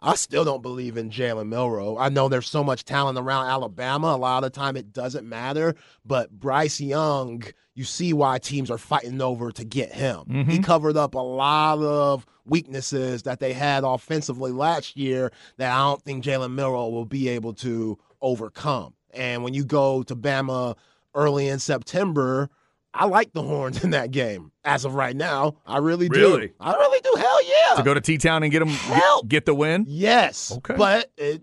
I 0.00 0.14
still 0.14 0.44
don't 0.44 0.62
believe 0.62 0.96
in 0.96 1.10
Jalen 1.10 1.48
Milroe. 1.48 1.98
I 1.98 2.08
know 2.08 2.28
there's 2.28 2.48
so 2.48 2.64
much 2.64 2.84
talent 2.84 3.18
around 3.18 3.46
Alabama. 3.46 4.08
A 4.08 4.16
lot 4.16 4.44
of 4.44 4.52
the 4.52 4.58
time 4.58 4.76
it 4.76 4.92
doesn't 4.92 5.28
matter. 5.28 5.74
But 6.04 6.30
Bryce 6.30 6.80
Young, 6.80 7.44
you 7.74 7.84
see 7.84 8.12
why 8.12 8.38
teams 8.38 8.70
are 8.70 8.78
fighting 8.78 9.20
over 9.20 9.52
to 9.52 9.64
get 9.64 9.92
him. 9.92 10.24
Mm-hmm. 10.28 10.50
He 10.50 10.58
covered 10.60 10.96
up 10.96 11.14
a 11.14 11.18
lot 11.18 11.78
of 11.80 12.26
weaknesses 12.46 13.24
that 13.24 13.40
they 13.40 13.52
had 13.52 13.84
offensively 13.84 14.52
last 14.52 14.96
year 14.96 15.30
that 15.58 15.70
I 15.70 15.78
don't 15.78 16.02
think 16.02 16.24
Jalen 16.24 16.54
Milroe 16.54 16.88
will 16.88 17.04
be 17.04 17.28
able 17.28 17.52
to 17.54 17.98
overcome. 18.22 18.94
And 19.14 19.42
when 19.42 19.54
you 19.54 19.64
go 19.64 20.02
to 20.04 20.16
Bama 20.16 20.76
early 21.14 21.48
in 21.48 21.58
September, 21.58 22.48
I 22.92 23.06
like 23.06 23.32
the 23.32 23.42
horns 23.42 23.84
in 23.84 23.90
that 23.90 24.10
game 24.10 24.52
as 24.64 24.84
of 24.84 24.94
right 24.94 25.14
now. 25.14 25.56
I 25.66 25.78
really 25.78 26.08
do. 26.08 26.18
Really? 26.18 26.52
I 26.58 26.72
really 26.72 27.00
do. 27.00 27.14
Hell 27.16 27.44
yeah. 27.44 27.76
To 27.76 27.82
go 27.82 27.94
to 27.94 28.00
T 28.00 28.18
Town 28.18 28.42
and 28.42 28.50
get 28.50 28.60
them 28.60 28.68
Hell, 28.68 29.22
get, 29.22 29.46
the 29.46 29.54
win? 29.54 29.84
Yes. 29.88 30.52
Okay. 30.52 30.74
But 30.76 31.10
it, 31.16 31.42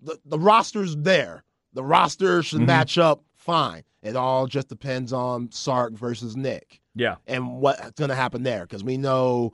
the, 0.00 0.18
the 0.24 0.38
roster's 0.38 0.96
there. 0.96 1.44
The 1.74 1.82
roster 1.82 2.42
should 2.42 2.58
mm-hmm. 2.58 2.66
match 2.66 2.98
up 2.98 3.22
fine. 3.36 3.84
It 4.02 4.16
all 4.16 4.46
just 4.46 4.68
depends 4.68 5.12
on 5.12 5.50
Sark 5.52 5.92
versus 5.92 6.36
Nick. 6.36 6.80
Yeah. 6.94 7.16
And 7.26 7.60
what's 7.60 7.90
going 7.92 8.08
to 8.08 8.14
happen 8.14 8.42
there. 8.42 8.62
Because 8.62 8.82
we 8.82 8.96
know 8.96 9.52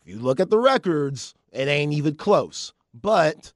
if 0.00 0.08
you 0.08 0.18
look 0.18 0.40
at 0.40 0.50
the 0.50 0.58
records, 0.58 1.34
it 1.52 1.68
ain't 1.68 1.92
even 1.92 2.16
close. 2.16 2.72
But 2.92 3.52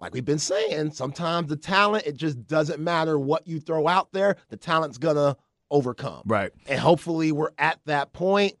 like 0.00 0.14
we've 0.14 0.24
been 0.24 0.38
saying, 0.38 0.92
sometimes 0.92 1.48
the 1.48 1.56
talent, 1.56 2.06
it 2.06 2.16
just 2.16 2.46
doesn't 2.46 2.80
matter 2.80 3.18
what 3.18 3.46
you 3.46 3.60
throw 3.60 3.86
out 3.86 4.12
there, 4.12 4.36
the 4.48 4.56
talent's 4.56 4.98
gonna 4.98 5.36
overcome. 5.70 6.22
Right. 6.26 6.52
And 6.66 6.80
hopefully 6.80 7.32
we're 7.32 7.52
at 7.58 7.78
that 7.86 8.12
point. 8.12 8.54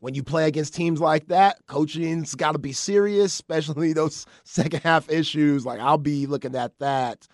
When 0.00 0.14
you 0.14 0.22
play 0.22 0.46
against 0.46 0.74
teams 0.74 1.00
like 1.00 1.28
that, 1.28 1.64
coaching's 1.66 2.34
got 2.34 2.52
to 2.52 2.58
be 2.58 2.72
serious, 2.72 3.32
especially 3.32 3.92
those 3.92 4.26
second 4.44 4.82
half 4.82 5.10
issues. 5.10 5.64
Like 5.64 5.80
I'll 5.80 5.98
be 5.98 6.26
looking 6.26 6.54
at 6.54 6.78
that 6.78 7.26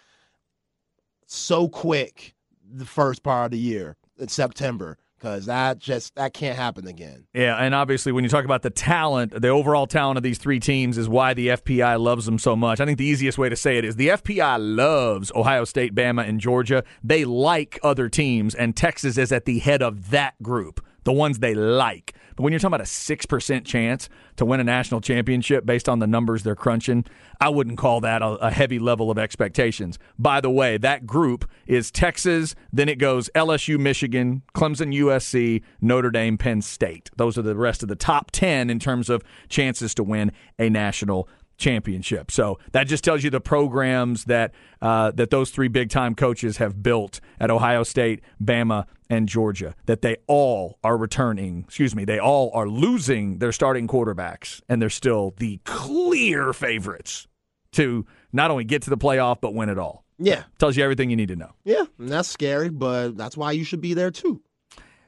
so 1.27 1.69
quick 1.69 2.35
the 2.65 2.85
first 2.85 3.23
part 3.23 3.47
of 3.47 3.51
the 3.51 3.59
year 3.59 3.97
in 4.19 4.29
September 4.29 4.97
because 5.23 5.47
that 5.47 5.79
just 5.79 6.17
that 6.17 6.35
can't 6.35 6.57
happen 6.57 6.89
again. 6.89 7.25
Yeah, 7.33 7.55
and 7.57 7.75
obviously 7.75 8.11
when 8.11 8.25
you 8.25 8.31
talk 8.31 8.45
about 8.45 8.63
the 8.63 8.71
talent, 8.71 9.41
the 9.41 9.49
overall 9.49 9.87
talent 9.87 10.17
of 10.17 10.25
these 10.25 10.39
three 10.39 10.59
teams 10.59 10.99
is 10.99 11.09
why 11.09 11.33
the 11.33 11.49
FPI 11.49 12.01
loves 12.01 12.27
them 12.27 12.39
so 12.39 12.57
much. 12.57 12.81
I 12.81 12.87
think 12.87 12.99
the 12.99 13.05
easiest 13.05 13.39
way 13.39 13.49
to 13.49 13.55
say 13.55 13.79
it 13.79 13.85
is 13.85 13.95
the 13.95 14.09
FPI 14.09 14.57
loves 14.59 15.31
Ohio 15.35 15.65
State, 15.65 15.95
Bama, 15.95 16.29
and 16.29 16.41
Georgia. 16.41 16.83
They 17.05 17.25
like 17.25 17.79
other 17.85 18.09
teams, 18.09 18.55
and 18.57 18.77
Texas 18.77 19.17
is 19.17 19.31
at 19.31 19.45
the 19.45 19.61
head 19.61 19.81
of 19.81 20.11
that 20.11 20.43
group, 20.43 20.85
the 21.05 21.13
ones 21.13 21.39
they 21.39 21.55
like. 21.55 22.15
But 22.37 22.45
when 22.45 22.53
you're 22.53 22.61
talking 22.61 22.75
about 22.75 22.81
a 22.81 22.91
6% 22.91 23.65
chance 23.65 24.09
to 24.37 24.45
win 24.45 24.61
a 24.61 24.65
national 24.65 25.01
championship 25.01 25.67
based 25.67 25.89
on 25.89 25.99
the 25.99 26.07
numbers 26.07 26.43
they're 26.43 26.57
crunching, 26.57 27.05
I 27.41 27.49
wouldn't 27.49 27.79
call 27.79 28.01
that 28.01 28.23
a, 28.23 28.29
a, 28.37 28.51
heavy 28.51 28.79
level 28.79 29.11
of 29.11 29.19
expectations. 29.19 29.99
By 30.19 30.41
the 30.41 30.51
way, 30.51 30.79
that 30.79 31.07
group 31.07 31.49
is 31.67 31.91
Texas, 31.91 32.55
then 32.73 32.89
it 32.89 32.99
goes 32.99 33.29
LSU, 33.35 33.79
Michigan, 33.79 34.43
Clemson, 34.55 34.97
USC, 34.97 35.63
Notre 35.81 36.11
Dame, 36.11 36.39
Penn 36.39 36.63
State. 36.63 37.11
Those 37.17 37.37
are 37.37 37.43
the 37.43 37.57
rest 37.57 37.83
of 37.83 37.89
the 37.89 37.97
top 37.97 38.31
10 38.31 38.71
in 38.71 38.79
terms 38.79 39.11
of 39.11 39.23
chances 39.49 39.95
to 39.97 40.03
win 40.03 40.33
a 40.59 40.71
national 40.71 41.29
championship. 41.57 42.31
So 42.31 42.59
that 42.73 42.85
just 42.85 43.05
tells 43.05 43.23
you 43.23 43.31
the 43.31 43.41
programs 43.41 44.25
that 44.25 44.53
uh, 44.81 45.13
that 45.13 45.31
those 45.31 45.51
three 45.51 45.69
big 45.69 45.91
time 45.91 46.15
coaches 46.15 46.57
have 46.59 46.83
built 46.83 47.21
at 47.41 47.51
Ohio 47.51 47.83
State, 47.83 48.23
Bama, 48.43 48.87
and 49.09 49.29
Georgia. 49.29 49.75
That 49.87 50.03
they 50.03 50.17
all 50.27 50.79
are 50.83 50.97
returning. 50.97 51.65
Excuse 51.67 51.95
me, 51.95 52.05
they 52.05 52.19
all 52.19 52.51
are 52.55 52.69
losing 52.69 53.39
their 53.39 53.53
starting 53.53 53.87
quarterbacks, 53.87 54.61
and 54.69 54.81
they're 54.81 54.91
still 54.91 55.35
the 55.39 55.61
clear 55.65 56.53
favorites 56.53 57.27
to 57.73 58.07
not 58.33 58.51
only 58.51 58.65
get 58.65 58.83
to 58.83 58.91
the 58.91 58.99
playoff 58.99 59.41
but 59.41 59.55
win 59.55 59.69
it 59.69 59.79
all. 59.79 60.05
Yeah, 60.19 60.45
tells 60.59 60.77
you 60.77 60.85
everything 60.85 61.11
you 61.11 61.17
need 61.17 61.29
to 61.29 61.37
know. 61.37 61.53
Yeah, 61.65 61.85
and 61.99 62.09
that's 62.09 62.29
scary, 62.29 62.69
but 62.69 63.17
that's 63.17 63.37
why 63.37 63.53
you 63.53 63.65
should 63.65 63.81
be 63.81 63.95
there 63.95 64.11
too. 64.11 64.41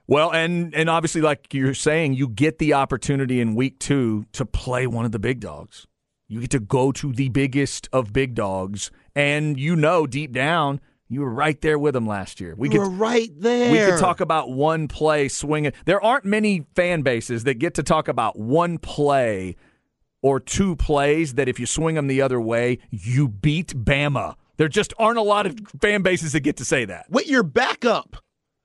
Well, 0.06 0.32
and 0.32 0.74
and 0.74 0.90
obviously, 0.90 1.20
like 1.20 1.54
you're 1.54 1.74
saying, 1.74 2.14
you 2.14 2.28
get 2.28 2.58
the 2.58 2.74
opportunity 2.74 3.40
in 3.40 3.54
week 3.54 3.78
two 3.78 4.26
to 4.32 4.44
play 4.44 4.86
one 4.86 5.04
of 5.04 5.12
the 5.12 5.18
big 5.18 5.40
dogs. 5.40 5.86
You 6.28 6.40
get 6.40 6.50
to 6.50 6.60
go 6.60 6.90
to 6.92 7.12
the 7.12 7.28
biggest 7.28 7.88
of 7.92 8.12
big 8.12 8.34
dogs, 8.34 8.90
and 9.14 9.58
you 9.58 9.76
know 9.76 10.06
deep 10.06 10.32
down 10.32 10.80
you 11.08 11.20
were 11.20 11.30
right 11.30 11.60
there 11.60 11.78
with 11.78 11.94
them 11.94 12.06
last 12.06 12.40
year. 12.40 12.54
We 12.56 12.68
were 12.70 12.88
right 12.88 13.30
there. 13.36 13.70
We 13.70 13.78
could 13.78 14.00
talk 14.00 14.20
about 14.20 14.50
one 14.50 14.88
play 14.88 15.28
swinging. 15.28 15.72
There 15.84 16.02
aren't 16.02 16.24
many 16.24 16.66
fan 16.74 17.02
bases 17.02 17.44
that 17.44 17.54
get 17.54 17.74
to 17.74 17.82
talk 17.82 18.08
about 18.08 18.38
one 18.38 18.78
play 18.78 19.56
or 20.22 20.40
two 20.40 20.74
plays 20.76 21.34
that 21.34 21.48
if 21.48 21.60
you 21.60 21.66
swing 21.66 21.94
them 21.96 22.06
the 22.06 22.22
other 22.22 22.40
way, 22.40 22.78
you 22.90 23.28
beat 23.28 23.74
Bama. 23.84 24.36
There 24.56 24.68
just 24.68 24.94
aren't 24.98 25.18
a 25.18 25.22
lot 25.22 25.46
of 25.46 25.56
fan 25.80 26.02
bases 26.02 26.32
that 26.32 26.40
get 26.40 26.56
to 26.56 26.64
say 26.64 26.84
that. 26.86 27.06
With 27.10 27.28
your 27.28 27.42
backup. 27.42 28.16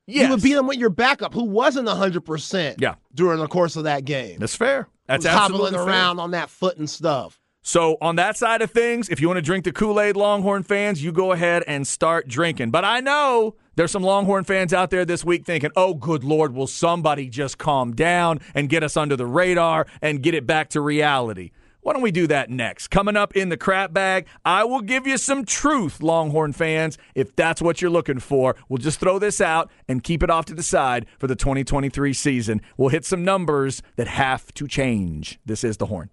Yes. 0.07 0.23
You 0.23 0.29
would 0.31 0.41
beat 0.41 0.53
them 0.53 0.65
with 0.65 0.79
your 0.79 0.89
backup, 0.89 1.35
who 1.35 1.43
wasn't 1.43 1.87
100% 1.87 2.81
yeah. 2.81 2.95
during 3.13 3.39
the 3.39 3.47
course 3.47 3.75
of 3.75 3.83
that 3.83 4.05
game. 4.05 4.39
That's 4.39 4.55
fair. 4.55 4.87
That's 5.05 5.23
absolutely 5.23 5.77
hobbling 5.77 5.87
around 5.87 6.19
on 6.19 6.31
that 6.31 6.49
foot 6.49 6.77
and 6.77 6.89
stuff. 6.89 7.39
So, 7.69 7.97
on 8.01 8.15
that 8.15 8.35
side 8.35 8.63
of 8.63 8.71
things, 8.71 9.09
if 9.09 9.21
you 9.21 9.27
want 9.27 9.37
to 9.37 9.43
drink 9.43 9.63
the 9.63 9.71
Kool 9.71 10.01
Aid, 10.01 10.17
Longhorn 10.17 10.63
fans, 10.63 11.03
you 11.03 11.11
go 11.11 11.33
ahead 11.33 11.63
and 11.67 11.85
start 11.85 12.27
drinking. 12.27 12.71
But 12.71 12.83
I 12.83 12.99
know 12.99 13.57
there's 13.75 13.91
some 13.91 14.01
Longhorn 14.01 14.43
fans 14.43 14.73
out 14.73 14.89
there 14.89 15.05
this 15.05 15.23
week 15.23 15.45
thinking, 15.45 15.69
oh, 15.75 15.93
good 15.93 16.23
Lord, 16.23 16.55
will 16.55 16.65
somebody 16.65 17.29
just 17.29 17.59
calm 17.59 17.93
down 17.93 18.39
and 18.55 18.69
get 18.69 18.81
us 18.81 18.97
under 18.97 19.15
the 19.15 19.27
radar 19.27 19.85
and 20.01 20.23
get 20.23 20.33
it 20.33 20.47
back 20.47 20.69
to 20.69 20.81
reality? 20.81 21.51
Why 21.81 21.93
don't 21.93 22.01
we 22.01 22.09
do 22.09 22.25
that 22.25 22.49
next? 22.49 22.87
Coming 22.87 23.15
up 23.15 23.35
in 23.35 23.49
the 23.49 23.55
crap 23.55 23.93
bag, 23.93 24.25
I 24.43 24.63
will 24.63 24.81
give 24.81 25.05
you 25.05 25.19
some 25.19 25.45
truth, 25.45 26.01
Longhorn 26.01 26.53
fans, 26.53 26.97
if 27.13 27.35
that's 27.35 27.61
what 27.61 27.83
you're 27.83 27.91
looking 27.91 28.19
for. 28.19 28.55
We'll 28.67 28.79
just 28.79 28.99
throw 28.99 29.19
this 29.19 29.39
out 29.39 29.69
and 29.87 30.03
keep 30.03 30.23
it 30.23 30.31
off 30.31 30.45
to 30.45 30.55
the 30.55 30.63
side 30.63 31.05
for 31.19 31.27
the 31.27 31.35
2023 31.35 32.13
season. 32.13 32.61
We'll 32.77 32.89
hit 32.89 33.05
some 33.05 33.23
numbers 33.23 33.83
that 33.95 34.07
have 34.07 34.51
to 34.55 34.67
change. 34.67 35.39
This 35.45 35.63
is 35.63 35.77
the 35.77 35.85
horn. 35.85 36.09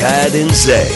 Chad 0.00 0.34
and 0.34 0.50
Zay. 0.50 0.88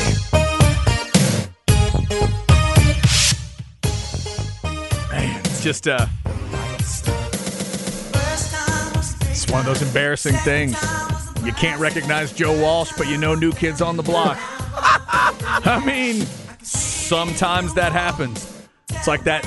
Man, 5.11 5.40
it's 5.44 5.62
just 5.62 5.86
uh, 5.86 6.07
it's 9.28 9.50
one 9.50 9.61
of 9.61 9.66
those 9.66 9.82
embarrassing 9.82 10.36
things. 10.36 10.82
You 11.44 11.52
can't 11.52 11.78
recognize 11.78 12.32
Joe 12.32 12.59
Walsh, 12.59 12.92
but 12.96 13.07
you 13.07 13.18
know 13.18 13.34
new 13.34 13.52
kids 13.52 13.82
on 13.82 13.98
the 13.98 14.02
block. 14.02 14.38
I 14.40 15.82
mean, 15.84 16.24
sometimes 16.62 17.74
that 17.74 17.92
happens. 17.92 18.66
It's 18.88 19.07
like 19.07 19.24
that 19.24 19.44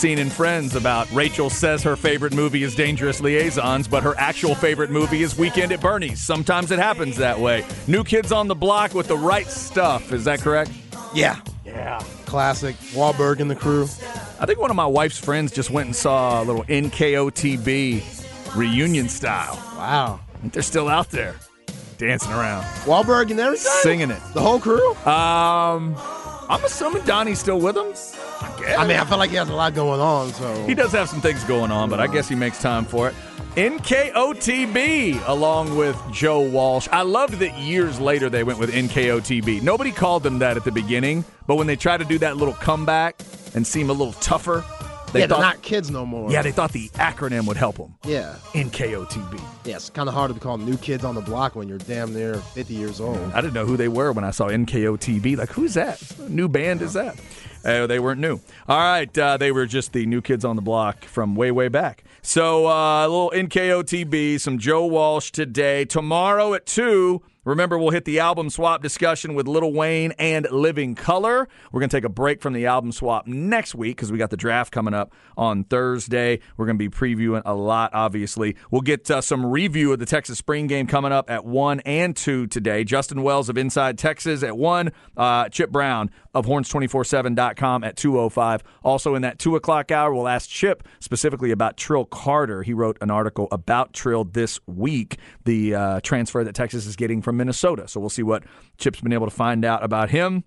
scene 0.00 0.18
in 0.18 0.30
Friends 0.30 0.76
about 0.76 1.12
Rachel 1.12 1.50
says 1.50 1.82
her 1.82 1.94
favorite 1.94 2.32
movie 2.32 2.62
is 2.62 2.74
Dangerous 2.74 3.20
Liaisons, 3.20 3.86
but 3.86 4.02
her 4.02 4.14
actual 4.16 4.54
favorite 4.54 4.90
movie 4.90 5.22
is 5.22 5.36
Weekend 5.36 5.72
at 5.72 5.80
Bernie's. 5.82 6.22
Sometimes 6.22 6.70
it 6.70 6.78
happens 6.78 7.18
that 7.18 7.38
way. 7.38 7.66
New 7.86 8.02
Kids 8.02 8.32
on 8.32 8.48
the 8.48 8.54
Block 8.54 8.94
with 8.94 9.08
the 9.08 9.16
right 9.18 9.46
stuff. 9.46 10.10
Is 10.10 10.24
that 10.24 10.40
correct? 10.40 10.70
Yeah. 11.14 11.38
Yeah. 11.66 11.98
Classic. 12.24 12.74
Wahlberg 12.94 13.40
and 13.40 13.50
the 13.50 13.54
crew. 13.54 13.84
I 14.40 14.46
think 14.46 14.58
one 14.58 14.70
of 14.70 14.76
my 14.76 14.86
wife's 14.86 15.18
friends 15.18 15.52
just 15.52 15.68
went 15.68 15.88
and 15.88 15.94
saw 15.94 16.42
a 16.42 16.44
little 16.44 16.64
NKOTB 16.64 18.56
reunion 18.56 19.10
style. 19.10 19.56
Wow. 19.76 20.20
they're 20.44 20.62
still 20.62 20.88
out 20.88 21.10
there 21.10 21.34
dancing 21.98 22.32
around. 22.32 22.64
Wahlberg 22.84 23.30
and 23.30 23.38
everything? 23.38 23.70
Singing 23.82 24.10
it. 24.10 24.20
The 24.32 24.40
whole 24.40 24.60
crew? 24.60 24.94
Um, 25.04 25.94
I'm 26.50 26.64
assuming 26.64 27.04
Donnie's 27.04 27.38
still 27.38 27.60
with 27.60 27.76
him. 27.76 27.94
I, 28.40 28.74
I 28.78 28.86
mean, 28.86 28.96
I 28.96 29.04
feel 29.04 29.18
like 29.18 29.30
he 29.30 29.36
has 29.36 29.48
a 29.48 29.54
lot 29.54 29.72
going 29.72 30.00
on. 30.00 30.32
So 30.32 30.66
he 30.66 30.74
does 30.74 30.90
have 30.90 31.08
some 31.08 31.20
things 31.20 31.44
going 31.44 31.70
on, 31.70 31.88
but 31.88 32.00
I 32.00 32.08
guess 32.08 32.28
he 32.28 32.34
makes 32.34 32.60
time 32.60 32.84
for 32.84 33.08
it. 33.08 33.14
NKOTB 33.54 35.28
along 35.28 35.76
with 35.76 35.96
Joe 36.12 36.40
Walsh. 36.40 36.88
I 36.90 37.02
loved 37.02 37.34
that 37.34 37.56
years 37.56 38.00
later 38.00 38.28
they 38.28 38.42
went 38.42 38.58
with 38.58 38.72
NKOTB. 38.72 39.62
Nobody 39.62 39.92
called 39.92 40.24
them 40.24 40.40
that 40.40 40.56
at 40.56 40.64
the 40.64 40.72
beginning, 40.72 41.24
but 41.46 41.54
when 41.54 41.68
they 41.68 41.76
tried 41.76 41.98
to 41.98 42.04
do 42.04 42.18
that 42.18 42.36
little 42.36 42.54
comeback 42.54 43.22
and 43.54 43.64
seem 43.64 43.88
a 43.88 43.92
little 43.92 44.14
tougher, 44.14 44.64
they 45.12 45.20
yeah, 45.20 45.26
thought, 45.26 45.40
they're 45.40 45.46
not 45.46 45.62
kids 45.62 45.90
no 45.90 46.06
more. 46.06 46.30
Yeah, 46.30 46.42
they 46.42 46.52
thought 46.52 46.72
the 46.72 46.88
acronym 46.90 47.46
would 47.46 47.56
help 47.56 47.76
them. 47.76 47.94
Yeah. 48.04 48.36
NKOTB. 48.52 49.40
Yeah, 49.64 49.76
it's 49.76 49.90
kind 49.90 50.08
of 50.08 50.14
hard 50.14 50.32
to 50.32 50.40
call 50.40 50.58
new 50.58 50.76
kids 50.76 51.04
on 51.04 51.14
the 51.14 51.20
block 51.20 51.56
when 51.56 51.68
you're 51.68 51.78
damn 51.78 52.12
near 52.12 52.36
50 52.36 52.74
years 52.74 53.00
old. 53.00 53.18
I 53.32 53.40
didn't 53.40 53.54
know 53.54 53.66
who 53.66 53.76
they 53.76 53.88
were 53.88 54.12
when 54.12 54.24
I 54.24 54.30
saw 54.30 54.48
NKOTB. 54.48 55.36
Like, 55.36 55.50
who's 55.50 55.74
that? 55.74 56.00
new 56.28 56.48
band 56.48 56.82
is 56.82 56.92
that? 56.94 57.18
Uh, 57.64 57.86
they 57.86 57.98
weren't 57.98 58.20
new. 58.20 58.40
All 58.68 58.78
right, 58.78 59.18
uh, 59.18 59.36
they 59.36 59.52
were 59.52 59.66
just 59.66 59.92
the 59.92 60.06
new 60.06 60.22
kids 60.22 60.44
on 60.44 60.56
the 60.56 60.62
block 60.62 61.04
from 61.04 61.34
way, 61.34 61.50
way 61.50 61.68
back. 61.68 62.04
So 62.22 62.66
uh, 62.66 63.06
a 63.06 63.08
little 63.08 63.32
NKOTB, 63.34 64.40
some 64.40 64.58
Joe 64.58 64.86
Walsh 64.86 65.30
today. 65.30 65.84
Tomorrow 65.84 66.54
at 66.54 66.66
2, 66.66 67.22
Remember, 67.50 67.76
we'll 67.76 67.90
hit 67.90 68.04
the 68.04 68.20
album 68.20 68.48
swap 68.48 68.80
discussion 68.80 69.34
with 69.34 69.48
Lil 69.48 69.72
Wayne 69.72 70.12
and 70.20 70.46
Living 70.52 70.94
Colour. 70.94 71.48
We're 71.72 71.80
going 71.80 71.90
to 71.90 71.96
take 71.96 72.04
a 72.04 72.08
break 72.08 72.40
from 72.40 72.52
the 72.52 72.66
album 72.66 72.92
swap 72.92 73.26
next 73.26 73.74
week 73.74 73.96
because 73.96 74.12
we 74.12 74.18
got 74.18 74.30
the 74.30 74.36
draft 74.36 74.72
coming 74.72 74.94
up 74.94 75.12
on 75.36 75.64
Thursday. 75.64 76.38
We're 76.56 76.66
going 76.66 76.78
to 76.78 76.88
be 76.88 76.88
previewing 76.88 77.42
a 77.44 77.52
lot, 77.52 77.90
obviously. 77.92 78.54
We'll 78.70 78.82
get 78.82 79.10
uh, 79.10 79.20
some 79.20 79.44
review 79.44 79.92
of 79.92 79.98
the 79.98 80.06
Texas 80.06 80.38
Spring 80.38 80.68
game 80.68 80.86
coming 80.86 81.10
up 81.10 81.28
at 81.28 81.44
1 81.44 81.80
and 81.80 82.16
2 82.16 82.46
today. 82.46 82.84
Justin 82.84 83.24
Wells 83.24 83.48
of 83.48 83.58
Inside 83.58 83.98
Texas 83.98 84.44
at 84.44 84.56
1. 84.56 84.92
Uh, 85.16 85.48
Chip 85.48 85.70
Brown 85.70 86.12
of 86.32 86.46
horns247.com 86.46 87.82
at 87.82 87.96
205. 87.96 88.62
Also 88.84 89.16
in 89.16 89.22
that 89.22 89.40
2 89.40 89.56
o'clock 89.56 89.90
hour, 89.90 90.14
we'll 90.14 90.28
ask 90.28 90.48
Chip 90.48 90.86
specifically 91.00 91.50
about 91.50 91.76
Trill 91.76 92.04
Carter. 92.04 92.62
He 92.62 92.74
wrote 92.74 92.96
an 93.00 93.10
article 93.10 93.48
about 93.50 93.92
Trill 93.92 94.22
this 94.22 94.60
week, 94.68 95.16
the 95.44 95.74
uh, 95.74 96.00
transfer 96.02 96.44
that 96.44 96.54
Texas 96.54 96.86
is 96.86 96.94
getting 96.94 97.20
from 97.20 97.39
Minnesota. 97.40 97.88
So 97.88 97.98
we'll 97.98 98.10
see 98.10 98.22
what 98.22 98.44
Chip's 98.78 99.00
been 99.00 99.12
able 99.12 99.26
to 99.26 99.34
find 99.34 99.64
out 99.64 99.82
about 99.82 100.10
him. 100.10 100.44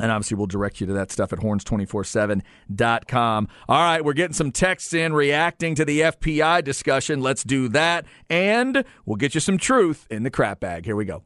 And 0.00 0.10
obviously, 0.10 0.38
we'll 0.38 0.46
direct 0.46 0.80
you 0.80 0.86
to 0.86 0.94
that 0.94 1.12
stuff 1.12 1.34
at 1.34 1.40
horns247.com. 1.40 3.48
All 3.68 3.82
right, 3.82 4.02
we're 4.02 4.14
getting 4.14 4.32
some 4.32 4.50
texts 4.50 4.94
in 4.94 5.12
reacting 5.12 5.74
to 5.74 5.84
the 5.84 6.00
FPI 6.00 6.64
discussion. 6.64 7.20
Let's 7.20 7.44
do 7.44 7.68
that. 7.68 8.06
And 8.30 8.86
we'll 9.04 9.16
get 9.16 9.34
you 9.34 9.40
some 9.40 9.58
truth 9.58 10.06
in 10.10 10.22
the 10.22 10.30
crap 10.30 10.60
bag. 10.60 10.86
Here 10.86 10.96
we 10.96 11.04
go. 11.04 11.24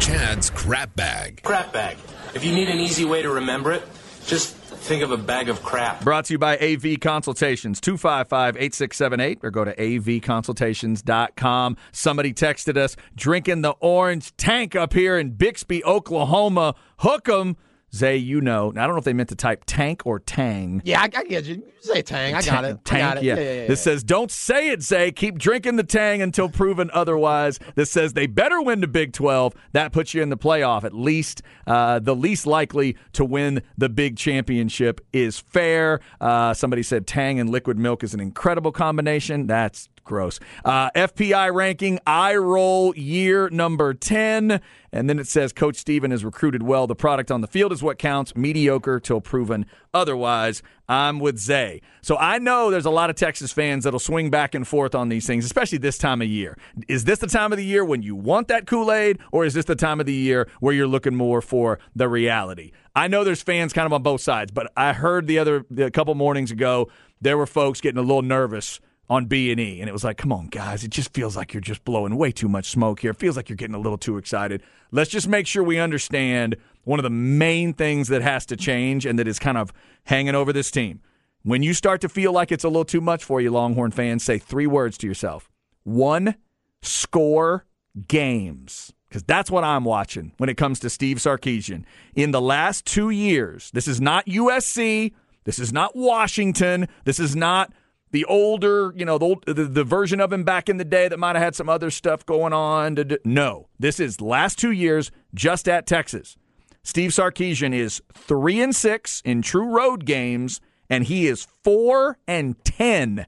Chad's 0.00 0.50
crap 0.50 0.94
bag. 0.96 1.40
Crap 1.42 1.72
bag. 1.72 1.96
If 2.34 2.44
you 2.44 2.52
need 2.52 2.68
an 2.68 2.78
easy 2.78 3.06
way 3.06 3.22
to 3.22 3.30
remember 3.30 3.72
it, 3.72 3.82
just 4.26 4.54
think 4.78 5.02
of 5.02 5.10
a 5.10 5.16
bag 5.16 5.48
of 5.48 5.62
crap. 5.62 6.02
Brought 6.02 6.26
to 6.26 6.34
you 6.34 6.38
by 6.38 6.56
AV 6.58 7.00
Consultations, 7.00 7.80
255 7.80 8.56
8678, 8.56 9.38
or 9.42 9.50
go 9.50 9.64
to 9.64 9.74
avconsultations.com. 9.74 11.76
Somebody 11.92 12.32
texted 12.32 12.76
us, 12.76 12.96
drinking 13.14 13.62
the 13.62 13.74
orange 13.80 14.36
tank 14.36 14.76
up 14.76 14.92
here 14.92 15.18
in 15.18 15.30
Bixby, 15.30 15.84
Oklahoma. 15.84 16.74
Hook 16.98 17.28
'em. 17.28 17.56
Zay, 17.94 18.16
you 18.16 18.40
know. 18.40 18.70
I 18.70 18.86
don't 18.86 18.90
know 18.90 18.98
if 18.98 19.04
they 19.04 19.12
meant 19.12 19.30
to 19.30 19.34
type 19.34 19.64
tank 19.66 20.02
or 20.04 20.18
tang. 20.18 20.82
Yeah, 20.84 21.00
I, 21.00 21.04
I 21.04 21.24
get 21.24 21.44
you. 21.44 21.56
you 21.56 21.62
say 21.80 22.02
tang. 22.02 22.34
I 22.34 22.42
got 22.42 22.64
it. 22.64 22.84
Tank, 22.84 23.00
got 23.00 23.18
it. 23.18 23.24
Yeah. 23.24 23.36
Yeah, 23.36 23.42
yeah, 23.42 23.52
yeah. 23.62 23.66
This 23.66 23.80
says, 23.80 24.02
don't 24.02 24.30
say 24.30 24.70
it, 24.70 24.82
Zay. 24.82 25.10
Keep 25.12 25.38
drinking 25.38 25.76
the 25.76 25.84
tang 25.84 26.20
until 26.20 26.48
proven 26.48 26.90
otherwise. 26.92 27.58
This 27.74 27.90
says 27.90 28.12
they 28.12 28.26
better 28.26 28.60
win 28.60 28.80
the 28.80 28.88
Big 28.88 29.12
12. 29.12 29.54
That 29.72 29.92
puts 29.92 30.12
you 30.14 30.22
in 30.22 30.28
the 30.28 30.36
playoff. 30.36 30.84
At 30.84 30.94
least 30.94 31.42
uh, 31.66 31.98
the 31.98 32.14
least 32.14 32.46
likely 32.46 32.96
to 33.12 33.24
win 33.24 33.62
the 33.76 33.88
big 33.88 34.16
championship 34.16 35.00
is 35.12 35.38
fair. 35.38 36.00
Uh, 36.20 36.54
somebody 36.54 36.82
said 36.82 37.06
tang 37.06 37.38
and 37.40 37.50
liquid 37.50 37.78
milk 37.78 38.02
is 38.02 38.14
an 38.14 38.20
incredible 38.20 38.72
combination. 38.72 39.46
That's 39.46 39.88
Gross. 40.08 40.40
Uh, 40.64 40.90
FPI 40.92 41.54
ranking, 41.54 42.00
I 42.06 42.34
roll 42.34 42.96
year 42.96 43.48
number 43.50 43.94
10. 43.94 44.60
And 44.90 45.08
then 45.08 45.18
it 45.18 45.26
says 45.26 45.52
Coach 45.52 45.76
Steven 45.76 46.10
is 46.10 46.24
recruited 46.24 46.62
well. 46.62 46.86
The 46.86 46.96
product 46.96 47.30
on 47.30 47.42
the 47.42 47.46
field 47.46 47.72
is 47.72 47.82
what 47.82 47.98
counts. 47.98 48.34
Mediocre 48.34 48.98
till 48.98 49.20
proven 49.20 49.66
otherwise. 49.92 50.62
I'm 50.88 51.20
with 51.20 51.38
Zay. 51.38 51.82
So 52.00 52.16
I 52.16 52.38
know 52.38 52.70
there's 52.70 52.86
a 52.86 52.90
lot 52.90 53.10
of 53.10 53.16
Texas 53.16 53.52
fans 53.52 53.84
that'll 53.84 54.00
swing 54.00 54.30
back 54.30 54.54
and 54.54 54.66
forth 54.66 54.94
on 54.94 55.10
these 55.10 55.26
things, 55.26 55.44
especially 55.44 55.76
this 55.76 55.98
time 55.98 56.22
of 56.22 56.28
year. 56.28 56.56
Is 56.88 57.04
this 57.04 57.18
the 57.18 57.26
time 57.26 57.52
of 57.52 57.58
the 57.58 57.64
year 57.64 57.84
when 57.84 58.02
you 58.02 58.16
want 58.16 58.48
that 58.48 58.66
Kool 58.66 58.90
Aid, 58.90 59.18
or 59.30 59.44
is 59.44 59.52
this 59.52 59.66
the 59.66 59.76
time 59.76 60.00
of 60.00 60.06
the 60.06 60.14
year 60.14 60.48
where 60.60 60.72
you're 60.72 60.86
looking 60.86 61.14
more 61.14 61.42
for 61.42 61.78
the 61.94 62.08
reality? 62.08 62.72
I 62.96 63.08
know 63.08 63.24
there's 63.24 63.42
fans 63.42 63.74
kind 63.74 63.84
of 63.84 63.92
on 63.92 64.02
both 64.02 64.22
sides, 64.22 64.50
but 64.50 64.72
I 64.74 64.94
heard 64.94 65.26
the 65.26 65.38
other 65.38 65.66
a 65.76 65.90
couple 65.90 66.14
mornings 66.14 66.50
ago 66.50 66.88
there 67.20 67.36
were 67.36 67.46
folks 67.46 67.80
getting 67.80 67.98
a 67.98 68.02
little 68.02 68.22
nervous 68.22 68.80
on 69.10 69.26
B 69.26 69.50
and 69.50 69.60
E, 69.60 69.80
and 69.80 69.88
it 69.88 69.92
was 69.92 70.04
like, 70.04 70.18
come 70.18 70.32
on, 70.32 70.46
guys, 70.48 70.84
it 70.84 70.90
just 70.90 71.14
feels 71.14 71.36
like 71.36 71.54
you're 71.54 71.60
just 71.60 71.84
blowing 71.84 72.16
way 72.16 72.30
too 72.30 72.48
much 72.48 72.70
smoke 72.70 73.00
here. 73.00 73.12
It 73.12 73.18
feels 73.18 73.36
like 73.36 73.48
you're 73.48 73.56
getting 73.56 73.74
a 73.74 73.80
little 73.80 73.98
too 73.98 74.18
excited. 74.18 74.62
Let's 74.90 75.10
just 75.10 75.28
make 75.28 75.46
sure 75.46 75.62
we 75.62 75.78
understand 75.78 76.56
one 76.84 76.98
of 76.98 77.04
the 77.04 77.10
main 77.10 77.72
things 77.72 78.08
that 78.08 78.22
has 78.22 78.44
to 78.46 78.56
change 78.56 79.06
and 79.06 79.18
that 79.18 79.26
is 79.26 79.38
kind 79.38 79.56
of 79.56 79.72
hanging 80.04 80.34
over 80.34 80.52
this 80.52 80.70
team. 80.70 81.00
When 81.42 81.62
you 81.62 81.72
start 81.72 82.00
to 82.02 82.08
feel 82.08 82.32
like 82.32 82.52
it's 82.52 82.64
a 82.64 82.68
little 82.68 82.84
too 82.84 83.00
much 83.00 83.24
for 83.24 83.40
you, 83.40 83.50
Longhorn 83.50 83.92
fans, 83.92 84.24
say 84.24 84.38
three 84.38 84.66
words 84.66 84.98
to 84.98 85.06
yourself: 85.06 85.48
one, 85.84 86.34
score 86.82 87.64
games. 88.06 88.92
Because 89.08 89.22
that's 89.22 89.50
what 89.50 89.64
I'm 89.64 89.84
watching 89.84 90.32
when 90.36 90.50
it 90.50 90.58
comes 90.58 90.80
to 90.80 90.90
Steve 90.90 91.16
Sarkisian. 91.16 91.84
In 92.14 92.30
the 92.30 92.42
last 92.42 92.84
two 92.84 93.08
years, 93.08 93.70
this 93.70 93.88
is 93.88 94.02
not 94.02 94.26
USC. 94.26 95.14
This 95.44 95.58
is 95.58 95.72
not 95.72 95.96
Washington. 95.96 96.88
This 97.04 97.18
is 97.18 97.34
not 97.34 97.72
the 98.10 98.24
older, 98.24 98.92
you 98.96 99.04
know, 99.04 99.18
the, 99.18 99.52
the, 99.52 99.64
the 99.64 99.84
version 99.84 100.20
of 100.20 100.32
him 100.32 100.44
back 100.44 100.68
in 100.68 100.76
the 100.76 100.84
day 100.84 101.08
that 101.08 101.18
might 101.18 101.36
have 101.36 101.44
had 101.44 101.54
some 101.54 101.68
other 101.68 101.90
stuff 101.90 102.24
going 102.24 102.52
on. 102.52 102.96
No, 103.24 103.68
this 103.78 104.00
is 104.00 104.20
last 104.20 104.58
two 104.58 104.70
years 104.70 105.10
just 105.34 105.68
at 105.68 105.86
Texas. 105.86 106.36
Steve 106.82 107.10
Sarkisian 107.10 107.74
is 107.74 108.00
three 108.14 108.60
and 108.60 108.74
six 108.74 109.20
in 109.24 109.42
true 109.42 109.68
road 109.68 110.06
games, 110.06 110.60
and 110.88 111.04
he 111.04 111.26
is 111.26 111.46
four 111.62 112.18
and 112.26 112.62
ten 112.64 113.26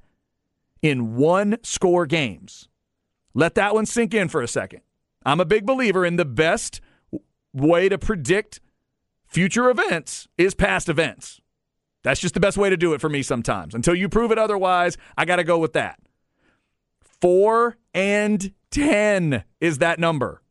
in 0.80 1.16
one 1.16 1.58
score 1.62 2.06
games. 2.06 2.68
Let 3.34 3.54
that 3.56 3.74
one 3.74 3.86
sink 3.86 4.14
in 4.14 4.28
for 4.28 4.40
a 4.40 4.48
second. 4.48 4.80
I'm 5.26 5.40
a 5.40 5.44
big 5.44 5.66
believer 5.66 6.06
in 6.06 6.16
the 6.16 6.24
best 6.24 6.80
way 7.52 7.88
to 7.88 7.98
predict 7.98 8.60
future 9.26 9.68
events 9.68 10.26
is 10.38 10.54
past 10.54 10.88
events. 10.88 11.40
That's 12.02 12.20
just 12.20 12.34
the 12.34 12.40
best 12.40 12.56
way 12.56 12.70
to 12.70 12.76
do 12.76 12.94
it 12.94 13.00
for 13.00 13.08
me 13.08 13.22
sometimes. 13.22 13.74
Until 13.74 13.94
you 13.94 14.08
prove 14.08 14.32
it 14.32 14.38
otherwise, 14.38 14.96
I 15.16 15.24
got 15.24 15.36
to 15.36 15.44
go 15.44 15.58
with 15.58 15.74
that. 15.74 16.00
Four 17.20 17.76
and 17.92 18.52
10 18.70 19.44
is 19.60 19.78
that 19.78 19.98
number. 19.98 20.42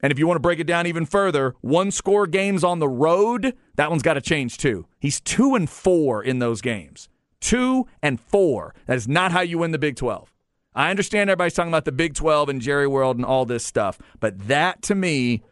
And 0.00 0.10
if 0.10 0.18
you 0.18 0.26
want 0.26 0.36
to 0.36 0.42
break 0.42 0.58
it 0.58 0.66
down 0.66 0.88
even 0.88 1.06
further, 1.06 1.54
one 1.60 1.92
score 1.92 2.26
games 2.26 2.64
on 2.64 2.80
the 2.80 2.88
road, 2.88 3.56
that 3.76 3.88
one's 3.88 4.02
got 4.02 4.14
to 4.14 4.20
change 4.20 4.58
too. 4.58 4.86
He's 4.98 5.20
two 5.20 5.54
and 5.54 5.70
four 5.70 6.24
in 6.24 6.40
those 6.40 6.60
games. 6.60 7.08
Two 7.40 7.86
and 8.02 8.20
four. 8.20 8.74
That 8.86 8.96
is 8.96 9.06
not 9.06 9.30
how 9.30 9.42
you 9.42 9.58
win 9.58 9.70
the 9.70 9.78
Big 9.78 9.94
12. 9.94 10.32
I 10.74 10.90
understand 10.90 11.30
everybody's 11.30 11.54
talking 11.54 11.70
about 11.70 11.84
the 11.84 11.92
Big 11.92 12.14
12 12.14 12.48
and 12.48 12.60
Jerry 12.60 12.86
World 12.88 13.16
and 13.16 13.24
all 13.24 13.44
this 13.44 13.64
stuff, 13.64 13.98
but 14.20 14.48
that 14.48 14.82
to 14.82 14.94
me 14.94 15.42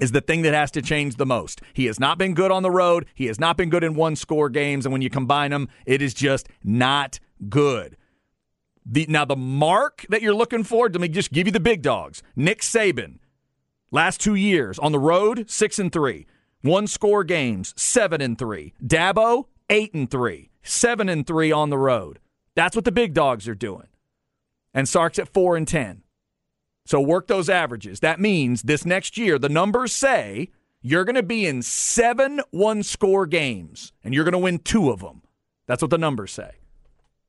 is 0.00 0.12
the 0.12 0.20
thing 0.20 0.42
that 0.42 0.54
has 0.54 0.70
to 0.72 0.82
change 0.82 1.16
the 1.16 1.26
most. 1.26 1.60
He 1.72 1.86
has 1.86 2.00
not 2.00 2.18
been 2.18 2.34
good 2.34 2.50
on 2.50 2.62
the 2.62 2.70
road. 2.70 3.06
He 3.14 3.26
has 3.26 3.38
not 3.38 3.56
been 3.56 3.70
good 3.70 3.84
in 3.84 3.94
one 3.94 4.16
score 4.16 4.48
games. 4.48 4.86
And 4.86 4.92
when 4.92 5.02
you 5.02 5.10
combine 5.10 5.50
them, 5.50 5.68
it 5.86 6.02
is 6.02 6.14
just 6.14 6.48
not 6.62 7.20
good. 7.48 7.96
The, 8.86 9.06
now, 9.08 9.24
the 9.24 9.36
mark 9.36 10.04
that 10.10 10.20
you're 10.20 10.34
looking 10.34 10.64
for, 10.64 10.88
let 10.88 11.00
me 11.00 11.08
just 11.08 11.32
give 11.32 11.46
you 11.46 11.52
the 11.52 11.60
big 11.60 11.80
dogs. 11.80 12.22
Nick 12.36 12.60
Saban, 12.60 13.18
last 13.90 14.20
two 14.20 14.34
years 14.34 14.78
on 14.78 14.92
the 14.92 14.98
road, 14.98 15.48
six 15.48 15.78
and 15.78 15.92
three. 15.92 16.26
One 16.60 16.86
score 16.86 17.24
games, 17.24 17.74
seven 17.76 18.20
and 18.20 18.38
three. 18.38 18.74
Dabo, 18.82 19.46
eight 19.70 19.94
and 19.94 20.10
three. 20.10 20.50
Seven 20.62 21.08
and 21.08 21.26
three 21.26 21.52
on 21.52 21.70
the 21.70 21.78
road. 21.78 22.18
That's 22.54 22.74
what 22.74 22.84
the 22.84 22.92
big 22.92 23.12
dogs 23.14 23.46
are 23.48 23.54
doing. 23.54 23.88
And 24.72 24.88
Sark's 24.88 25.18
at 25.18 25.28
four 25.28 25.56
and 25.56 25.68
ten. 25.68 26.03
So 26.86 27.00
work 27.00 27.26
those 27.28 27.48
averages. 27.48 28.00
That 28.00 28.20
means 28.20 28.62
this 28.62 28.84
next 28.84 29.16
year, 29.16 29.38
the 29.38 29.48
numbers 29.48 29.92
say 29.92 30.50
you're 30.82 31.04
going 31.04 31.14
to 31.14 31.22
be 31.22 31.46
in 31.46 31.62
seven 31.62 32.40
one 32.50 32.82
score 32.82 33.26
games 33.26 33.92
and 34.02 34.12
you're 34.12 34.24
going 34.24 34.32
to 34.32 34.38
win 34.38 34.58
two 34.58 34.90
of 34.90 35.00
them. 35.00 35.22
That's 35.66 35.80
what 35.80 35.90
the 35.90 35.98
numbers 35.98 36.32
say. 36.32 36.52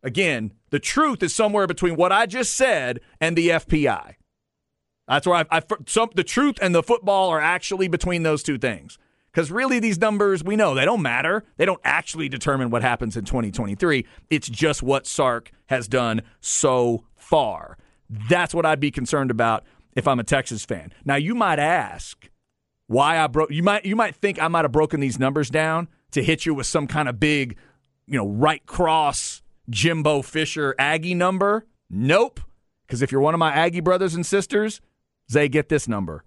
Again, 0.03 0.51
the 0.69 0.79
truth 0.79 1.23
is 1.23 1.33
somewhere 1.33 1.67
between 1.67 1.95
what 1.95 2.11
I 2.11 2.25
just 2.25 2.53
said 2.53 2.99
and 3.21 3.35
the 3.35 3.49
FPI. 3.49 4.15
That's 5.07 5.25
where 5.25 5.37
I, 5.37 5.45
I 5.57 5.61
some, 5.87 6.09
the 6.15 6.23
truth 6.23 6.57
and 6.61 6.75
the 6.75 6.83
football 6.83 7.29
are 7.29 7.39
actually 7.39 7.87
between 7.87 8.23
those 8.23 8.43
two 8.43 8.57
things. 8.57 8.97
Because 9.31 9.51
really, 9.51 9.79
these 9.79 9.99
numbers, 9.99 10.43
we 10.43 10.55
know 10.55 10.73
they 10.73 10.85
don't 10.85 11.01
matter. 11.01 11.43
They 11.57 11.65
don't 11.65 11.81
actually 11.83 12.29
determine 12.29 12.69
what 12.69 12.81
happens 12.81 13.17
in 13.17 13.25
2023. 13.25 14.05
It's 14.29 14.47
just 14.47 14.81
what 14.81 15.05
Sark 15.05 15.51
has 15.65 15.89
done 15.89 16.21
so 16.39 17.03
far. 17.15 17.77
That's 18.09 18.53
what 18.53 18.65
I'd 18.65 18.79
be 18.79 18.91
concerned 18.91 19.31
about 19.31 19.63
if 19.95 20.07
I'm 20.07 20.19
a 20.19 20.23
Texas 20.23 20.65
fan. 20.65 20.93
Now 21.03 21.15
you 21.15 21.35
might 21.35 21.59
ask 21.59 22.29
why 22.87 23.17
I 23.17 23.27
broke 23.27 23.51
you 23.51 23.63
might 23.63 23.85
you 23.85 23.95
might 23.95 24.15
think 24.15 24.41
I 24.41 24.47
might 24.47 24.65
have 24.65 24.71
broken 24.71 24.99
these 24.99 25.19
numbers 25.19 25.49
down 25.49 25.87
to 26.11 26.23
hit 26.23 26.45
you 26.45 26.53
with 26.53 26.67
some 26.67 26.87
kind 26.87 27.09
of 27.09 27.19
big, 27.19 27.57
you 28.05 28.17
know, 28.17 28.27
right 28.27 28.65
cross 28.65 29.41
Jimbo 29.69 30.21
Fisher 30.21 30.75
Aggie 30.77 31.15
number. 31.15 31.65
Nope. 31.89 32.39
Because 32.85 33.01
if 33.01 33.11
you're 33.11 33.21
one 33.21 33.33
of 33.33 33.39
my 33.39 33.51
Aggie 33.51 33.79
brothers 33.79 34.13
and 34.13 34.25
sisters, 34.25 34.79
they 35.29 35.49
get 35.49 35.69
this 35.69 35.87
number. 35.87 36.23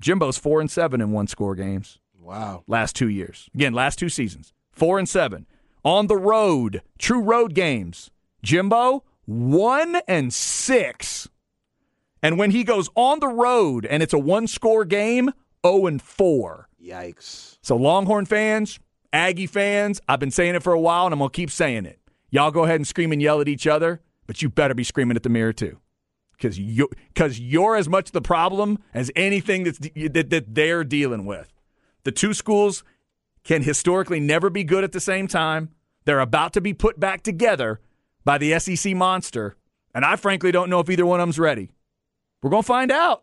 Jimbo's 0.00 0.36
four 0.36 0.60
and 0.60 0.70
seven 0.70 1.00
in 1.00 1.12
one 1.12 1.26
score 1.28 1.54
games. 1.54 1.98
Wow. 2.18 2.64
Last 2.66 2.96
two 2.96 3.08
years. 3.08 3.48
Again, 3.54 3.72
last 3.72 3.98
two 3.98 4.08
seasons. 4.08 4.52
Four 4.72 4.98
and 4.98 5.08
seven. 5.08 5.46
On 5.84 6.08
the 6.08 6.16
road, 6.16 6.82
true 6.98 7.20
road 7.20 7.54
games. 7.54 8.10
Jimbo, 8.42 9.04
one 9.26 9.96
and 10.08 10.32
six. 10.32 11.28
And 12.22 12.38
when 12.38 12.50
he 12.50 12.64
goes 12.64 12.88
on 12.94 13.20
the 13.20 13.28
road 13.28 13.84
and 13.84 14.02
it's 14.02 14.14
a 14.14 14.18
one 14.18 14.46
score 14.46 14.84
game, 14.84 15.30
0 15.66 15.86
and 15.86 16.02
4. 16.02 16.68
Yikes. 16.82 17.58
So, 17.60 17.76
Longhorn 17.76 18.26
fans, 18.26 18.78
Aggie 19.12 19.46
fans, 19.46 20.00
I've 20.08 20.20
been 20.20 20.30
saying 20.30 20.54
it 20.54 20.62
for 20.62 20.72
a 20.72 20.80
while 20.80 21.06
and 21.06 21.12
I'm 21.12 21.18
going 21.18 21.30
to 21.30 21.36
keep 21.36 21.50
saying 21.50 21.86
it. 21.86 22.00
Y'all 22.30 22.50
go 22.50 22.64
ahead 22.64 22.76
and 22.76 22.86
scream 22.86 23.12
and 23.12 23.20
yell 23.20 23.40
at 23.40 23.48
each 23.48 23.66
other, 23.66 24.00
but 24.26 24.42
you 24.42 24.48
better 24.48 24.74
be 24.74 24.84
screaming 24.84 25.16
at 25.16 25.22
the 25.22 25.28
mirror 25.28 25.52
too. 25.52 25.78
Because 26.32 26.58
you, 26.58 26.90
cause 27.14 27.38
you're 27.40 27.76
as 27.76 27.88
much 27.88 28.10
the 28.10 28.20
problem 28.20 28.78
as 28.92 29.10
anything 29.16 29.64
that's, 29.64 29.78
that, 29.78 30.30
that 30.30 30.54
they're 30.54 30.84
dealing 30.84 31.24
with. 31.24 31.52
The 32.04 32.12
two 32.12 32.34
schools 32.34 32.84
can 33.42 33.62
historically 33.62 34.20
never 34.20 34.50
be 34.50 34.62
good 34.62 34.84
at 34.84 34.92
the 34.92 35.00
same 35.00 35.28
time. 35.28 35.70
They're 36.04 36.20
about 36.20 36.52
to 36.52 36.60
be 36.60 36.74
put 36.74 37.00
back 37.00 37.22
together 37.22 37.80
by 38.26 38.36
the 38.38 38.58
SEC 38.58 38.94
monster, 38.94 39.56
and 39.94 40.04
I 40.04 40.16
frankly 40.16 40.50
don't 40.50 40.68
know 40.68 40.80
if 40.80 40.90
either 40.90 41.06
one 41.06 41.20
of 41.20 41.26
them's 41.26 41.38
ready. 41.38 41.70
We're 42.42 42.50
going 42.50 42.64
to 42.64 42.66
find 42.66 42.90
out. 42.90 43.22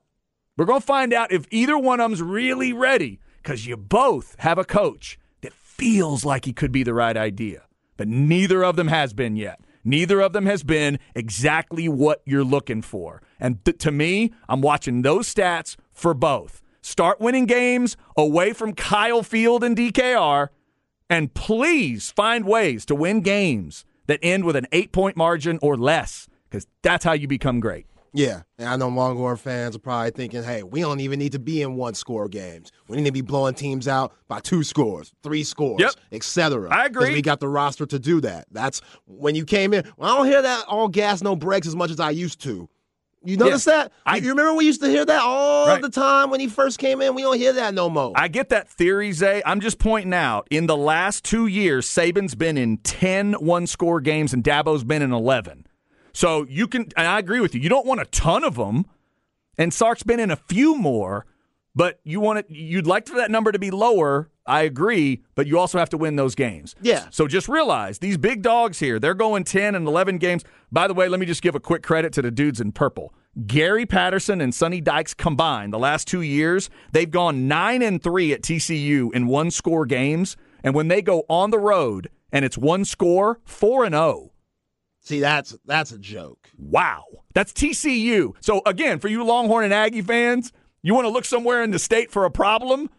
We're 0.57 0.65
going 0.65 0.79
to 0.79 0.85
find 0.85 1.13
out 1.13 1.31
if 1.31 1.45
either 1.51 1.77
one 1.77 1.99
of 1.99 2.09
them's 2.09 2.21
really 2.21 2.71
ready 2.71 3.19
because 3.37 3.67
you 3.67 3.75
both 3.75 4.35
have 4.39 4.57
a 4.57 4.63
coach 4.63 5.19
that 5.41 5.51
feels 5.51 6.23
like 6.23 6.45
he 6.45 6.53
could 6.53 6.71
be 6.71 6.83
the 6.83 6.93
right 6.93 7.17
idea, 7.17 7.63
but 7.97 8.07
neither 8.07 8.63
of 8.63 8.77
them 8.77 8.87
has 8.87 9.13
been 9.13 9.35
yet. 9.35 9.59
Neither 9.83 10.21
of 10.21 10.31
them 10.31 10.45
has 10.45 10.63
been 10.63 10.97
exactly 11.13 11.89
what 11.89 12.21
you're 12.25 12.45
looking 12.45 12.81
for. 12.81 13.21
And 13.41 13.63
th- 13.65 13.79
to 13.79 13.91
me, 13.91 14.31
I'm 14.47 14.61
watching 14.61 15.01
those 15.01 15.31
stats 15.31 15.75
for 15.91 16.13
both. 16.13 16.61
Start 16.81 17.19
winning 17.19 17.45
games 17.45 17.97
away 18.15 18.53
from 18.53 18.73
Kyle 18.73 19.21
Field 19.21 19.65
and 19.65 19.75
DKR, 19.75 20.47
and 21.09 21.33
please 21.33 22.09
find 22.11 22.45
ways 22.45 22.85
to 22.85 22.95
win 22.95 23.19
games 23.19 23.83
that 24.07 24.19
end 24.21 24.45
with 24.45 24.55
an 24.55 24.67
eight 24.71 24.91
point 24.91 25.17
margin 25.17 25.59
or 25.61 25.77
less, 25.77 26.27
because 26.49 26.67
that's 26.81 27.05
how 27.05 27.13
you 27.13 27.27
become 27.27 27.59
great. 27.59 27.87
Yeah, 28.15 28.43
and 28.59 28.69
I 28.69 28.75
know 28.75 28.89
Longhorn 28.89 29.37
fans 29.37 29.75
are 29.75 29.79
probably 29.79 30.11
thinking, 30.11 30.43
"Hey, 30.43 30.61
we 30.61 30.81
don't 30.81 30.99
even 30.99 31.17
need 31.17 31.31
to 31.31 31.39
be 31.39 31.63
in 31.63 31.75
one 31.75 31.95
score 31.95 32.29
games. 32.29 32.71
We 32.87 32.97
need 32.97 33.05
to 33.05 33.11
be 33.11 33.21
blowing 33.21 33.55
teams 33.55 33.87
out 33.87 34.13
by 34.27 34.39
two 34.39 34.63
scores, 34.63 35.11
three 35.23 35.43
scores, 35.43 35.81
yep. 35.81 35.93
etc." 36.11 36.69
I 36.69 36.85
agree. 36.85 37.11
We 37.11 37.23
got 37.23 37.39
the 37.39 37.49
roster 37.49 37.87
to 37.87 37.97
do 37.97 38.21
that. 38.21 38.45
That's 38.51 38.81
when 39.05 39.33
you 39.33 39.45
came 39.45 39.73
in. 39.73 39.91
Well, 39.97 40.13
I 40.13 40.17
don't 40.17 40.27
hear 40.27 40.43
that 40.43 40.65
all 40.67 40.89
gas 40.89 41.23
no 41.23 41.35
breaks 41.35 41.65
as 41.65 41.75
much 41.75 41.89
as 41.89 41.99
I 41.99 42.11
used 42.11 42.39
to. 42.41 42.69
You 43.23 43.37
notice 43.37 43.65
yeah. 43.65 43.73
that? 43.73 43.91
I, 44.05 44.17
you 44.17 44.29
remember 44.29 44.53
we 44.53 44.65
used 44.65 44.81
to 44.81 44.89
hear 44.89 45.05
that 45.05 45.21
all 45.21 45.67
right. 45.67 45.81
the 45.81 45.89
time 45.89 46.29
when 46.29 46.39
he 46.39 46.47
first 46.47 46.77
came 46.77 47.01
in? 47.01 47.15
We 47.15 47.21
don't 47.21 47.37
hear 47.37 47.53
that 47.53 47.73
no 47.73 47.89
more. 47.89 48.11
I 48.15 48.27
get 48.27 48.49
that 48.49 48.69
theory, 48.69 49.11
Zay. 49.13 49.41
I'm 49.45 49.61
just 49.61 49.79
pointing 49.79 50.13
out 50.13 50.47
in 50.49 50.67
the 50.67 50.75
last 50.75 51.23
two 51.23 51.47
years, 51.47 51.87
Saban's 51.87 52.35
been 52.35 52.57
in 52.57 52.77
10 52.77 53.33
one 53.33 53.65
score 53.67 54.01
games 54.01 54.33
and 54.33 54.43
Dabo's 54.43 54.83
been 54.83 55.01
in 55.01 55.13
11. 55.13 55.67
So 56.13 56.45
you 56.49 56.67
can, 56.67 56.89
and 56.97 57.07
I 57.07 57.19
agree 57.19 57.39
with 57.39 57.55
you, 57.55 57.61
you 57.61 57.69
don't 57.69 57.85
want 57.85 58.01
a 58.01 58.05
ton 58.05 58.43
of 58.43 58.55
them. 58.55 58.85
And 59.57 59.73
Sark's 59.73 60.03
been 60.03 60.19
in 60.19 60.31
a 60.31 60.35
few 60.35 60.75
more, 60.75 61.25
but 61.75 61.99
you 62.03 62.19
want 62.19 62.39
it, 62.39 62.45
you'd 62.49 62.87
like 62.87 63.07
for 63.07 63.15
that 63.15 63.31
number 63.31 63.51
to 63.51 63.59
be 63.59 63.71
lower. 63.71 64.29
I 64.45 64.63
agree, 64.63 65.23
but 65.35 65.47
you 65.47 65.57
also 65.57 65.79
have 65.79 65.89
to 65.89 65.97
win 65.97 66.15
those 66.15 66.35
games. 66.35 66.75
Yeah. 66.81 67.07
So 67.11 67.27
just 67.27 67.47
realize 67.47 67.99
these 67.99 68.17
big 68.17 68.41
dogs 68.41 68.79
here, 68.79 68.99
they're 68.99 69.13
going 69.13 69.43
10 69.45 69.75
and 69.75 69.87
11 69.87 70.17
games. 70.17 70.43
By 70.71 70.87
the 70.87 70.93
way, 70.93 71.07
let 71.07 71.19
me 71.19 71.25
just 71.25 71.41
give 71.41 71.55
a 71.55 71.59
quick 71.59 71.83
credit 71.83 72.11
to 72.13 72.21
the 72.21 72.31
dudes 72.31 72.59
in 72.59 72.71
purple. 72.73 73.13
Gary 73.47 73.85
Patterson 73.85 74.41
and 74.41 74.53
Sonny 74.53 74.81
Dykes 74.81 75.13
combined 75.13 75.73
the 75.73 75.79
last 75.79 76.07
two 76.07 76.21
years, 76.21 76.69
they've 76.91 77.09
gone 77.09 77.47
9 77.47 77.81
and 77.81 78.03
3 78.03 78.33
at 78.33 78.41
TCU 78.43 79.13
in 79.13 79.27
one 79.27 79.49
score 79.49 79.85
games. 79.85 80.37
And 80.63 80.75
when 80.75 80.87
they 80.87 81.01
go 81.01 81.23
on 81.29 81.49
the 81.49 81.59
road 81.59 82.09
and 82.31 82.45
it's 82.45 82.57
one 82.57 82.85
score, 82.85 83.39
4 83.45 83.85
and 83.85 83.95
0. 83.95 84.31
See, 84.99 85.19
that's 85.19 85.57
that's 85.65 85.91
a 85.91 85.97
joke. 85.97 86.49
Wow. 86.57 87.03
That's 87.33 87.51
TCU. 87.51 88.33
So 88.39 88.61
again, 88.65 88.99
for 88.99 89.09
you 89.09 89.23
Longhorn 89.23 89.65
and 89.65 89.73
Aggie 89.73 90.01
fans, 90.01 90.53
you 90.81 90.93
want 90.93 91.05
to 91.05 91.09
look 91.09 91.25
somewhere 91.25 91.61
in 91.61 91.71
the 91.71 91.79
state 91.79 92.11
for 92.11 92.23
a 92.23 92.31
problem? 92.31 92.89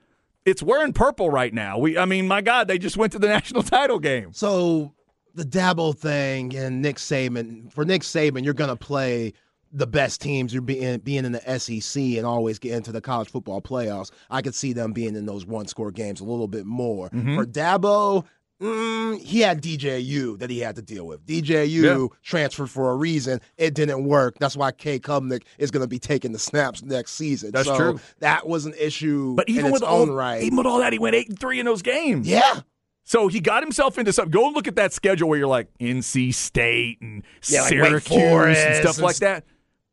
It's 0.44 0.62
wearing 0.62 0.92
purple 0.92 1.30
right 1.30 1.52
now. 1.52 1.78
We 1.78 1.98
I 1.98 2.04
mean, 2.04 2.28
my 2.28 2.40
God, 2.40 2.68
they 2.68 2.78
just 2.78 2.96
went 2.96 3.12
to 3.12 3.18
the 3.18 3.28
national 3.36 3.62
title 3.62 3.98
game. 3.98 4.32
So 4.32 4.92
the 5.34 5.44
Dabo 5.44 5.96
thing 5.96 6.54
and 6.54 6.82
Nick 6.82 6.96
Saban 6.96 7.72
for 7.72 7.84
Nick 7.84 8.02
Saban, 8.02 8.44
you're 8.44 8.54
gonna 8.54 8.76
play 8.76 9.32
the 9.72 9.86
best 9.86 10.20
teams. 10.20 10.52
You're 10.52 10.62
being 10.62 10.98
being 10.98 11.24
in 11.24 11.32
the 11.32 11.58
SEC 11.58 12.02
and 12.02 12.24
always 12.24 12.58
get 12.58 12.74
into 12.74 12.92
the 12.92 13.00
college 13.00 13.28
football 13.28 13.60
playoffs. 13.60 14.10
I 14.30 14.40
could 14.42 14.54
see 14.54 14.72
them 14.72 14.92
being 14.92 15.16
in 15.16 15.26
those 15.26 15.44
one 15.44 15.66
score 15.66 15.90
games 15.90 16.20
a 16.20 16.24
little 16.24 16.48
bit 16.48 16.64
more. 16.64 17.10
Mm-hmm. 17.10 17.36
For 17.36 17.44
Dabo, 17.44 18.24
mm, 18.64 19.20
he 19.20 19.40
had 19.40 19.62
DJU 19.62 20.38
that 20.38 20.50
he 20.50 20.60
had 20.60 20.76
to 20.76 20.82
deal 20.82 21.06
with. 21.06 21.24
DJU 21.26 22.10
transferred 22.22 22.70
for 22.70 22.90
a 22.90 22.96
reason. 22.96 23.40
It 23.56 23.74
didn't 23.74 24.04
work. 24.04 24.36
That's 24.38 24.56
why 24.56 24.72
Cade 24.72 25.02
Klubnik 25.02 25.42
is 25.58 25.70
going 25.70 25.82
to 25.82 25.88
be 25.88 25.98
taking 25.98 26.32
the 26.32 26.38
snaps 26.38 26.82
next 26.82 27.12
season. 27.12 27.50
That's 27.52 27.66
So 27.68 27.76
true. 27.76 28.00
That 28.20 28.46
was 28.48 28.66
an 28.66 28.74
issue. 28.78 29.34
But 29.34 29.48
even 29.48 29.66
in 29.66 29.72
with 29.72 29.82
all 29.82 30.02
own 30.02 30.10
right, 30.10 30.42
even 30.42 30.56
with 30.56 30.66
all 30.66 30.78
that, 30.78 30.92
he 30.92 30.98
went 30.98 31.14
eight 31.14 31.28
and 31.28 31.38
three 31.38 31.60
in 31.60 31.66
those 31.66 31.82
games. 31.82 32.26
yeah. 32.28 32.60
So 33.06 33.28
he 33.28 33.38
got 33.40 33.62
himself 33.62 33.98
into 33.98 34.14
something. 34.14 34.30
Go 34.30 34.48
look 34.48 34.66
at 34.66 34.76
that 34.76 34.94
schedule 34.94 35.28
where 35.28 35.38
you're 35.38 35.46
like 35.46 35.68
NC 35.78 36.32
State 36.32 37.02
and 37.02 37.22
Yeah, 37.46 37.60
like 37.60 37.68
Syracuse 37.68 38.56
and 38.58 38.76
stuff 38.76 38.96
and 38.96 39.04
like 39.04 39.16
that. 39.16 39.44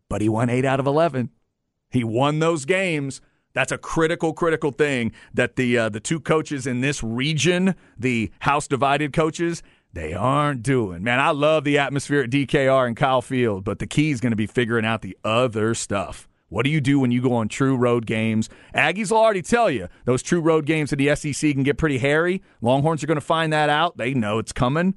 But 0.07 0.22
he 0.22 0.30
won 0.30 0.49
eight 0.49 0.63
out 0.63 0.80
of 0.80 0.88
eleven. 0.88 1.30
He 1.89 2.05
won 2.05 2.39
those 2.39 2.63
games. 2.63 3.19
That's 3.53 3.71
a 3.71 3.77
critical, 3.77 4.33
critical 4.33 4.71
thing 4.71 5.11
that 5.33 5.55
the 5.55 5.77
uh, 5.77 5.89
the 5.89 5.99
two 5.99 6.19
coaches 6.19 6.65
in 6.65 6.81
this 6.81 7.03
region, 7.03 7.75
the 7.97 8.31
house 8.39 8.67
divided 8.67 9.13
coaches, 9.13 9.61
they 9.93 10.13
aren't 10.13 10.63
doing. 10.63 11.03
Man, 11.03 11.19
I 11.19 11.31
love 11.31 11.63
the 11.63 11.77
atmosphere 11.77 12.21
at 12.21 12.29
DKR 12.29 12.87
and 12.87 12.95
Kyle 12.95 13.21
Field, 13.21 13.63
but 13.63 13.79
the 13.79 13.87
key 13.87 14.11
is 14.11 14.21
going 14.21 14.31
to 14.31 14.37
be 14.37 14.47
figuring 14.47 14.85
out 14.85 15.01
the 15.01 15.17
other 15.23 15.73
stuff. 15.73 16.27
What 16.47 16.65
do 16.65 16.69
you 16.69 16.81
do 16.81 16.99
when 16.99 17.11
you 17.11 17.21
go 17.21 17.33
on 17.33 17.47
true 17.47 17.77
road 17.77 18.05
games? 18.05 18.49
Aggies 18.75 19.09
will 19.09 19.19
already 19.19 19.41
tell 19.41 19.69
you 19.69 19.87
those 20.03 20.21
true 20.21 20.41
road 20.41 20.65
games 20.65 20.91
in 20.91 20.99
the 20.99 21.15
SEC 21.15 21.53
can 21.53 21.63
get 21.63 21.77
pretty 21.77 21.97
hairy. 21.97 22.41
Longhorns 22.61 23.01
are 23.03 23.07
going 23.07 23.15
to 23.15 23.21
find 23.21 23.53
that 23.53 23.69
out. 23.69 23.95
They 23.95 24.13
know 24.13 24.37
it's 24.37 24.51
coming. 24.51 24.95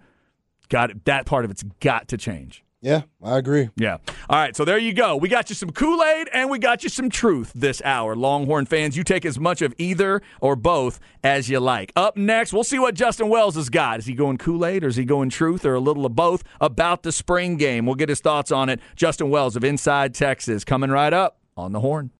Got 0.68 0.90
it. 0.90 1.04
That 1.04 1.26
part 1.26 1.44
of 1.44 1.52
it's 1.52 1.62
got 1.80 2.08
to 2.08 2.16
change. 2.16 2.63
Yeah, 2.84 3.04
I 3.22 3.38
agree. 3.38 3.70
Yeah. 3.76 3.96
All 4.28 4.38
right. 4.38 4.54
So 4.54 4.66
there 4.66 4.76
you 4.76 4.92
go. 4.92 5.16
We 5.16 5.30
got 5.30 5.48
you 5.48 5.54
some 5.54 5.70
Kool 5.70 6.04
Aid 6.04 6.28
and 6.34 6.50
we 6.50 6.58
got 6.58 6.82
you 6.82 6.90
some 6.90 7.08
truth 7.08 7.50
this 7.54 7.80
hour. 7.82 8.14
Longhorn 8.14 8.66
fans, 8.66 8.94
you 8.94 9.02
take 9.02 9.24
as 9.24 9.40
much 9.40 9.62
of 9.62 9.72
either 9.78 10.20
or 10.42 10.54
both 10.54 11.00
as 11.22 11.48
you 11.48 11.60
like. 11.60 11.94
Up 11.96 12.18
next, 12.18 12.52
we'll 12.52 12.62
see 12.62 12.78
what 12.78 12.94
Justin 12.94 13.30
Wells 13.30 13.54
has 13.54 13.70
got. 13.70 14.00
Is 14.00 14.04
he 14.04 14.12
going 14.12 14.36
Kool 14.36 14.66
Aid 14.66 14.84
or 14.84 14.88
is 14.88 14.96
he 14.96 15.06
going 15.06 15.30
truth 15.30 15.64
or 15.64 15.72
a 15.72 15.80
little 15.80 16.04
of 16.04 16.14
both 16.14 16.44
about 16.60 17.04
the 17.04 17.10
spring 17.10 17.56
game? 17.56 17.86
We'll 17.86 17.94
get 17.94 18.10
his 18.10 18.20
thoughts 18.20 18.52
on 18.52 18.68
it. 18.68 18.80
Justin 18.96 19.30
Wells 19.30 19.56
of 19.56 19.64
Inside 19.64 20.12
Texas 20.12 20.62
coming 20.62 20.90
right 20.90 21.14
up 21.14 21.38
on 21.56 21.72
the 21.72 21.80
horn. 21.80 22.10